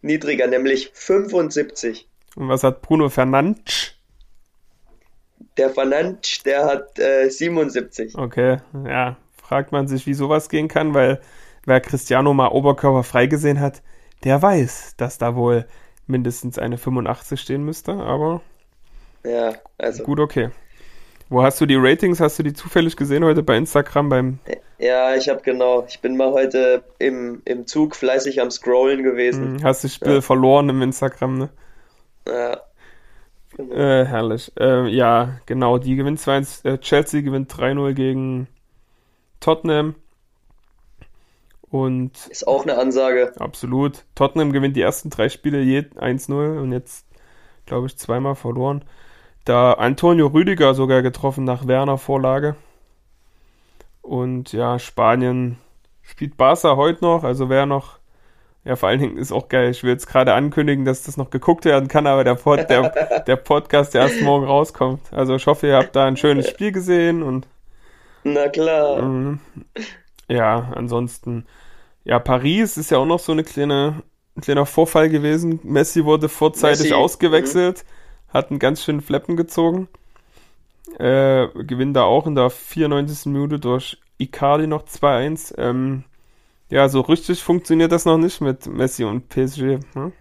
Niedriger, 0.00 0.46
nämlich 0.46 0.90
75. 0.94 2.08
Und 2.34 2.48
was 2.48 2.64
hat 2.64 2.80
Bruno 2.80 3.10
Fernandes? 3.10 3.94
Der 5.58 5.68
Fernandes, 5.68 6.42
der 6.44 6.64
hat 6.64 6.98
äh, 6.98 7.28
77. 7.28 8.16
Okay, 8.16 8.56
ja. 8.86 9.18
Fragt 9.36 9.70
man 9.70 9.86
sich, 9.86 10.06
wie 10.06 10.14
sowas 10.14 10.48
gehen 10.48 10.68
kann, 10.68 10.94
weil 10.94 11.20
wer 11.66 11.82
Cristiano 11.82 12.32
mal 12.32 12.48
Oberkörper 12.48 13.02
freigesehen 13.02 13.60
hat, 13.60 13.82
der 14.24 14.40
weiß, 14.40 14.94
dass 14.96 15.18
da 15.18 15.36
wohl 15.36 15.66
mindestens 16.06 16.58
eine 16.58 16.78
85 16.78 17.38
stehen 17.38 17.64
müsste, 17.64 17.92
aber 17.92 18.40
ja, 19.24 19.52
also 19.76 20.04
gut, 20.04 20.20
okay. 20.20 20.50
Wo 21.32 21.42
hast 21.42 21.58
du 21.62 21.66
die 21.66 21.76
Ratings? 21.76 22.20
Hast 22.20 22.38
du 22.38 22.42
die 22.42 22.52
zufällig 22.52 22.94
gesehen 22.94 23.24
heute 23.24 23.42
bei 23.42 23.56
Instagram 23.56 24.10
beim 24.10 24.38
ja, 24.78 25.14
ich 25.14 25.30
habe 25.30 25.40
genau. 25.40 25.86
Ich 25.88 26.00
bin 26.00 26.18
mal 26.18 26.32
heute 26.32 26.84
im, 26.98 27.40
im 27.46 27.66
Zug 27.66 27.96
fleißig 27.96 28.42
am 28.42 28.50
Scrollen 28.50 29.02
gewesen. 29.02 29.56
Hm, 29.56 29.64
hast 29.64 29.82
das 29.82 29.94
Spiel 29.94 30.14
ja. 30.14 30.20
verloren 30.20 30.68
im 30.68 30.82
Instagram, 30.82 31.38
ne? 31.38 31.48
Ja. 32.28 32.60
Genau. 33.56 33.74
Äh, 33.74 34.04
herrlich. 34.04 34.52
Äh, 34.60 34.88
ja, 34.88 35.38
genau. 35.46 35.78
Die 35.78 35.96
gewinnt 35.96 36.20
2 36.20 36.42
äh, 36.64 36.78
Chelsea 36.78 37.22
gewinnt 37.22 37.50
3-0 37.50 37.94
gegen 37.94 38.48
Tottenham. 39.40 39.94
Und 41.70 42.26
ist 42.28 42.46
auch 42.46 42.64
eine 42.64 42.76
Ansage. 42.76 43.32
Absolut. 43.38 44.04
Tottenham 44.14 44.52
gewinnt 44.52 44.76
die 44.76 44.82
ersten 44.82 45.08
drei 45.08 45.30
Spiele 45.30 45.62
je 45.62 45.80
1-0 45.80 46.58
und 46.58 46.72
jetzt, 46.72 47.06
glaube 47.64 47.86
ich, 47.86 47.96
zweimal 47.96 48.34
verloren. 48.34 48.84
Da 49.44 49.72
Antonio 49.72 50.28
Rüdiger 50.28 50.74
sogar 50.74 51.02
getroffen 51.02 51.44
nach 51.44 51.66
Werner 51.66 51.98
Vorlage. 51.98 52.56
Und 54.00 54.52
ja, 54.52 54.78
Spanien 54.78 55.58
spielt 56.02 56.36
Barca 56.36 56.76
heute 56.76 57.04
noch, 57.04 57.24
also 57.24 57.48
wer 57.48 57.66
noch, 57.66 57.98
ja, 58.64 58.76
vor 58.76 58.88
allen 58.88 59.00
Dingen 59.00 59.16
ist 59.16 59.32
auch 59.32 59.48
geil. 59.48 59.70
Ich 59.70 59.82
will 59.82 59.90
jetzt 59.90 60.06
gerade 60.06 60.34
ankündigen, 60.34 60.84
dass 60.84 61.02
das 61.04 61.16
noch 61.16 61.30
geguckt 61.30 61.64
werden 61.64 61.88
kann, 61.88 62.06
aber 62.06 62.24
der, 62.24 62.34
Pod, 62.34 62.68
der, 62.68 63.22
der 63.26 63.36
Podcast 63.36 63.94
der 63.94 64.02
erst 64.02 64.20
morgen 64.22 64.46
rauskommt. 64.46 65.12
Also 65.12 65.34
ich 65.34 65.46
hoffe, 65.46 65.68
ihr 65.68 65.76
habt 65.76 65.96
da 65.96 66.06
ein 66.06 66.16
schönes 66.16 66.48
Spiel 66.48 66.72
gesehen 66.72 67.22
und. 67.22 67.46
Na 68.24 68.48
klar. 68.48 68.98
Ähm, 68.98 69.40
ja, 70.28 70.72
ansonsten 70.74 71.46
ja, 72.04 72.18
Paris 72.18 72.76
ist 72.76 72.90
ja 72.90 72.98
auch 72.98 73.06
noch 73.06 73.20
so 73.20 73.32
eine 73.32 73.44
kleine, 73.44 74.02
ein 74.36 74.40
kleiner 74.40 74.66
Vorfall 74.66 75.08
gewesen. 75.08 75.60
Messi 75.62 76.04
wurde 76.04 76.28
vorzeitig 76.28 76.90
Messi, 76.90 76.94
ausgewechselt, 76.94 77.84
mh. 77.84 77.92
Hat 78.32 78.50
einen 78.50 78.58
ganz 78.58 78.82
schönen 78.82 79.00
Fleppen 79.00 79.36
gezogen. 79.36 79.88
Äh, 80.98 81.48
gewinnt 81.64 81.96
da 81.96 82.02
auch 82.02 82.26
in 82.26 82.34
der 82.34 82.50
94. 82.50 83.26
Minute 83.26 83.58
durch 83.58 83.98
Icardi 84.18 84.66
noch 84.66 84.84
2-1. 84.84 85.54
Ähm, 85.58 86.04
ja, 86.70 86.88
so 86.88 87.00
richtig 87.02 87.42
funktioniert 87.42 87.92
das 87.92 88.04
noch 88.04 88.18
nicht 88.18 88.40
mit 88.40 88.66
Messi 88.66 89.04
und 89.04 89.28
PSG. 89.28 89.78
Hm? 89.94 90.12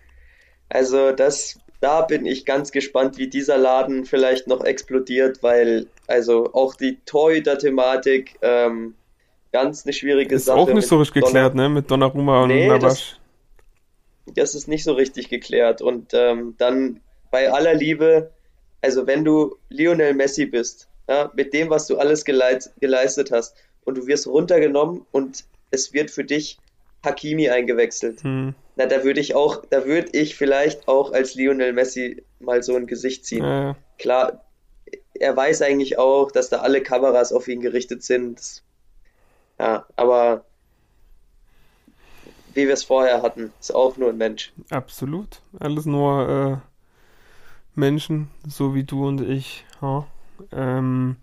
Also 0.69 1.11
das, 1.11 1.59
da 1.79 2.01
bin 2.01 2.25
ich 2.25 2.45
ganz 2.45 2.71
gespannt, 2.71 3.17
wie 3.17 3.27
dieser 3.27 3.57
Laden 3.57 4.05
vielleicht 4.05 4.47
noch 4.47 4.63
explodiert, 4.63 5.43
weil 5.43 5.87
also 6.07 6.53
auch 6.53 6.75
die 6.75 6.99
Torhüter-Thematik 7.05 8.37
ähm, 8.41 8.95
ganz 9.51 9.85
eine 9.85 9.93
schwierige 9.93 10.35
ist 10.35 10.45
Sache. 10.45 10.59
Ist 10.59 10.69
auch 10.69 10.73
nicht 10.73 10.87
so 10.87 10.97
richtig 10.97 11.23
geklärt, 11.23 11.55
ne? 11.55 11.69
Mit 11.69 11.89
Donnarumma 11.89 12.43
und 12.43 12.49
nee, 12.49 12.67
Navas. 12.67 13.17
Das, 14.25 14.35
das, 14.35 14.55
ist 14.55 14.67
nicht 14.67 14.83
so 14.83 14.93
richtig 14.93 15.29
geklärt. 15.29 15.81
Und 15.81 16.13
ähm, 16.13 16.55
dann 16.57 17.01
bei 17.31 17.51
aller 17.51 17.73
Liebe, 17.73 18.31
also 18.81 19.07
wenn 19.07 19.23
du 19.23 19.57
Lionel 19.69 20.13
Messi 20.13 20.45
bist, 20.45 20.87
ja, 21.09 21.31
mit 21.33 21.53
dem, 21.53 21.69
was 21.69 21.87
du 21.87 21.97
alles 21.97 22.25
geleit, 22.25 22.71
geleistet 22.79 23.31
hast, 23.31 23.55
und 23.83 23.97
du 23.97 24.07
wirst 24.07 24.27
runtergenommen 24.27 25.05
und 25.11 25.43
es 25.71 25.93
wird 25.93 26.11
für 26.11 26.23
dich 26.23 26.59
Hakimi 27.03 27.49
eingewechselt. 27.49 28.23
Hm. 28.23 28.53
Na, 28.75 28.85
da 28.85 29.03
würde 29.03 29.19
ich 29.19 29.33
auch, 29.33 29.63
da 29.69 29.85
würde 29.85 30.09
ich 30.11 30.35
vielleicht 30.35 30.87
auch 30.87 31.13
als 31.13 31.35
Lionel 31.35 31.73
Messi 31.73 32.23
mal 32.39 32.61
so 32.61 32.75
ein 32.75 32.85
Gesicht 32.85 33.25
ziehen. 33.25 33.43
Ja. 33.43 33.75
Klar, 33.97 34.45
er 35.13 35.35
weiß 35.35 35.61
eigentlich 35.61 35.97
auch, 35.97 36.31
dass 36.31 36.49
da 36.49 36.59
alle 36.59 36.81
Kameras 36.81 37.33
auf 37.33 37.47
ihn 37.47 37.61
gerichtet 37.61 38.03
sind. 38.03 38.63
Ja, 39.59 39.85
aber 39.95 40.45
wie 42.53 42.67
wir 42.67 42.73
es 42.73 42.83
vorher 42.83 43.21
hatten, 43.21 43.53
ist 43.59 43.73
auch 43.73 43.97
nur 43.97 44.09
ein 44.09 44.17
Mensch. 44.17 44.51
Absolut. 44.69 45.41
Alles 45.59 45.85
nur 45.85 46.61
äh, 46.63 46.70
Menschen, 47.75 48.29
so 48.47 48.73
wie 48.75 48.83
du 48.83 49.07
und 49.07 49.21
ich. 49.21 49.65
Ja, 49.81 50.05
ähm, 50.51 51.15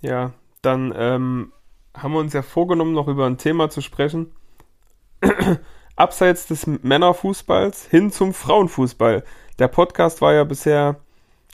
ja 0.00 0.32
dann 0.62 0.92
ähm, 0.96 1.52
haben 1.94 2.12
wir 2.12 2.20
uns 2.20 2.32
ja 2.32 2.42
vorgenommen, 2.42 2.92
noch 2.92 3.08
über 3.08 3.26
ein 3.26 3.38
Thema 3.38 3.70
zu 3.70 3.80
sprechen. 3.80 4.32
Abseits 5.96 6.46
des 6.46 6.66
Männerfußballs 6.66 7.86
hin 7.86 8.10
zum 8.10 8.32
Frauenfußball. 8.32 9.24
Der 9.58 9.68
Podcast 9.68 10.22
war 10.22 10.32
ja 10.32 10.44
bisher 10.44 10.96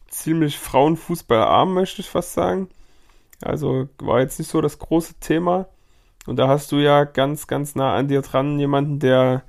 ziemlich 0.08 0.58
Frauenfußballarm, 0.58 1.74
möchte 1.74 2.00
ich 2.00 2.08
fast 2.08 2.32
sagen. 2.32 2.68
Also 3.42 3.88
war 3.98 4.20
jetzt 4.20 4.38
nicht 4.38 4.50
so 4.50 4.60
das 4.60 4.78
große 4.78 5.14
Thema. 5.20 5.66
Und 6.26 6.36
da 6.36 6.48
hast 6.48 6.72
du 6.72 6.76
ja 6.76 7.04
ganz, 7.04 7.46
ganz 7.46 7.74
nah 7.74 7.94
an 7.94 8.08
dir 8.08 8.22
dran 8.22 8.58
jemanden, 8.58 8.98
der 8.98 9.42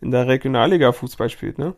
in 0.00 0.10
der 0.10 0.26
Regionalliga 0.26 0.92
Fußball 0.92 1.30
spielt, 1.30 1.58
ne? 1.58 1.74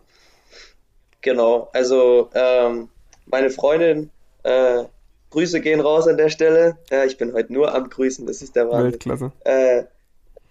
Genau, 1.24 1.70
also 1.72 2.28
ähm, 2.34 2.90
meine 3.24 3.48
Freundin, 3.48 4.10
äh, 4.42 4.84
Grüße 5.30 5.62
gehen 5.62 5.80
raus 5.80 6.06
an 6.06 6.18
der 6.18 6.28
Stelle. 6.28 6.76
Ja, 6.90 7.06
ich 7.06 7.16
bin 7.16 7.32
heute 7.32 7.50
nur 7.50 7.74
am 7.74 7.88
Grüßen, 7.88 8.26
das 8.26 8.42
ist 8.42 8.54
der 8.54 8.68
Wahnsinn. 8.68 8.92
Weltklasse. 8.92 9.32
Äh, 9.44 9.84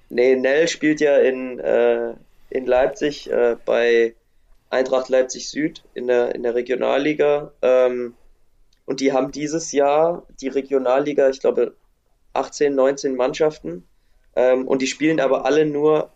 nee, 0.10 0.36
Nell 0.36 0.68
spielt 0.68 1.00
ja 1.00 1.20
in, 1.20 1.60
äh, 1.60 2.16
in 2.50 2.66
Leipzig 2.66 3.30
äh, 3.30 3.56
bei 3.64 4.16
Eintracht 4.72 5.10
Leipzig 5.10 5.48
Süd 5.48 5.84
in 5.94 6.08
der, 6.08 6.34
in 6.34 6.42
der 6.42 6.56
Regionalliga. 6.56 7.52
Ähm, 7.62 8.16
und 8.88 9.00
die 9.00 9.14
haben 9.14 9.32
dieses 9.32 9.74
Jahr 9.74 10.26
die 10.42 10.48
Regionalliga, 10.48 11.30
ich 11.30 11.40
glaube, 11.40 11.76
18, 12.34 12.74
19 12.74 13.16
Mannschaften 13.16 13.88
ähm, 14.36 14.68
und 14.68 14.82
die 14.82 14.88
spielen 14.88 15.20
aber 15.20 15.46
alle 15.46 15.68
nur 15.68 16.10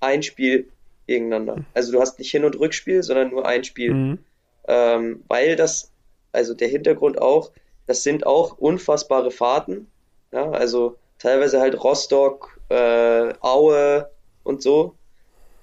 ein 0.00 0.22
Spiel 0.22 0.68
gegeneinander. 1.06 1.64
Also 1.74 1.92
du 1.92 2.00
hast 2.00 2.18
nicht 2.18 2.30
Hin- 2.30 2.44
und 2.44 2.58
Rückspiel, 2.58 3.02
sondern 3.02 3.30
nur 3.30 3.46
ein 3.46 3.64
Spiel. 3.64 3.92
Mhm. 3.92 4.18
Ähm, 4.66 5.22
weil 5.28 5.56
das, 5.56 5.90
also 6.32 6.54
der 6.54 6.68
Hintergrund 6.68 7.20
auch, 7.20 7.50
das 7.86 8.02
sind 8.02 8.26
auch 8.26 8.56
unfassbare 8.58 9.30
Fahrten. 9.30 9.88
Ja, 10.32 10.50
also 10.50 10.96
teilweise 11.18 11.60
halt 11.60 11.82
Rostock, 11.82 12.58
äh, 12.68 13.34
Aue 13.40 14.10
und 14.42 14.62
so. 14.62 14.94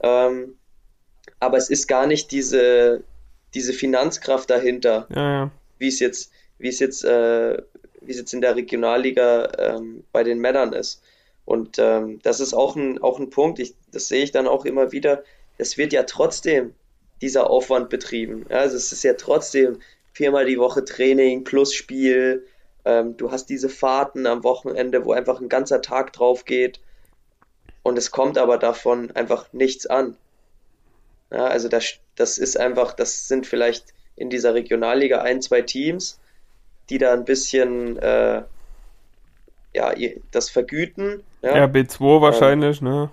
Ähm, 0.02 0.56
aber 1.40 1.58
es 1.58 1.70
ist 1.70 1.88
gar 1.88 2.08
nicht 2.08 2.32
diese, 2.32 3.04
diese 3.54 3.74
Finanzkraft 3.74 4.50
dahinter, 4.50 5.08
ja, 5.14 5.32
ja. 5.32 5.52
wie 5.80 5.88
es 5.88 6.00
jetzt, 6.00 6.32
wie 6.58 6.70
es 6.70 6.80
jetzt 6.80 7.04
äh, 7.04 7.58
wie 8.02 8.12
es 8.12 8.18
jetzt 8.18 8.34
in 8.34 8.42
der 8.42 8.56
Regionalliga 8.56 9.52
ähm, 9.58 10.04
bei 10.12 10.24
den 10.24 10.40
Männern 10.40 10.74
ist. 10.74 11.02
Und 11.46 11.80
ähm, 11.80 12.20
das 12.24 12.40
ist 12.40 12.54
auch 12.54 12.76
ein, 12.76 13.02
auch 13.02 13.20
ein 13.20 13.30
Punkt, 13.30 13.60
ich, 13.60 13.76
das 13.92 14.08
sehe 14.08 14.24
ich 14.24 14.32
dann 14.32 14.48
auch 14.48 14.66
immer 14.66 14.92
wieder, 14.92 15.24
es 15.58 15.78
wird 15.78 15.94
ja 15.94 16.04
trotzdem 16.04 16.74
dieser 17.22 17.50
Aufwand 17.50 17.90
betrieben. 17.90 18.46
Ja, 18.50 18.60
also 18.60 18.76
es 18.76 18.92
ist 18.92 19.04
ja 19.04 19.14
trotzdem 19.14 19.80
viermal 20.14 20.46
die 20.46 20.58
Woche 20.58 20.84
Training 20.84 21.44
plus 21.44 21.74
Spiel. 21.74 22.46
Ähm, 22.84 23.16
du 23.18 23.32
hast 23.32 23.48
diese 23.48 23.70
Fahrten 23.70 24.26
am 24.26 24.44
Wochenende, 24.44 25.06
wo 25.06 25.14
einfach 25.14 25.40
ein 25.40 25.50
ganzer 25.50 25.82
Tag 25.82 26.14
drauf 26.14 26.46
geht. 26.46 26.80
Und 27.84 27.98
es 27.98 28.12
kommt 28.12 28.38
aber 28.38 28.58
davon 28.58 29.12
einfach 29.12 29.52
nichts 29.54 29.86
an. 29.88 30.16
Ja, 31.32 31.46
also 31.46 31.70
das, 31.70 32.00
das 32.16 32.38
ist 32.38 32.60
einfach, 32.60 32.94
das 32.94 33.28
sind 33.28 33.48
vielleicht 33.48 33.94
in 34.16 34.30
dieser 34.30 34.54
Regionalliga 34.54 35.22
ein, 35.22 35.42
zwei 35.42 35.62
Teams, 35.62 36.20
die 36.90 36.98
da 36.98 37.14
ein 37.14 37.26
bisschen 37.26 37.98
äh, 37.98 38.44
ja, 39.74 39.94
das 40.32 40.50
vergüten. 40.50 41.24
Ja, 41.42 41.66
RB2 41.66 42.22
wahrscheinlich, 42.22 42.82
ähm, 42.82 42.88
ne? 42.88 43.10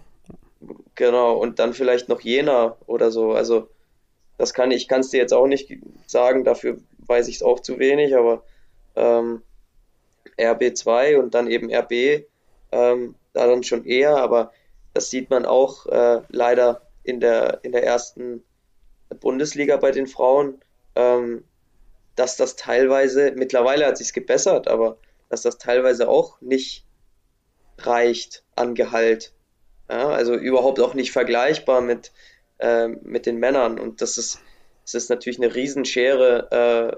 Genau, 0.94 1.36
und 1.36 1.58
dann 1.58 1.74
vielleicht 1.74 2.08
noch 2.08 2.20
Jena 2.20 2.76
oder 2.86 3.10
so. 3.10 3.32
Also 3.32 3.68
das 4.36 4.54
kann 4.54 4.70
ich 4.70 4.88
kann 4.88 5.00
es 5.00 5.10
dir 5.10 5.18
jetzt 5.18 5.32
auch 5.32 5.46
nicht 5.46 5.72
sagen, 6.06 6.44
dafür 6.44 6.78
weiß 7.06 7.28
ich 7.28 7.36
es 7.36 7.42
auch 7.42 7.60
zu 7.60 7.78
wenig, 7.78 8.16
aber 8.16 8.42
ähm, 8.96 9.42
RB2 10.38 11.16
und 11.18 11.34
dann 11.34 11.48
eben 11.48 11.72
RB 11.72 12.24
ähm, 12.72 13.14
da 13.32 13.46
dann 13.46 13.62
schon 13.62 13.84
eher, 13.84 14.16
aber 14.16 14.52
das 14.94 15.10
sieht 15.10 15.30
man 15.30 15.46
auch 15.46 15.86
äh, 15.86 16.20
leider 16.28 16.82
in 17.04 17.20
der, 17.20 17.60
in 17.62 17.72
der 17.72 17.84
ersten 17.84 18.42
Bundesliga 19.20 19.76
bei 19.76 19.92
den 19.92 20.06
Frauen. 20.06 20.60
Ähm, 20.96 21.44
dass 22.18 22.36
das 22.36 22.56
teilweise, 22.56 23.32
mittlerweile 23.36 23.86
hat 23.86 23.96
sich 23.96 24.12
gebessert, 24.12 24.66
aber 24.66 24.96
dass 25.28 25.42
das 25.42 25.58
teilweise 25.58 26.08
auch 26.08 26.40
nicht 26.40 26.84
reicht 27.78 28.44
an 28.56 28.74
Gehalt. 28.74 29.32
Ja, 29.90 30.08
also 30.08 30.34
überhaupt 30.34 30.80
auch 30.80 30.94
nicht 30.94 31.12
vergleichbar 31.12 31.80
mit, 31.80 32.12
äh, 32.58 32.88
mit 32.88 33.26
den 33.26 33.38
Männern. 33.38 33.78
Und 33.78 34.02
das 34.02 34.18
ist, 34.18 34.40
das 34.84 34.94
ist 34.94 35.10
natürlich 35.10 35.38
eine 35.38 35.54
Riesenschere, 35.54 36.50
äh, 36.50 36.96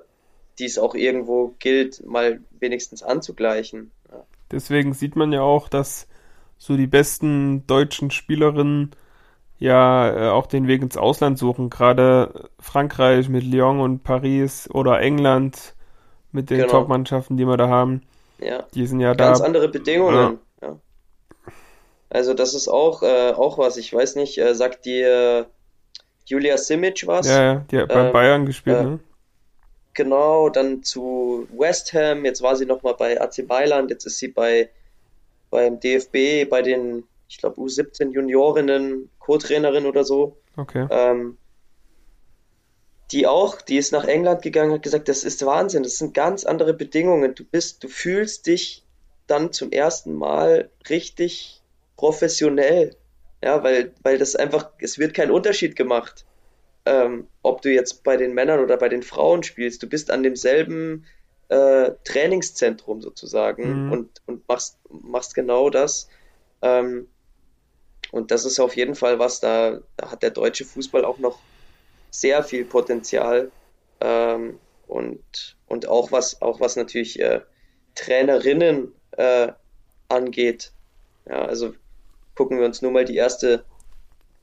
die 0.59 0.65
es 0.65 0.79
auch 0.79 0.95
irgendwo 0.95 1.55
gilt, 1.59 2.05
mal 2.05 2.41
wenigstens 2.59 3.03
anzugleichen. 3.03 3.93
Ja. 4.11 4.25
Deswegen 4.51 4.93
sieht 4.93 5.17
man 5.17 5.33
ja 5.33 5.43
auch, 5.43 5.69
dass 5.69 6.09
so 6.59 6.77
die 6.77 6.89
besten 6.89 7.67
deutschen 7.67 8.11
Spielerinnen 8.11 8.91
ja 9.59 10.11
äh, 10.11 10.31
auch 10.31 10.47
den 10.47 10.67
Weg 10.67 10.83
ins 10.83 10.97
Ausland 10.97 11.39
suchen. 11.39 11.71
Gerade 11.71 12.51
Frankreich 12.59 13.29
mit 13.29 13.45
Lyon 13.45 13.81
und 13.81 14.03
Paris 14.03 14.69
oder 14.71 15.01
England 15.01 15.75
mit 16.33 16.51
den 16.51 16.59
genau. 16.59 16.71
Top-Mannschaften, 16.71 17.37
die 17.37 17.47
wir 17.47 17.57
da 17.57 17.69
haben. 17.69 18.03
Ja. 18.41 18.67
Die 18.75 18.87
sind 18.87 19.01
ja 19.01 19.15
Ganz 19.15 19.19
da. 19.19 19.25
Ganz 19.27 19.41
andere 19.41 19.69
Bedingungen. 19.69 20.39
Ja. 20.61 20.69
ja. 20.69 20.77
Also 22.09 22.35
das 22.35 22.55
ist 22.55 22.69
auch, 22.69 23.03
äh, 23.03 23.33
auch 23.33 23.59
was. 23.59 23.77
Ich 23.77 23.93
weiß 23.93 24.17
nicht, 24.17 24.39
äh, 24.39 24.55
sagt 24.55 24.85
dir 24.85 25.47
Julia 26.25 26.57
Simic 26.59 27.07
was? 27.07 27.29
Ja, 27.29 27.43
ja, 27.43 27.65
die 27.71 27.79
hat 27.79 27.89
bei 27.89 28.07
ähm, 28.07 28.13
Bayern 28.13 28.47
gespielt, 28.47 28.79
äh, 28.79 28.85
ne? 28.85 29.01
Genau, 29.95 30.49
dann 30.49 30.83
zu 30.83 31.47
West 31.57 31.93
Ham. 31.93 32.25
Jetzt 32.25 32.43
war 32.43 32.57
sie 32.57 32.67
nochmal 32.67 32.95
bei 32.95 33.21
AC 33.21 33.47
Mailand. 33.47 33.91
Jetzt 33.91 34.07
ist 34.07 34.19
sie 34.19 34.29
bei 34.29 34.71
beim 35.51 35.81
DFB, 35.81 36.49
bei 36.49 36.63
den 36.63 37.05
ich 37.31 37.39
glaube, 37.39 37.61
U17 37.61 38.11
Juniorinnen, 38.11 39.09
Co-Trainerin 39.21 39.87
oder 39.87 40.03
so. 40.05 40.37
Okay. 40.57 40.87
Ähm, 40.91 41.39
die 43.13 43.27
auch, 43.27 43.61
die 43.61 43.77
ist 43.77 43.93
nach 43.93 44.05
England 44.05 44.43
gegangen, 44.43 44.73
hat 44.73 44.83
gesagt, 44.83 45.09
das 45.09 45.25
ist 45.25 45.45
Wahnsinn, 45.45 45.83
das 45.83 45.99
sind 45.99 46.15
ganz 46.15 46.45
andere 46.45 46.75
Bedingungen. 46.75 47.35
Du 47.35 47.45
bist, 47.45 47.83
du 47.83 47.89
fühlst 47.89 48.47
dich 48.47 48.85
dann 49.27 49.53
zum 49.53 49.73
ersten 49.73 50.15
Mal 50.15 50.71
richtig 50.89 51.63
professionell. 51.97 52.97
Ja, 53.43 53.63
weil, 53.63 53.95
weil 54.03 54.19
das 54.19 54.37
einfach, 54.37 54.71
es 54.79 54.99
wird 54.99 55.15
kein 55.15 55.31
Unterschied 55.31 55.75
gemacht, 55.75 56.27
ähm, 56.85 57.27
ob 57.43 57.63
du 57.63 57.71
jetzt 57.71 58.05
bei 58.05 58.17
den 58.17 58.35
Männern 58.35 58.61
oder 58.61 58.77
bei 58.77 58.89
den 58.89 59.03
Frauen 59.03 59.43
spielst. 59.43 59.83
Du 59.83 59.89
bist 59.89 60.11
an 60.11 60.23
demselben 60.23 61.07
äh, 61.49 61.93
Trainingszentrum 62.05 63.01
sozusagen 63.01 63.87
mhm. 63.87 63.93
und, 63.93 64.23
und 64.27 64.49
machst, 64.49 64.79
machst 64.89 65.35
genau 65.35 65.71
das. 65.71 66.09
Ähm, 66.63 67.09
und 68.13 68.31
das 68.31 68.45
ist 68.45 68.61
auf 68.61 68.77
jeden 68.77 68.95
Fall 68.95 69.19
was, 69.19 69.41
da, 69.41 69.81
da 69.97 70.11
hat 70.11 70.23
der 70.23 70.31
deutsche 70.31 70.65
Fußball 70.65 71.05
auch 71.05 71.19
noch 71.19 71.39
sehr 72.11 72.43
viel 72.43 72.65
Potenzial. 72.65 73.51
Ähm, 74.01 74.59
und, 74.87 75.57
und 75.67 75.89
auch 75.89 76.11
was, 76.11 76.43
auch 76.43 76.61
was 76.61 76.77
natürlich 76.77 77.21
äh, 77.21 77.41
Trainerinnen 77.95 78.93
äh, 79.13 79.53
angeht. 80.09 80.73
Ja, 81.27 81.45
also 81.45 81.75
gucken 82.35 82.59
wir 82.59 82.67
uns 82.67 82.83
nur 82.83 82.91
mal 82.91 83.05
die 83.05 83.17
erste 83.17 83.65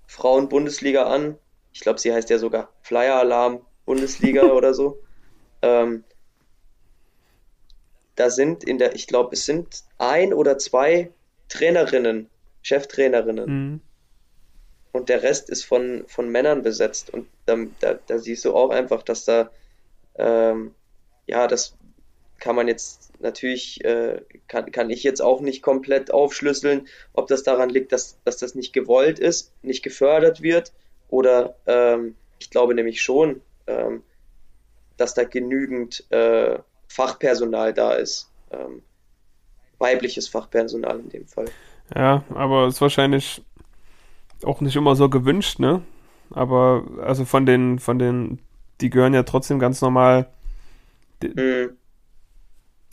Frauen-Bundesliga 0.08 1.04
an. 1.04 1.38
Ich 1.74 1.82
glaube, 1.82 2.00
sie 2.00 2.14
heißt 2.14 2.30
ja 2.30 2.38
sogar 2.38 2.70
Flyer 2.82 3.16
Alarm 3.16 3.66
Bundesliga 3.86 4.44
oder 4.54 4.74
so. 4.74 5.02
Ähm, 5.62 6.04
da 8.16 8.30
sind 8.30 8.64
in 8.64 8.78
der, 8.78 8.96
ich 8.96 9.08
glaube, 9.08 9.34
es 9.34 9.46
sind 9.46 9.84
ein 9.98 10.34
oder 10.34 10.58
zwei 10.58 11.12
Trainerinnen, 11.50 12.30
Cheftrainerinnen. 12.62 13.46
Mhm. 13.46 13.82
Und 14.92 15.10
der 15.10 15.24
Rest 15.24 15.50
ist 15.50 15.64
von, 15.64 16.06
von 16.08 16.30
Männern 16.30 16.64
besetzt. 16.64 17.10
Und 17.10 17.28
da, 17.46 17.58
da, 17.80 18.00
da 18.08 18.18
siehst 18.18 18.46
du 18.46 18.56
auch 18.56 18.70
einfach, 18.70 19.04
dass 19.04 19.26
da, 19.26 19.50
ähm, 20.16 20.74
ja, 21.28 21.48
das 21.48 21.76
kann 22.40 22.56
man 22.56 22.68
jetzt 22.68 23.12
natürlich, 23.20 23.84
äh, 23.84 24.22
kann, 24.48 24.72
kann 24.72 24.90
ich 24.90 25.04
jetzt 25.04 25.22
auch 25.22 25.42
nicht 25.42 25.62
komplett 25.62 26.12
aufschlüsseln, 26.12 26.88
ob 27.14 27.28
das 27.28 27.44
daran 27.44 27.70
liegt, 27.70 27.92
dass, 27.92 28.18
dass 28.24 28.38
das 28.38 28.56
nicht 28.56 28.74
gewollt 28.74 29.20
ist, 29.20 29.52
nicht 29.62 29.84
gefördert 29.84 30.42
wird 30.42 30.72
oder 31.10 31.56
ähm, 31.66 32.16
ich 32.40 32.50
glaube 32.50 32.76
nämlich 32.76 33.02
schon, 33.02 33.42
ähm, 33.66 34.04
dass 34.98 35.14
da 35.14 35.24
genügend 35.24 36.10
äh, 36.12 36.60
Fachpersonal 36.88 37.74
da 37.74 37.94
ist. 37.94 38.32
Ähm, 38.52 38.84
weibliches 39.80 40.28
Fachpersonal 40.28 41.00
in 41.00 41.10
dem 41.10 41.28
Fall. 41.28 41.46
Ja, 41.96 42.24
aber 42.34 42.68
es 42.68 42.76
ist 42.76 42.82
wahrscheinlich 42.82 43.44
auch 44.44 44.62
nicht 44.62 44.76
immer 44.76 44.96
so 44.96 45.10
gewünscht, 45.10 45.60
ne? 45.60 45.82
Aber 46.32 46.84
also 47.02 47.26
von 47.26 47.46
den, 47.46 47.80
von 47.80 48.00
den, 48.00 48.40
die 48.82 48.90
gehören 48.90 49.14
ja 49.14 49.24
trotzdem 49.24 49.60
ganz 49.60 49.82
normal 49.82 50.28
mhm. 51.24 51.78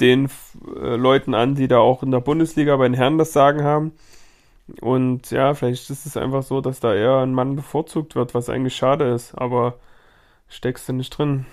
den 0.00 0.30
äh, 0.76 0.96
Leuten 0.96 1.34
an, 1.34 1.54
die 1.54 1.68
da 1.68 1.78
auch 1.78 2.02
in 2.02 2.10
der 2.10 2.20
Bundesliga 2.20 2.76
bei 2.76 2.88
den 2.88 2.94
Herren 2.94 3.18
das 3.18 3.32
Sagen 3.32 3.64
haben. 3.64 3.92
Und 4.80 5.30
ja, 5.30 5.54
vielleicht 5.54 5.90
ist 5.90 6.06
es 6.06 6.16
einfach 6.16 6.42
so, 6.42 6.60
dass 6.60 6.80
da 6.80 6.94
eher 6.94 7.18
ein 7.18 7.34
Mann 7.34 7.56
bevorzugt 7.56 8.14
wird, 8.14 8.34
was 8.34 8.48
eigentlich 8.48 8.76
schade 8.76 9.12
ist, 9.12 9.34
aber 9.34 9.78
steckst 10.48 10.88
du 10.88 10.94
nicht 10.94 11.10
drin. 11.10 11.44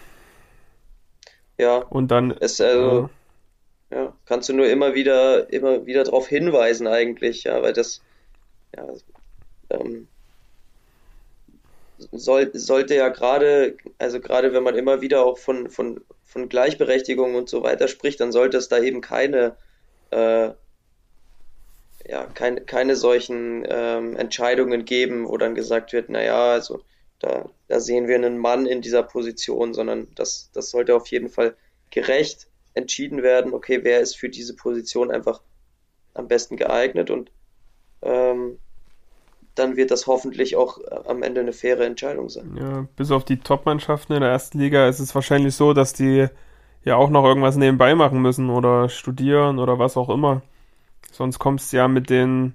Ja. 1.58 1.80
Und 1.80 2.10
dann. 2.10 2.32
Es, 2.32 2.62
also, 2.62 3.10
ja. 3.90 3.98
ja. 4.04 4.14
kannst 4.26 4.48
du 4.50 4.54
nur 4.54 4.68
immer 4.68 4.94
wieder, 4.94 5.52
immer 5.52 5.86
wieder 5.86 6.04
darauf 6.04 6.28
hinweisen, 6.28 6.88
eigentlich, 6.88 7.44
ja, 7.44 7.62
weil 7.62 7.74
das, 7.74 8.02
ja, 8.76 8.86
ähm, 9.72 10.08
soll, 12.12 12.52
sollte 12.54 12.96
ja 12.96 13.10
gerade, 13.10 13.78
also 13.98 14.20
gerade 14.20 14.54
wenn 14.54 14.64
man 14.64 14.76
immer 14.76 15.02
wieder 15.02 15.26
auch 15.26 15.38
von, 15.38 15.70
von, 15.70 16.02
von 16.24 16.50
Gleichberechtigung 16.50 17.36
und 17.36 17.50
so 17.50 17.64
weiter 17.64 17.88
spricht, 17.88 18.20
dann 18.20 18.32
sollte 18.32 18.58
es 18.58 18.70
da 18.70 18.80
eben 18.80 19.02
keine, 19.02 19.56
äh, 20.12 20.52
ja, 22.08 22.26
keine, 22.34 22.62
keine 22.62 22.96
solchen 22.96 23.66
ähm, 23.68 24.16
Entscheidungen 24.16 24.86
geben, 24.86 25.28
wo 25.28 25.38
dann 25.38 25.56
gesagt 25.56 25.94
wird, 25.94 26.10
naja, 26.10 26.52
also 26.52 26.82
da, 27.20 27.50
da 27.68 27.80
sehen 27.80 28.08
wir 28.08 28.16
einen 28.16 28.40
Mann 28.40 28.66
in 28.66 28.82
dieser 28.82 29.04
Position, 29.04 29.74
sondern 29.74 30.08
das, 30.16 30.50
das 30.54 30.72
sollte 30.72 30.96
auf 30.96 31.08
jeden 31.08 31.30
Fall 31.30 31.56
gerecht 31.92 32.48
entschieden 32.74 33.22
werden, 33.22 33.54
okay, 33.54 33.84
wer 33.84 34.00
ist 34.00 34.16
für 34.18 34.30
diese 34.30 34.56
Position 34.56 35.12
einfach 35.12 35.42
am 36.14 36.28
besten 36.28 36.58
geeignet 36.58 37.10
und 37.10 37.32
ähm, 38.02 38.58
dann 39.56 39.76
wird 39.76 39.92
das 39.92 40.08
hoffentlich 40.08 40.56
auch 40.56 40.78
äh, 40.80 41.08
am 41.08 41.24
Ende 41.24 41.42
eine 41.42 41.54
faire 41.54 41.86
Entscheidung 41.86 42.30
sein. 42.30 42.58
Ja, 42.60 42.88
bis 42.96 43.12
auf 43.12 43.26
die 43.26 43.40
Top-Mannschaften 43.40 44.14
in 44.14 44.22
der 44.22 44.30
ersten 44.30 44.60
Liga 44.60 44.88
ist 44.88 45.00
es 45.00 45.14
wahrscheinlich 45.14 45.56
so, 45.56 45.74
dass 45.74 45.94
die 45.94 46.28
ja 46.84 46.96
auch 46.96 47.10
noch 47.10 47.26
irgendwas 47.26 47.58
nebenbei 47.58 47.96
machen 47.96 48.22
müssen 48.22 48.50
oder 48.50 48.90
studieren 48.90 49.60
oder 49.60 49.80
was 49.80 49.98
auch 49.98 50.10
immer. 50.10 50.42
Sonst 51.12 51.40
kommst 51.40 51.72
du 51.72 51.78
ja 51.78 51.88
mit 51.88 52.10
den, 52.10 52.54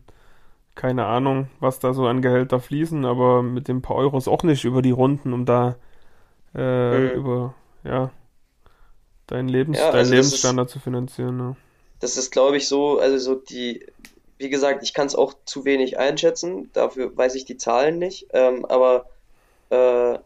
keine 0.75 1.07
Ahnung, 1.07 1.49
was 1.61 1.79
da 1.79 1.93
so 1.93 2.07
an 2.07 2.23
Gehälter 2.23 2.61
fließen, 2.61 3.05
aber 3.05 3.43
mit 3.43 3.69
den 3.69 3.83
paar 3.83 3.97
Euros 3.97 4.29
auch 4.29 4.43
nicht 4.43 4.65
über 4.65 4.83
die 4.83 4.91
Runden, 4.91 5.33
um 5.33 5.45
da 5.45 5.77
äh, 6.55 6.99
mhm. 6.99 7.11
über, 7.11 7.55
ja, 7.85 8.11
deinen, 9.27 9.49
Lebens 9.49 9.79
ja, 9.79 9.91
also 9.91 9.99
deinen 9.99 10.11
Lebensstandard 10.11 10.69
ist, 10.69 10.73
zu 10.73 10.81
finanzieren. 10.81 11.37
Ne? 11.37 11.57
Das 12.01 12.17
ist, 12.17 12.31
glaube 12.31 12.57
ich, 12.57 12.67
so, 12.67 12.99
also 12.99 13.19
so 13.19 13.35
die, 13.35 13.85
wie 14.39 14.51
gesagt, 14.51 14.83
ich 14.83 14.93
kann 14.93 15.07
es 15.07 15.15
auch 15.15 15.35
zu 15.45 15.65
wenig 15.65 15.99
einschätzen, 15.99 16.71
dafür 16.73 17.17
weiß 17.17 17.35
ich 17.35 17.45
die 17.45 17.57
Zahlen 17.57 17.99
nicht, 17.99 18.27
ähm, 18.33 18.65
aber 18.67 19.07
äh, 19.71 20.19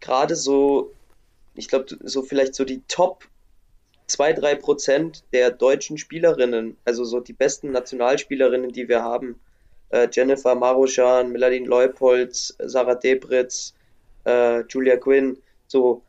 gerade 0.00 0.36
so, 0.36 0.92
ich 1.54 1.68
glaube, 1.68 1.86
so 2.02 2.22
vielleicht 2.22 2.54
so 2.54 2.64
die 2.64 2.82
Top 2.88 3.26
2-3 4.08 4.56
Prozent 4.56 5.24
der 5.32 5.50
deutschen 5.50 5.98
Spielerinnen, 5.98 6.76
also 6.84 7.04
so 7.04 7.20
die 7.20 7.32
besten 7.32 7.72
Nationalspielerinnen, 7.72 8.70
die 8.70 8.88
wir 8.88 9.02
haben, 9.02 9.40
äh, 9.90 10.08
Jennifer 10.12 10.54
Maruschan, 10.54 11.32
Melanie 11.32 11.64
Leupolz, 11.64 12.54
Sarah 12.58 12.94
Debritz, 12.94 13.74
äh, 14.24 14.60
Julia 14.68 14.96
Quinn, 14.96 15.38
so, 15.66 16.02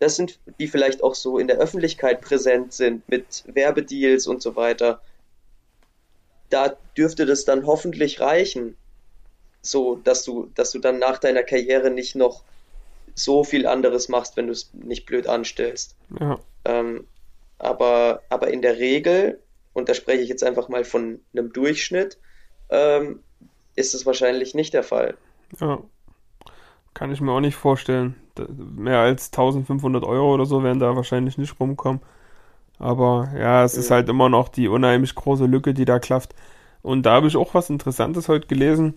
das 0.00 0.16
sind, 0.16 0.38
die 0.58 0.66
vielleicht 0.66 1.02
auch 1.02 1.14
so 1.14 1.38
in 1.38 1.46
der 1.46 1.58
Öffentlichkeit 1.58 2.20
präsent 2.20 2.72
sind 2.72 3.08
mit 3.08 3.44
Werbedeals 3.46 4.26
und 4.26 4.42
so 4.42 4.56
weiter 4.56 5.00
da 6.50 6.76
dürfte 6.96 7.26
das 7.26 7.44
dann 7.44 7.66
hoffentlich 7.66 8.20
reichen, 8.20 8.76
so 9.62 9.96
dass 9.96 10.24
du, 10.24 10.50
dass 10.54 10.72
du 10.72 10.78
dann 10.78 10.98
nach 10.98 11.18
deiner 11.18 11.42
Karriere 11.42 11.90
nicht 11.90 12.14
noch 12.14 12.42
so 13.14 13.44
viel 13.44 13.66
anderes 13.66 14.08
machst, 14.08 14.36
wenn 14.36 14.46
du 14.46 14.52
es 14.52 14.70
nicht 14.72 15.06
blöd 15.06 15.26
anstellst. 15.26 15.96
Ja. 16.18 16.38
Ähm, 16.64 17.06
aber, 17.58 18.22
aber 18.28 18.48
in 18.48 18.62
der 18.62 18.78
Regel, 18.78 19.40
und 19.72 19.88
da 19.88 19.94
spreche 19.94 20.22
ich 20.22 20.28
jetzt 20.28 20.44
einfach 20.44 20.68
mal 20.68 20.84
von 20.84 21.20
einem 21.32 21.52
Durchschnitt, 21.52 22.18
ähm, 22.70 23.20
ist 23.76 23.94
es 23.94 24.06
wahrscheinlich 24.06 24.54
nicht 24.54 24.74
der 24.74 24.82
Fall. 24.82 25.16
Ja. 25.60 25.82
Kann 26.94 27.12
ich 27.12 27.20
mir 27.20 27.32
auch 27.32 27.40
nicht 27.40 27.56
vorstellen. 27.56 28.16
Mehr 28.48 28.98
als 28.98 29.26
1500 29.26 30.02
Euro 30.04 30.34
oder 30.34 30.46
so 30.46 30.64
werden 30.64 30.80
da 30.80 30.96
wahrscheinlich 30.96 31.38
nicht 31.38 31.60
rumkommen. 31.60 32.00
Aber 32.80 33.28
ja, 33.38 33.62
es 33.62 33.76
ist 33.76 33.90
halt 33.90 34.08
immer 34.08 34.30
noch 34.30 34.48
die 34.48 34.66
unheimlich 34.66 35.14
große 35.14 35.44
Lücke, 35.44 35.74
die 35.74 35.84
da 35.84 35.98
klafft. 35.98 36.34
Und 36.82 37.04
da 37.04 37.12
habe 37.12 37.28
ich 37.28 37.36
auch 37.36 37.54
was 37.54 37.70
Interessantes 37.70 38.28
heute 38.28 38.46
gelesen. 38.46 38.94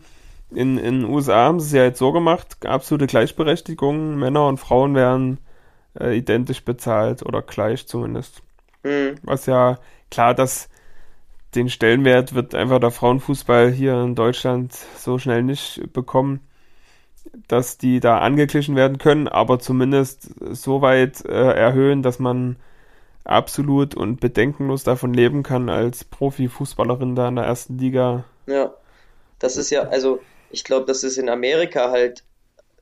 In 0.50 0.78
den 0.78 1.04
USA 1.04 1.46
haben 1.46 1.60
sie 1.60 1.68
es 1.68 1.74
ja 1.74 1.84
jetzt 1.84 2.00
so 2.00 2.12
gemacht, 2.12 2.66
absolute 2.66 3.08
Gleichberechtigung, 3.08 4.16
Männer 4.16 4.48
und 4.48 4.58
Frauen 4.58 4.96
werden 4.96 5.40
äh, 6.00 6.18
identisch 6.18 6.64
bezahlt 6.64 7.24
oder 7.24 7.42
gleich 7.42 7.88
zumindest. 7.88 8.42
Mhm. 8.84 9.16
Was 9.24 9.48
ja 9.48 9.80
klar, 10.10 10.34
dass 10.34 10.70
den 11.56 11.70
Stellenwert 11.70 12.34
wird 12.34 12.56
einfach 12.56 12.80
der 12.80 12.92
Frauenfußball 12.92 13.70
hier 13.72 14.02
in 14.02 14.16
Deutschland 14.16 14.74
so 14.98 15.18
schnell 15.18 15.44
nicht 15.44 15.82
bekommen, 15.92 16.40
dass 17.48 17.78
die 17.78 18.00
da 18.00 18.20
angeglichen 18.20 18.76
werden 18.76 18.98
können, 18.98 19.28
aber 19.28 19.60
zumindest 19.60 20.30
so 20.56 20.82
weit 20.82 21.26
äh, 21.26 21.54
erhöhen, 21.54 22.02
dass 22.02 22.20
man 22.20 22.58
absolut 23.24 23.95
und 23.95 24.19
bedenkenlos 24.19 24.84
davon 24.84 25.13
leben 25.13 25.43
kann, 25.43 25.69
als 25.69 26.03
Profifußballerin 26.03 27.15
da 27.15 27.28
in 27.30 27.36
der 27.36 27.45
ersten 27.45 27.78
Liga. 27.78 28.26
Ja, 28.45 28.74
das 29.39 29.57
ist 29.57 29.69
ja, 29.69 29.84
also 29.84 30.19
ich 30.49 30.63
glaube, 30.63 30.86
das 30.86 31.03
ist 31.03 31.17
in 31.17 31.30
Amerika 31.30 31.91
halt 31.91 32.24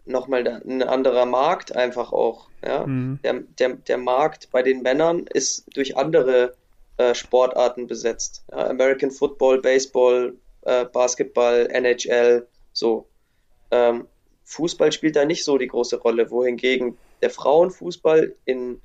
nochmal 0.05 0.47
ein 0.47 0.83
anderer 0.83 1.25
Markt 1.25 1.75
einfach 1.75 2.11
auch. 2.11 2.47
Ja? 2.63 2.85
Mhm. 2.85 3.19
Der, 3.23 3.33
der, 3.59 3.69
der 3.75 3.97
Markt 3.97 4.49
bei 4.51 4.61
den 4.61 4.81
Männern 4.81 5.25
ist 5.31 5.65
durch 5.75 5.95
andere 5.97 6.55
äh, 6.97 7.13
Sportarten 7.13 7.87
besetzt. 7.87 8.43
Ja? 8.51 8.67
American 8.67 9.11
Football, 9.11 9.61
Baseball, 9.61 10.35
äh, 10.61 10.85
Basketball, 10.85 11.67
NHL, 11.71 12.47
so. 12.73 13.07
Ähm, 13.69 14.07
Fußball 14.43 14.91
spielt 14.91 15.15
da 15.15 15.23
nicht 15.23 15.45
so 15.45 15.57
die 15.57 15.67
große 15.67 15.97
Rolle, 15.97 16.29
wohingegen 16.29 16.97
der 17.21 17.29
Frauenfußball 17.29 18.35
in, 18.43 18.81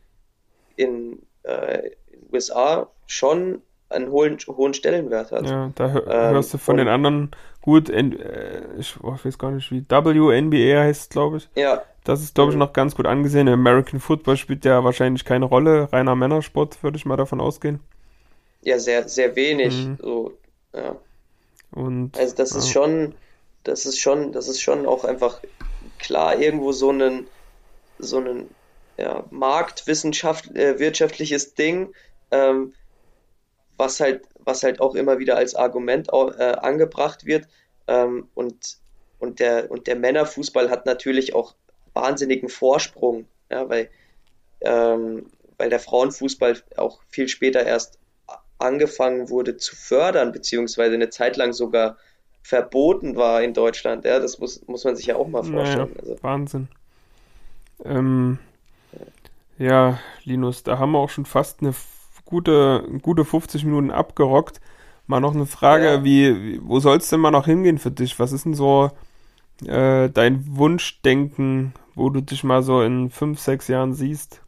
in 0.77 1.23
äh, 1.47 1.91
in 2.11 2.21
den 2.21 2.35
USA 2.35 2.89
schon 3.07 3.63
einen 3.89 4.11
hohen, 4.11 4.39
hohen 4.49 4.75
Stellenwert 4.75 5.31
hat. 5.33 5.49
Ja, 5.49 5.71
da 5.75 5.91
hör, 5.91 6.07
ähm, 6.07 6.35
hörst 6.35 6.53
du 6.55 6.59
von 6.59 6.77
den 6.77 6.89
anderen 6.89 7.31
gut, 7.61 7.89
in, 7.89 8.19
äh, 8.19 8.63
ich 8.79 8.97
weiß 9.03 9.39
gar 9.39 9.51
nicht, 9.53 9.71
wie 9.71 9.85
WNBA 9.89 10.81
heißt, 10.81 11.11
glaube 11.11 11.39
ich. 11.39 11.49
Ja. 11.55 11.83
Das 12.05 12.23
ist, 12.23 12.35
glaube 12.35 12.51
ich, 12.51 12.55
mhm. 12.55 12.61
noch 12.61 12.73
ganz 12.73 12.95
gut 12.95 13.07
angesehen. 13.07 13.49
American 13.49 14.01
Football 14.01 14.37
spielt 14.37 14.65
ja 14.65 14.85
wahrscheinlich 14.85 15.25
keine 15.25 15.47
Rolle. 15.47 15.93
Reiner 15.93 16.15
Männersport, 16.15 16.83
würde 16.83 16.97
ich 16.97 17.05
mal 17.05 17.17
davon 17.17 17.41
ausgehen. 17.41 17.81
Ja, 18.63 18.79
sehr, 18.79 19.09
sehr 19.09 19.35
wenig. 19.35 19.75
Mhm. 19.75 19.99
So, 20.01 20.33
ja. 20.73 20.97
Und, 21.73 22.17
also 22.19 22.35
das 22.37 22.53
ja. 22.53 22.59
ist 22.59 22.71
schon, 22.71 23.15
das 23.65 23.87
ist 23.87 23.99
schon, 23.99 24.33
das 24.33 24.49
ist 24.49 24.61
schon 24.61 24.87
auch 24.87 25.05
einfach 25.05 25.41
klar 25.99 26.39
irgendwo 26.39 26.73
so 26.73 26.91
ein, 26.91 27.27
so 27.99 28.19
ein 28.19 28.49
ja, 28.97 29.25
Marktwissenschaft, 29.31 30.55
äh, 30.57 30.79
wirtschaftliches 30.79 31.55
Ding, 31.55 31.95
ähm, 32.31 32.75
was 33.77 34.01
halt, 34.01 34.23
was 34.39 34.63
halt 34.63 34.81
auch 34.81 34.95
immer 34.95 35.19
wieder 35.19 35.37
als 35.37 35.55
Argument 35.55 36.09
äh, 36.09 36.13
angebracht 36.13 37.27
wird. 37.27 37.47
Ähm, 37.89 38.29
und, 38.35 38.79
und, 39.19 39.41
der, 39.41 39.71
und 39.71 39.87
der 39.87 39.97
Männerfußball 39.97 40.71
hat 40.71 40.87
natürlich 40.87 41.35
auch 41.35 41.55
wahnsinnigen 41.95 42.49
Vorsprung, 42.49 43.27
ja, 43.51 43.69
weil, 43.69 43.89
ähm, 44.61 45.27
weil 45.59 45.71
der 45.71 45.81
Frauenfußball 45.81 46.63
auch 46.77 47.01
viel 47.09 47.29
später 47.29 47.65
erst 47.65 47.99
angefangen 48.59 49.29
wurde 49.29 49.57
zu 49.57 49.77
fördern, 49.77 50.33
beziehungsweise 50.33 50.95
eine 50.95 51.11
Zeit 51.11 51.37
lang 51.37 51.53
sogar 51.53 51.97
verboten 52.43 53.17
war 53.17 53.43
in 53.43 53.55
Deutschland. 53.55 54.05
Ja, 54.05 54.19
das 54.19 54.39
muss, 54.39 54.67
muss 54.67 54.85
man 54.85 54.97
sich 54.97 55.07
ja 55.07 55.17
auch 55.17 55.29
mal 55.29 55.43
vorstellen. 55.43 55.91
Naja, 55.91 56.01
also. 56.01 56.23
Wahnsinn. 56.23 56.69
Ähm, 57.85 58.39
ja, 59.59 59.99
Linus, 60.25 60.63
da 60.63 60.79
haben 60.79 60.93
wir 60.93 60.99
auch 60.99 61.11
schon 61.11 61.27
fast 61.27 61.61
eine 61.61 61.75
gute, 62.25 62.85
gute 63.03 63.25
50 63.25 63.65
Minuten 63.65 63.91
abgerockt. 63.91 64.61
Mal 65.07 65.21
noch 65.21 65.35
eine 65.35 65.47
Frage, 65.47 65.87
ja. 65.87 66.05
wie, 66.05 66.61
wo 66.63 66.81
soll 66.81 66.99
es 66.99 67.09
denn 67.09 67.21
mal 67.21 67.31
noch 67.31 67.47
hingehen 67.47 67.79
für 67.79 67.93
dich? 67.93 68.19
Was 68.19 68.33
ist 68.33 68.45
denn 68.45 68.55
so 68.55 68.91
äh, 69.65 70.11
dein 70.11 70.45
Wunschdenken, 70.57 71.75
wo 71.95 72.11
du 72.11 72.21
dich 72.21 72.43
mal 72.43 72.63
so 72.63 72.83
in 72.83 73.11
fünf, 73.11 73.41
sechs 73.41 73.69
Jahren 73.69 73.95
siehst? 73.95 74.43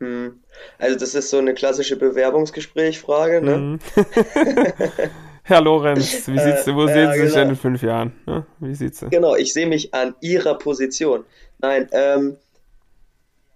Hm. 0.00 0.40
Also 0.78 0.98
das 0.98 1.14
ist 1.14 1.30
so 1.30 1.38
eine 1.38 1.54
klassische 1.54 1.96
Bewerbungsgesprächfrage, 1.96 3.42
ne? 3.42 3.56
Mhm. 3.56 3.78
Herr 5.44 5.60
Lorenz, 5.60 6.28
wie 6.28 6.38
sieht's, 6.38 6.66
wo 6.66 6.84
äh, 6.86 6.92
sehen 6.92 7.12
Sie 7.12 7.20
sich 7.20 7.28
genau. 7.28 7.40
denn 7.40 7.48
in 7.50 7.56
fünf 7.56 7.82
Jahren? 7.82 8.12
Ne? 8.26 8.46
Wie 8.60 8.74
sieht's 8.74 9.00
denn? 9.00 9.10
Genau, 9.10 9.34
ich 9.34 9.52
sehe 9.52 9.66
mich 9.66 9.92
an 9.92 10.14
Ihrer 10.20 10.54
Position. 10.54 11.24
Nein, 11.58 11.88
ähm, 11.92 12.36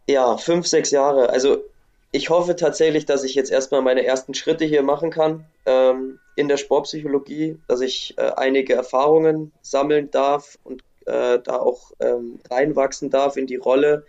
ja, 0.06 0.36
fünf, 0.36 0.66
sechs 0.66 0.90
Jahre. 0.90 1.30
Also 1.30 1.64
ich 2.12 2.30
hoffe 2.30 2.56
tatsächlich, 2.56 3.04
dass 3.06 3.24
ich 3.24 3.34
jetzt 3.34 3.50
erstmal 3.50 3.82
meine 3.82 4.04
ersten 4.04 4.34
Schritte 4.34 4.64
hier 4.64 4.82
machen 4.82 5.10
kann 5.10 5.44
ähm, 5.66 6.18
in 6.34 6.48
der 6.48 6.56
Sportpsychologie, 6.56 7.58
dass 7.68 7.80
ich 7.80 8.14
äh, 8.16 8.32
einige 8.36 8.74
Erfahrungen 8.74 9.52
sammeln 9.62 10.10
darf 10.10 10.58
und 10.64 10.82
äh, 11.06 11.38
da 11.38 11.56
auch 11.58 11.92
ähm, 12.00 12.38
reinwachsen 12.50 13.10
darf 13.10 13.36
in 13.36 13.46
die 13.46 13.56
Rolle. 13.56 14.04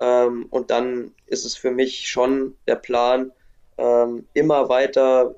Ähm, 0.00 0.46
und 0.50 0.70
dann 0.70 1.12
ist 1.26 1.44
es 1.44 1.56
für 1.56 1.70
mich 1.70 2.08
schon 2.08 2.56
der 2.66 2.76
Plan, 2.76 3.32
ähm, 3.78 4.26
immer 4.34 4.68
weiter 4.68 5.34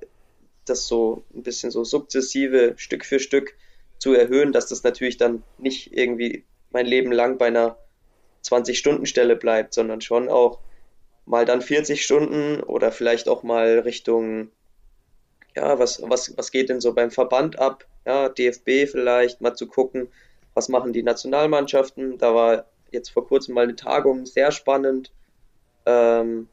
das 0.64 0.86
so 0.86 1.24
ein 1.34 1.42
bisschen 1.42 1.70
so 1.70 1.84
sukzessive 1.84 2.74
Stück 2.76 3.04
für 3.04 3.20
Stück 3.20 3.54
zu 3.98 4.14
erhöhen, 4.14 4.52
dass 4.52 4.66
das 4.66 4.82
natürlich 4.82 5.18
dann 5.18 5.42
nicht 5.58 5.92
irgendwie 5.92 6.44
mein 6.70 6.86
Leben 6.86 7.12
lang 7.12 7.38
bei 7.38 7.46
einer 7.46 7.76
20-Stunden-Stelle 8.44 9.36
bleibt, 9.36 9.74
sondern 9.74 10.00
schon 10.00 10.28
auch 10.28 10.58
mal 11.26 11.44
dann 11.44 11.62
40 11.62 12.04
Stunden 12.04 12.62
oder 12.62 12.92
vielleicht 12.92 13.28
auch 13.28 13.42
mal 13.42 13.80
Richtung, 13.80 14.50
ja, 15.56 15.78
was, 15.78 16.02
was, 16.02 16.36
was 16.36 16.50
geht 16.50 16.68
denn 16.68 16.80
so 16.80 16.92
beim 16.92 17.10
Verband 17.10 17.58
ab? 17.58 17.86
Ja, 18.04 18.28
DFB 18.28 18.86
vielleicht, 18.90 19.40
mal 19.40 19.54
zu 19.54 19.66
gucken, 19.66 20.08
was 20.52 20.68
machen 20.68 20.92
die 20.92 21.02
Nationalmannschaften. 21.02 22.18
Da 22.18 22.34
war 22.34 22.66
jetzt 22.90 23.10
vor 23.10 23.26
kurzem 23.26 23.54
mal 23.54 23.64
eine 23.64 23.76
Tagung, 23.76 24.26
sehr 24.26 24.52
spannend, 24.52 25.10
ähm, 25.86 26.48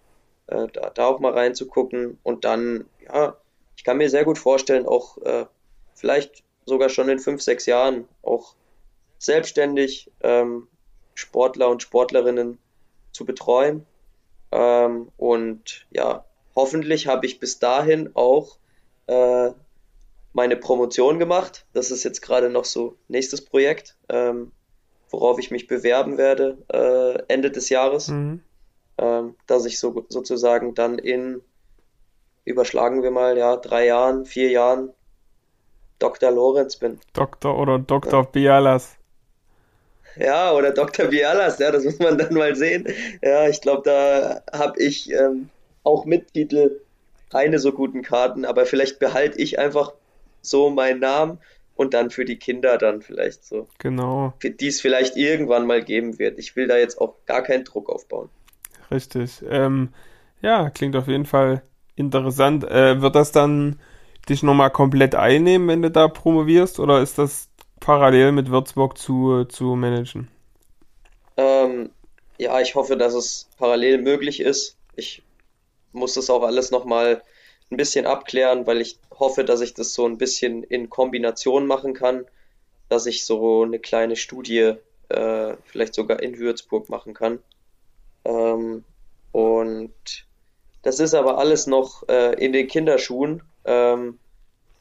äh, 0.48 0.68
da, 0.74 0.90
da 0.90 1.06
auch 1.06 1.20
mal 1.20 1.34
reinzugucken 1.34 2.18
und 2.24 2.46
dann, 2.46 2.86
ja, 3.06 3.38
ich 3.76 3.84
kann 3.84 3.98
mir 3.98 4.10
sehr 4.10 4.26
gut 4.26 4.38
vorstellen, 4.38 4.86
auch 4.86 5.18
äh, 5.20 5.46
vielleicht 5.96 6.44
sogar 6.66 6.90
schon 6.90 7.10
in 7.10 7.20
fünf, 7.20 7.42
sechs 7.42 7.66
Jahren 7.66 8.08
auch 8.22 8.56
selbstständig 9.18 10.12
ähm, 10.22 10.68
Sportler 11.14 11.70
und 11.70 11.82
Sportlerinnen 11.82 12.58
zu 13.12 13.26
betreuen. 13.26 13.86
Ähm, 14.52 15.10
und 15.18 15.86
ja, 15.92 16.26
hoffentlich 16.56 17.08
habe 17.08 17.26
ich 17.26 17.40
bis 17.40 17.60
dahin 17.60 18.12
auch 18.16 18.58
äh, 19.08 19.52
meine 20.34 20.56
Promotion 20.58 21.20
gemacht. 21.20 21.66
Das 21.74 21.92
ist 21.92 22.04
jetzt 22.04 22.22
gerade 22.22 22.50
noch 22.50 22.66
so 22.66 22.96
nächstes 23.08 23.44
Projekt, 23.44 23.98
ähm, 24.10 24.52
worauf 25.10 25.40
ich 25.40 25.52
mich 25.52 25.68
bewerben 25.68 26.18
werde 26.18 26.58
äh, 26.72 27.24
Ende 27.28 27.52
des 27.52 27.70
Jahres. 27.70 28.10
Mhm. 28.10 28.42
Ähm, 28.98 29.36
dass 29.48 29.66
ich 29.66 29.80
so, 29.80 30.06
sozusagen 30.10 30.76
dann 30.76 31.00
in, 31.00 31.42
überschlagen 32.46 33.04
wir 33.04 33.12
mal, 33.12 33.38
ja, 33.38 33.56
drei 33.58 33.88
Jahren, 33.88 34.26
vier 34.26 34.50
Jahren 34.50 34.94
Dr. 36.00 36.32
Lorenz 36.32 36.78
bin. 36.78 37.00
Doktor 37.14 37.58
oder 37.58 37.80
Dr. 37.80 38.24
Ja. 38.24 38.30
Bialas. 38.30 38.98
Ja, 40.18 40.54
oder 40.54 40.72
Dr. 40.72 41.08
Bialas, 41.08 41.60
ja, 41.60 41.72
das 41.72 41.84
muss 41.84 42.00
man 42.00 42.18
dann 42.18 42.34
mal 42.34 42.56
sehen. 42.56 42.88
Ja, 43.22 43.48
ich 43.48 43.62
glaube, 43.62 43.84
da 43.86 44.42
habe 44.52 44.82
ich 44.82 45.12
ähm, 45.12 45.50
auch 45.84 46.06
mit 46.06 46.34
Titel 46.34 46.82
keine 47.30 47.60
so 47.60 47.72
guten 47.72 48.02
Karten, 48.02 48.46
aber 48.46 48.66
vielleicht 48.66 49.00
behalte 49.00 49.40
ich 49.40 49.58
einfach 49.58 49.94
so 50.42 50.70
meinen 50.70 51.00
Namen 51.00 51.38
und 51.76 51.94
dann 51.94 52.10
für 52.10 52.26
die 52.26 52.36
Kinder 52.38 52.78
dann 52.78 53.02
vielleicht 53.02 53.46
so. 53.46 53.68
Genau. 53.80 54.34
Die 54.44 54.68
es 54.68 54.82
vielleicht 54.82 55.16
irgendwann 55.16 55.66
mal 55.66 55.84
geben 55.84 56.20
wird. 56.20 56.38
Ich 56.40 56.56
will 56.56 56.68
da 56.68 56.78
jetzt 56.78 57.00
auch 57.00 57.16
gar 57.26 57.42
keinen 57.42 57.64
Druck 57.64 57.90
aufbauen. 57.90 58.30
Richtig. 58.92 59.42
Ähm, 59.50 59.90
ja, 60.42 60.70
klingt 60.70 60.96
auf 60.96 61.08
jeden 61.08 61.26
Fall 61.26 61.64
interessant. 61.96 62.66
Äh, 62.66 63.02
wird 63.02 63.16
das 63.16 63.32
dann 63.32 63.80
dich 64.30 64.44
nochmal 64.44 64.70
komplett 64.70 65.16
einnehmen, 65.16 65.68
wenn 65.68 65.82
du 65.82 65.90
da 65.90 66.08
promovierst, 66.08 66.80
oder 66.80 67.02
ist 67.02 67.18
das 67.18 67.50
parallel 67.82 68.32
mit 68.32 68.50
Würzburg 68.50 68.98
zu, 68.98 69.44
zu 69.46 69.76
managen? 69.76 70.30
Ähm, 71.36 71.90
ja, 72.38 72.62
ich 72.62 72.76
hoffe, 72.76 72.96
dass 72.96 73.14
es 73.14 73.50
parallel 73.58 74.02
möglich 74.02 74.40
ist. 74.40 74.78
Ich 74.96 75.24
muss 75.92 76.14
das 76.14 76.30
auch 76.30 76.44
alles 76.44 76.72
nochmal 76.72 77.22
ein 77.70 77.78
bisschen 77.78 78.06
abklären, 78.06 78.66
weil 78.66 78.80
ich 78.80 79.00
hoffe, 79.18 79.44
dass 79.44 79.60
ich 79.60 79.74
das 79.74 79.94
so 79.94 80.06
ein 80.06 80.18
bisschen 80.18 80.64
in 80.64 80.90
Kombination 80.90 81.68
machen 81.68 81.94
kann, 81.94 82.26
dass 82.88 83.06
ich 83.06 83.26
so 83.26 83.64
eine 83.64 83.80
kleine 83.80 84.16
Studie 84.16 84.76
äh, 85.10 85.54
vielleicht 85.66 85.94
sogar 85.94 86.22
in 86.22 86.38
Würzburg 86.38 86.90
machen 86.90 87.14
kann. 87.14 87.40
Ähm, 88.26 88.84
und 89.32 89.94
das 90.82 91.00
ist 91.00 91.14
aber 91.14 91.38
alles 91.38 91.68
noch 91.68 92.08
äh, 92.10 92.34
in 92.44 92.54
den 92.54 92.68
Kinderschuhen. 92.68 93.44
Ähm, 93.66 94.20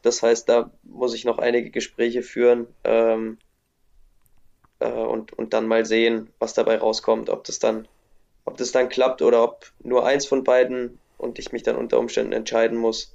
das 0.03 0.23
heißt, 0.23 0.49
da 0.49 0.71
muss 0.83 1.15
ich 1.15 1.25
noch 1.25 1.39
einige 1.39 1.71
Gespräche 1.71 2.23
führen 2.23 2.67
ähm, 2.85 3.39
äh, 4.79 4.91
und, 4.91 5.33
und 5.33 5.53
dann 5.53 5.67
mal 5.67 5.85
sehen, 5.85 6.31
was 6.39 6.55
dabei 6.55 6.79
rauskommt, 6.79 7.31
ob 7.31 7.45
das 7.45 7.59
dann, 7.59 7.87
ob 8.45 8.57
das 8.57 8.73
dann 8.73 8.89
klappt 8.89 9.23
oder 9.23 9.43
ob 9.43 9.71
nur 9.83 10.07
eins 10.07 10.27
von 10.27 10.45
beiden 10.45 10.99
und 11.19 11.39
ich 11.39 11.53
mich 11.53 11.63
dann 11.63 11.77
unter 11.77 11.99
Umständen 11.99 12.33
entscheiden 12.33 12.79
muss. 12.79 13.15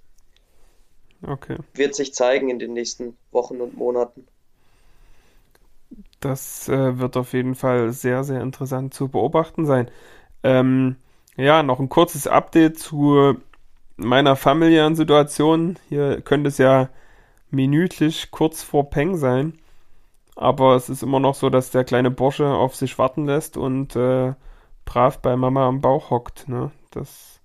Okay. 1.25 1.57
Wird 1.73 1.95
sich 1.95 2.13
zeigen 2.13 2.49
in 2.49 2.59
den 2.59 2.73
nächsten 2.73 3.17
Wochen 3.31 3.61
und 3.61 3.75
Monaten. 3.75 4.27
Das 6.19 6.69
äh, 6.69 6.99
wird 6.99 7.17
auf 7.17 7.33
jeden 7.33 7.55
Fall 7.55 7.91
sehr, 7.91 8.23
sehr 8.23 8.41
interessant 8.41 8.93
zu 8.93 9.07
beobachten 9.07 9.65
sein. 9.65 9.89
Ähm, 10.43 10.97
ja, 11.36 11.63
noch 11.63 11.79
ein 11.79 11.89
kurzes 11.89 12.27
Update 12.27 12.79
zu 12.79 13.38
meiner 13.97 14.35
familiären 14.35 14.95
Situation. 14.95 15.77
Hier 15.89 16.21
könnte 16.21 16.49
es 16.49 16.57
ja 16.57 16.89
minütlich 17.49 18.31
kurz 18.31 18.63
vor 18.63 18.89
Peng 18.89 19.15
sein. 19.17 19.59
Aber 20.35 20.75
es 20.75 20.89
ist 20.89 21.03
immer 21.03 21.19
noch 21.19 21.35
so, 21.35 21.49
dass 21.49 21.71
der 21.71 21.85
kleine 21.85 22.11
Bursche 22.11 22.47
auf 22.47 22.75
sich 22.75 22.97
warten 22.97 23.25
lässt 23.25 23.55
und 23.55 23.95
äh, 23.95 24.33
brav 24.83 25.19
bei 25.21 25.35
Mama 25.37 25.67
am 25.67 25.79
Bauch 25.79 26.09
hockt. 26.09 26.49
Ne? 26.49 26.71
Das, 26.91 27.39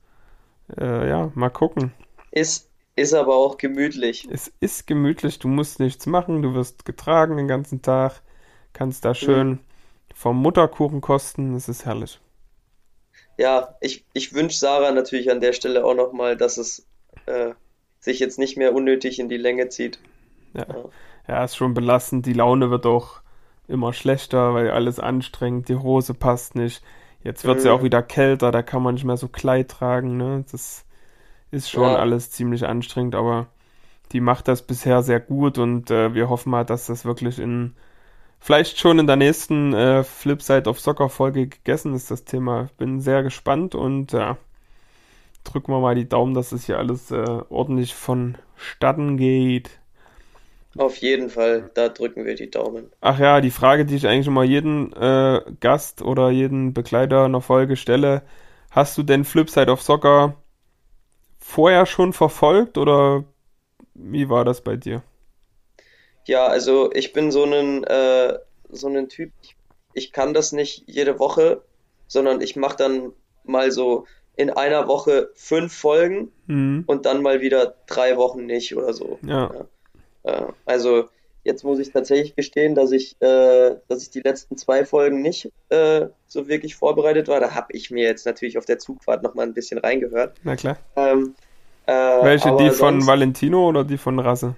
äh, 0.76 1.08
ja, 1.08 1.30
mal 1.34 1.50
gucken. 1.50 1.92
Ist, 2.32 2.68
ist 2.96 3.14
aber 3.14 3.36
auch 3.36 3.58
gemütlich. 3.58 4.26
Es 4.30 4.52
ist 4.58 4.88
gemütlich, 4.88 5.38
du 5.38 5.46
musst 5.46 5.78
nichts 5.78 6.06
machen, 6.06 6.42
du 6.42 6.54
wirst 6.54 6.84
getragen 6.84 7.36
den 7.36 7.46
ganzen 7.46 7.80
Tag, 7.80 8.22
kannst 8.72 9.04
da 9.04 9.14
schön 9.14 9.48
mhm. 9.48 9.58
vom 10.12 10.36
Mutterkuchen 10.42 11.00
kosten, 11.00 11.54
es 11.54 11.68
ist 11.68 11.84
herrlich 11.84 12.20
ja, 13.40 13.74
ich, 13.80 14.04
ich 14.12 14.34
wünsche 14.34 14.58
Sarah 14.58 14.92
natürlich 14.92 15.30
an 15.30 15.40
der 15.40 15.54
Stelle 15.54 15.82
auch 15.86 15.94
nochmal, 15.94 16.36
dass 16.36 16.58
es 16.58 16.86
äh, 17.24 17.52
sich 17.98 18.18
jetzt 18.18 18.38
nicht 18.38 18.58
mehr 18.58 18.74
unnötig 18.74 19.18
in 19.18 19.30
die 19.30 19.38
Länge 19.38 19.70
zieht. 19.70 19.98
Ja. 20.52 20.66
ja. 20.68 20.84
ja, 21.26 21.44
ist 21.44 21.56
schon 21.56 21.72
belastend. 21.72 22.26
Die 22.26 22.34
Laune 22.34 22.70
wird 22.70 22.84
auch 22.84 23.22
immer 23.66 23.94
schlechter, 23.94 24.52
weil 24.52 24.70
alles 24.70 24.98
anstrengend, 25.00 25.70
die 25.70 25.76
Hose 25.76 26.12
passt 26.12 26.54
nicht. 26.54 26.82
Jetzt 27.24 27.44
wird 27.44 27.58
es 27.58 27.64
mhm. 27.64 27.68
ja 27.68 27.74
auch 27.74 27.82
wieder 27.82 28.02
kälter, 28.02 28.50
da 28.50 28.62
kann 28.62 28.82
man 28.82 28.94
nicht 28.94 29.04
mehr 29.04 29.16
so 29.16 29.28
Kleid 29.28 29.70
tragen. 29.70 30.18
Ne? 30.18 30.44
Das 30.52 30.84
ist 31.50 31.70
schon 31.70 31.84
ja. 31.84 31.96
alles 31.96 32.30
ziemlich 32.30 32.66
anstrengend, 32.66 33.14
aber 33.14 33.46
die 34.12 34.20
macht 34.20 34.48
das 34.48 34.60
bisher 34.60 35.02
sehr 35.02 35.20
gut 35.20 35.56
und 35.56 35.90
äh, 35.90 36.12
wir 36.12 36.28
hoffen 36.28 36.50
mal, 36.50 36.66
dass 36.66 36.88
das 36.88 37.06
wirklich 37.06 37.38
in 37.38 37.74
vielleicht 38.40 38.78
schon 38.78 38.98
in 38.98 39.06
der 39.06 39.16
nächsten 39.16 39.72
äh, 39.74 40.02
Flipside 40.02 40.68
of 40.68 40.80
Soccer 40.80 41.08
Folge 41.08 41.46
gegessen 41.46 41.94
ist, 41.94 42.10
das 42.10 42.24
Thema. 42.24 42.68
Bin 42.78 43.00
sehr 43.00 43.22
gespannt 43.22 43.74
und 43.74 44.12
ja, 44.12 44.38
drücken 45.44 45.72
wir 45.72 45.80
mal 45.80 45.94
die 45.94 46.08
Daumen, 46.08 46.34
dass 46.34 46.52
es 46.52 46.66
hier 46.66 46.78
alles 46.78 47.10
äh, 47.10 47.42
ordentlich 47.48 47.94
vonstatten 47.94 49.16
geht. 49.16 49.70
Auf 50.78 50.96
jeden 50.96 51.30
Fall, 51.30 51.70
da 51.74 51.88
drücken 51.88 52.24
wir 52.24 52.36
die 52.36 52.50
Daumen. 52.50 52.90
Ach 53.00 53.18
ja, 53.18 53.40
die 53.40 53.50
Frage, 53.50 53.84
die 53.84 53.96
ich 53.96 54.06
eigentlich 54.06 54.28
immer 54.28 54.44
jeden 54.44 54.92
äh, 54.92 55.40
Gast 55.58 56.00
oder 56.00 56.30
jeden 56.30 56.74
Begleiter 56.74 57.24
einer 57.24 57.40
Folge 57.40 57.76
stelle, 57.76 58.22
hast 58.70 58.96
du 58.96 59.02
denn 59.02 59.24
Flipside 59.24 59.70
of 59.70 59.82
Soccer 59.82 60.36
vorher 61.38 61.86
schon 61.86 62.12
verfolgt 62.12 62.78
oder 62.78 63.24
wie 63.94 64.28
war 64.28 64.44
das 64.44 64.62
bei 64.62 64.76
dir? 64.76 65.02
Ja, 66.26 66.46
also 66.46 66.90
ich 66.92 67.12
bin 67.12 67.30
so 67.32 67.44
ein, 67.44 67.84
äh, 67.84 68.38
so 68.70 68.88
ein 68.88 69.08
Typ, 69.08 69.32
ich 69.94 70.12
kann 70.12 70.34
das 70.34 70.52
nicht 70.52 70.84
jede 70.86 71.18
Woche, 71.18 71.62
sondern 72.06 72.40
ich 72.40 72.56
mache 72.56 72.76
dann 72.76 73.12
mal 73.44 73.70
so 73.72 74.06
in 74.36 74.50
einer 74.50 74.86
Woche 74.88 75.30
fünf 75.34 75.74
Folgen 75.74 76.30
Mhm. 76.46 76.84
und 76.86 77.04
dann 77.06 77.22
mal 77.22 77.40
wieder 77.40 77.74
drei 77.86 78.16
Wochen 78.16 78.46
nicht 78.46 78.76
oder 78.76 78.92
so. 78.92 79.18
Ja. 79.22 79.50
Äh, 80.22 80.42
also 80.66 81.08
jetzt 81.42 81.64
muss 81.64 81.78
ich 81.78 81.90
tatsächlich 81.90 82.36
gestehen, 82.36 82.74
dass 82.74 82.92
ich, 82.92 83.16
äh, 83.20 83.76
dass 83.88 84.02
ich 84.02 84.10
die 84.10 84.20
letzten 84.20 84.56
zwei 84.56 84.84
Folgen 84.84 85.22
nicht 85.22 85.50
äh, 85.70 86.06
so 86.26 86.48
wirklich 86.48 86.76
vorbereitet 86.76 87.28
war. 87.28 87.40
Da 87.40 87.54
habe 87.54 87.68
ich 87.72 87.90
mir 87.90 88.04
jetzt 88.04 88.26
natürlich 88.26 88.56
auf 88.58 88.66
der 88.66 88.78
Zugfahrt 88.78 89.22
noch 89.22 89.34
mal 89.34 89.42
ein 89.42 89.54
bisschen 89.54 89.78
reingehört. 89.78 90.36
Na 90.44 90.54
klar. 90.56 90.76
Ähm, 90.96 91.34
äh, 91.86 91.92
Welche, 91.92 92.56
die 92.58 92.68
von 92.70 92.94
sonst- 93.00 93.06
Valentino 93.06 93.66
oder 93.68 93.84
die 93.84 93.98
von 93.98 94.18
Rasse? 94.18 94.54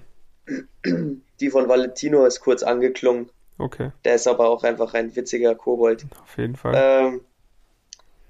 Die 1.39 1.49
von 1.49 1.67
Valentino 1.67 2.25
ist 2.25 2.41
kurz 2.41 2.63
angeklungen. 2.63 3.29
Okay, 3.57 3.91
Der 4.03 4.15
ist 4.15 4.27
aber 4.27 4.49
auch 4.49 4.63
einfach 4.63 4.93
ein 4.93 5.15
witziger 5.15 5.55
Kobold. 5.55 6.05
auf 6.23 6.37
jeden 6.37 6.55
Fall. 6.55 6.73
Ähm, 6.75 7.21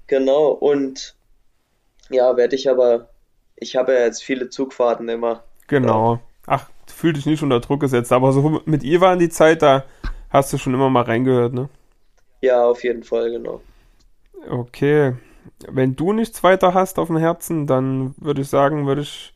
genau, 0.06 0.48
und 0.48 1.16
ja, 2.10 2.36
werde 2.36 2.56
ich 2.56 2.68
aber, 2.68 3.08
ich 3.56 3.76
habe 3.76 3.94
ja 3.94 4.00
jetzt 4.00 4.22
viele 4.22 4.50
Zugfahrten 4.50 5.08
immer. 5.08 5.44
Genau. 5.66 6.20
Ach, 6.46 6.68
fühl 6.86 7.14
dich 7.14 7.24
nicht 7.26 7.42
unter 7.42 7.60
Druck 7.60 7.80
gesetzt, 7.80 8.12
aber 8.12 8.32
so 8.32 8.60
mit 8.66 8.84
Ivan 8.84 9.18
die 9.18 9.30
Zeit, 9.30 9.62
da 9.62 9.84
hast 10.28 10.52
du 10.52 10.58
schon 10.58 10.74
immer 10.74 10.90
mal 10.90 11.04
reingehört, 11.04 11.54
ne? 11.54 11.68
Ja, 12.42 12.64
auf 12.66 12.84
jeden 12.84 13.02
Fall, 13.02 13.30
genau. 13.30 13.62
Okay. 14.48 15.14
Wenn 15.66 15.96
du 15.96 16.12
nichts 16.12 16.42
weiter 16.42 16.74
hast 16.74 16.98
auf 16.98 17.08
dem 17.08 17.16
Herzen, 17.16 17.66
dann 17.66 18.14
würde 18.18 18.42
ich 18.42 18.48
sagen, 18.48 18.86
würde 18.86 19.00
ich 19.02 19.33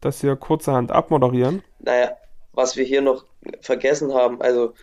das 0.00 0.20
hier 0.20 0.36
kurzerhand 0.36 0.90
abmoderieren. 0.92 1.62
Naja, 1.78 2.16
was 2.52 2.76
wir 2.76 2.84
hier 2.84 3.02
noch 3.02 3.24
vergessen 3.60 4.14
haben, 4.14 4.40
also 4.42 4.74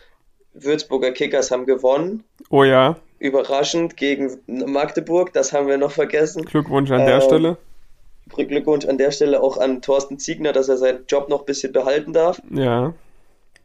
Würzburger 0.54 1.12
Kickers 1.12 1.50
haben 1.50 1.66
gewonnen, 1.66 2.24
Oh 2.50 2.64
ja, 2.64 2.96
überraschend 3.18 3.96
gegen 3.96 4.38
Magdeburg, 4.46 5.32
das 5.32 5.52
haben 5.52 5.66
wir 5.68 5.78
noch 5.78 5.92
vergessen. 5.92 6.44
Glückwunsch 6.44 6.90
an 6.90 7.06
der 7.06 7.20
Ähm, 7.20 7.20
Stelle. 7.20 7.58
Glückwunsch 8.28 8.86
an 8.86 8.98
der 8.98 9.10
Stelle 9.12 9.42
auch 9.42 9.56
an 9.58 9.82
Thorsten 9.82 10.18
Ziegner, 10.18 10.52
dass 10.52 10.68
er 10.68 10.76
seinen 10.78 11.06
Job 11.06 11.28
noch 11.28 11.40
ein 11.40 11.46
bisschen 11.46 11.72
behalten 11.72 12.12
darf, 12.12 12.40
Ja, 12.50 12.94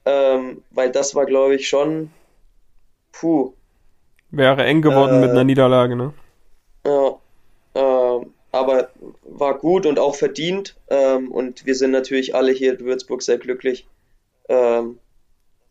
ähm, 0.06 0.64
weil 0.72 0.92
das 0.92 1.16
war, 1.16 1.26
glaube 1.26 1.56
ich, 1.56 1.68
schon, 1.70 2.12
puh, 3.12 3.54
wäre 4.32 4.64
eng 4.66 4.82
geworden 4.82 5.18
Äh, 5.18 5.20
mit 5.20 5.32
einer 5.32 5.44
Niederlage, 5.44 5.96
ne? 5.96 6.14
Ja, 6.86 7.20
ähm, 7.76 8.34
aber 8.52 8.90
war 9.40 9.58
gut 9.58 9.86
und 9.86 10.00
auch 10.00 10.16
verdient. 10.16 10.76
Ähm, 10.90 11.32
und 11.32 11.66
wir 11.66 11.76
sind 11.76 11.92
natürlich 11.92 12.36
alle 12.36 12.52
hier 12.52 12.80
in 12.80 12.86
Würzburg 12.86 13.22
sehr 13.22 13.38
glücklich, 13.38 13.88
ähm, 14.48 15.00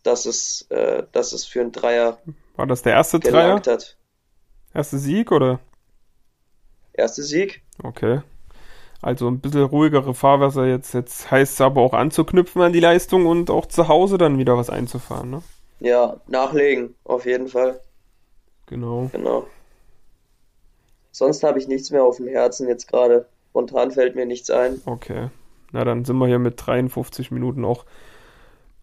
dass 0.03 0.27
es, 0.27 0.67
äh, 0.71 1.05
dass 1.13 1.33
es 1.33 1.45
für 1.45 1.61
einen 1.61 1.73
Dreier 1.73 2.19
War 2.57 2.67
das 2.67 2.83
der 2.83 2.95
erste 2.95 3.21
Dreier? 3.21 3.57
hat. 3.57 3.97
Erste 4.75 4.99
Sieg 4.99 5.33
oder? 5.33 5.61
Erster 6.93 7.23
Sieg. 7.23 7.63
Okay. 7.83 8.23
Also 9.01 9.29
ein 9.29 9.41
bisschen 9.41 9.63
ruhigere 9.63 10.15
Fahrwasser 10.15 10.67
jetzt. 10.67 10.93
Jetzt 10.93 11.31
heißt 11.31 11.55
es 11.55 11.61
aber 11.61 11.81
auch 11.81 11.93
anzuknüpfen 11.95 12.61
an 12.63 12.73
die 12.73 12.81
Leistung 12.81 13.27
und 13.27 13.51
auch 13.51 13.67
zu 13.67 13.87
Hause 13.89 14.19
dann 14.19 14.39
wieder 14.39 14.57
was 14.57 14.71
einzufahren, 14.71 15.31
ne? 15.31 15.43
Ja, 15.81 16.21
nachlegen, 16.27 16.97
auf 17.05 17.25
jeden 17.25 17.47
Fall. 17.47 17.81
Genau. 18.67 19.09
Genau. 19.13 19.47
Sonst 21.13 21.43
habe 21.45 21.59
ich 21.59 21.69
nichts 21.69 21.91
mehr 21.91 22.03
auf 22.05 22.17
dem 22.17 22.27
Herzen 22.27 22.69
jetzt 22.69 22.89
gerade. 22.89 23.27
Spontan 23.51 23.91
fällt 23.91 24.15
mir 24.15 24.27
nichts 24.27 24.51
ein. 24.51 24.81
Okay. 24.85 25.31
Na, 25.73 25.85
dann 25.85 26.05
sind 26.05 26.17
wir 26.19 26.27
hier 26.27 26.39
mit 26.39 26.55
53 26.65 27.31
Minuten 27.31 27.65
auch. 27.65 27.85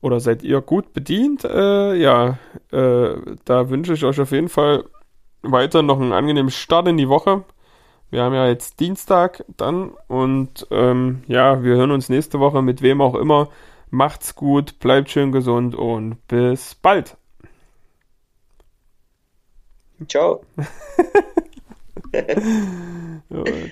Oder 0.02 0.20
seid 0.20 0.44
ihr 0.44 0.62
gut 0.62 0.94
bedient? 0.94 1.44
Äh, 1.44 1.96
ja, 1.96 2.38
äh, 2.72 3.16
da 3.46 3.70
wünsche 3.70 3.94
ich 3.94 4.04
euch 4.04 4.20
auf 4.20 4.32
jeden 4.32 4.50
Fall 4.50 4.86
weiter 5.42 5.82
noch 5.82 6.00
einen 6.00 6.14
angenehmen 6.14 6.52
Start 6.52 6.88
in 6.88 6.98
die 6.98 7.10
Woche. 7.10 7.44
Wir 8.12 8.22
haben 8.24 8.36
ja 8.36 8.48
jetzt 8.48 8.80
Dienstag 8.80 9.44
dann 9.58 9.92
und 10.08 10.68
ähm, 10.70 11.24
ja, 11.28 11.64
wir 11.64 11.76
hören 11.76 11.92
uns 11.92 12.10
nächste 12.10 12.40
Woche 12.40 12.62
mit 12.62 12.82
wem 12.82 13.02
auch 13.02 13.16
immer. 13.16 13.50
Macht's 13.90 14.36
gut, 14.36 14.80
bleibt 14.80 15.10
schön 15.10 15.32
gesund 15.32 15.76
und 15.76 16.26
bis 16.28 16.76
bald. 16.76 17.18
Ciao. 20.08 20.44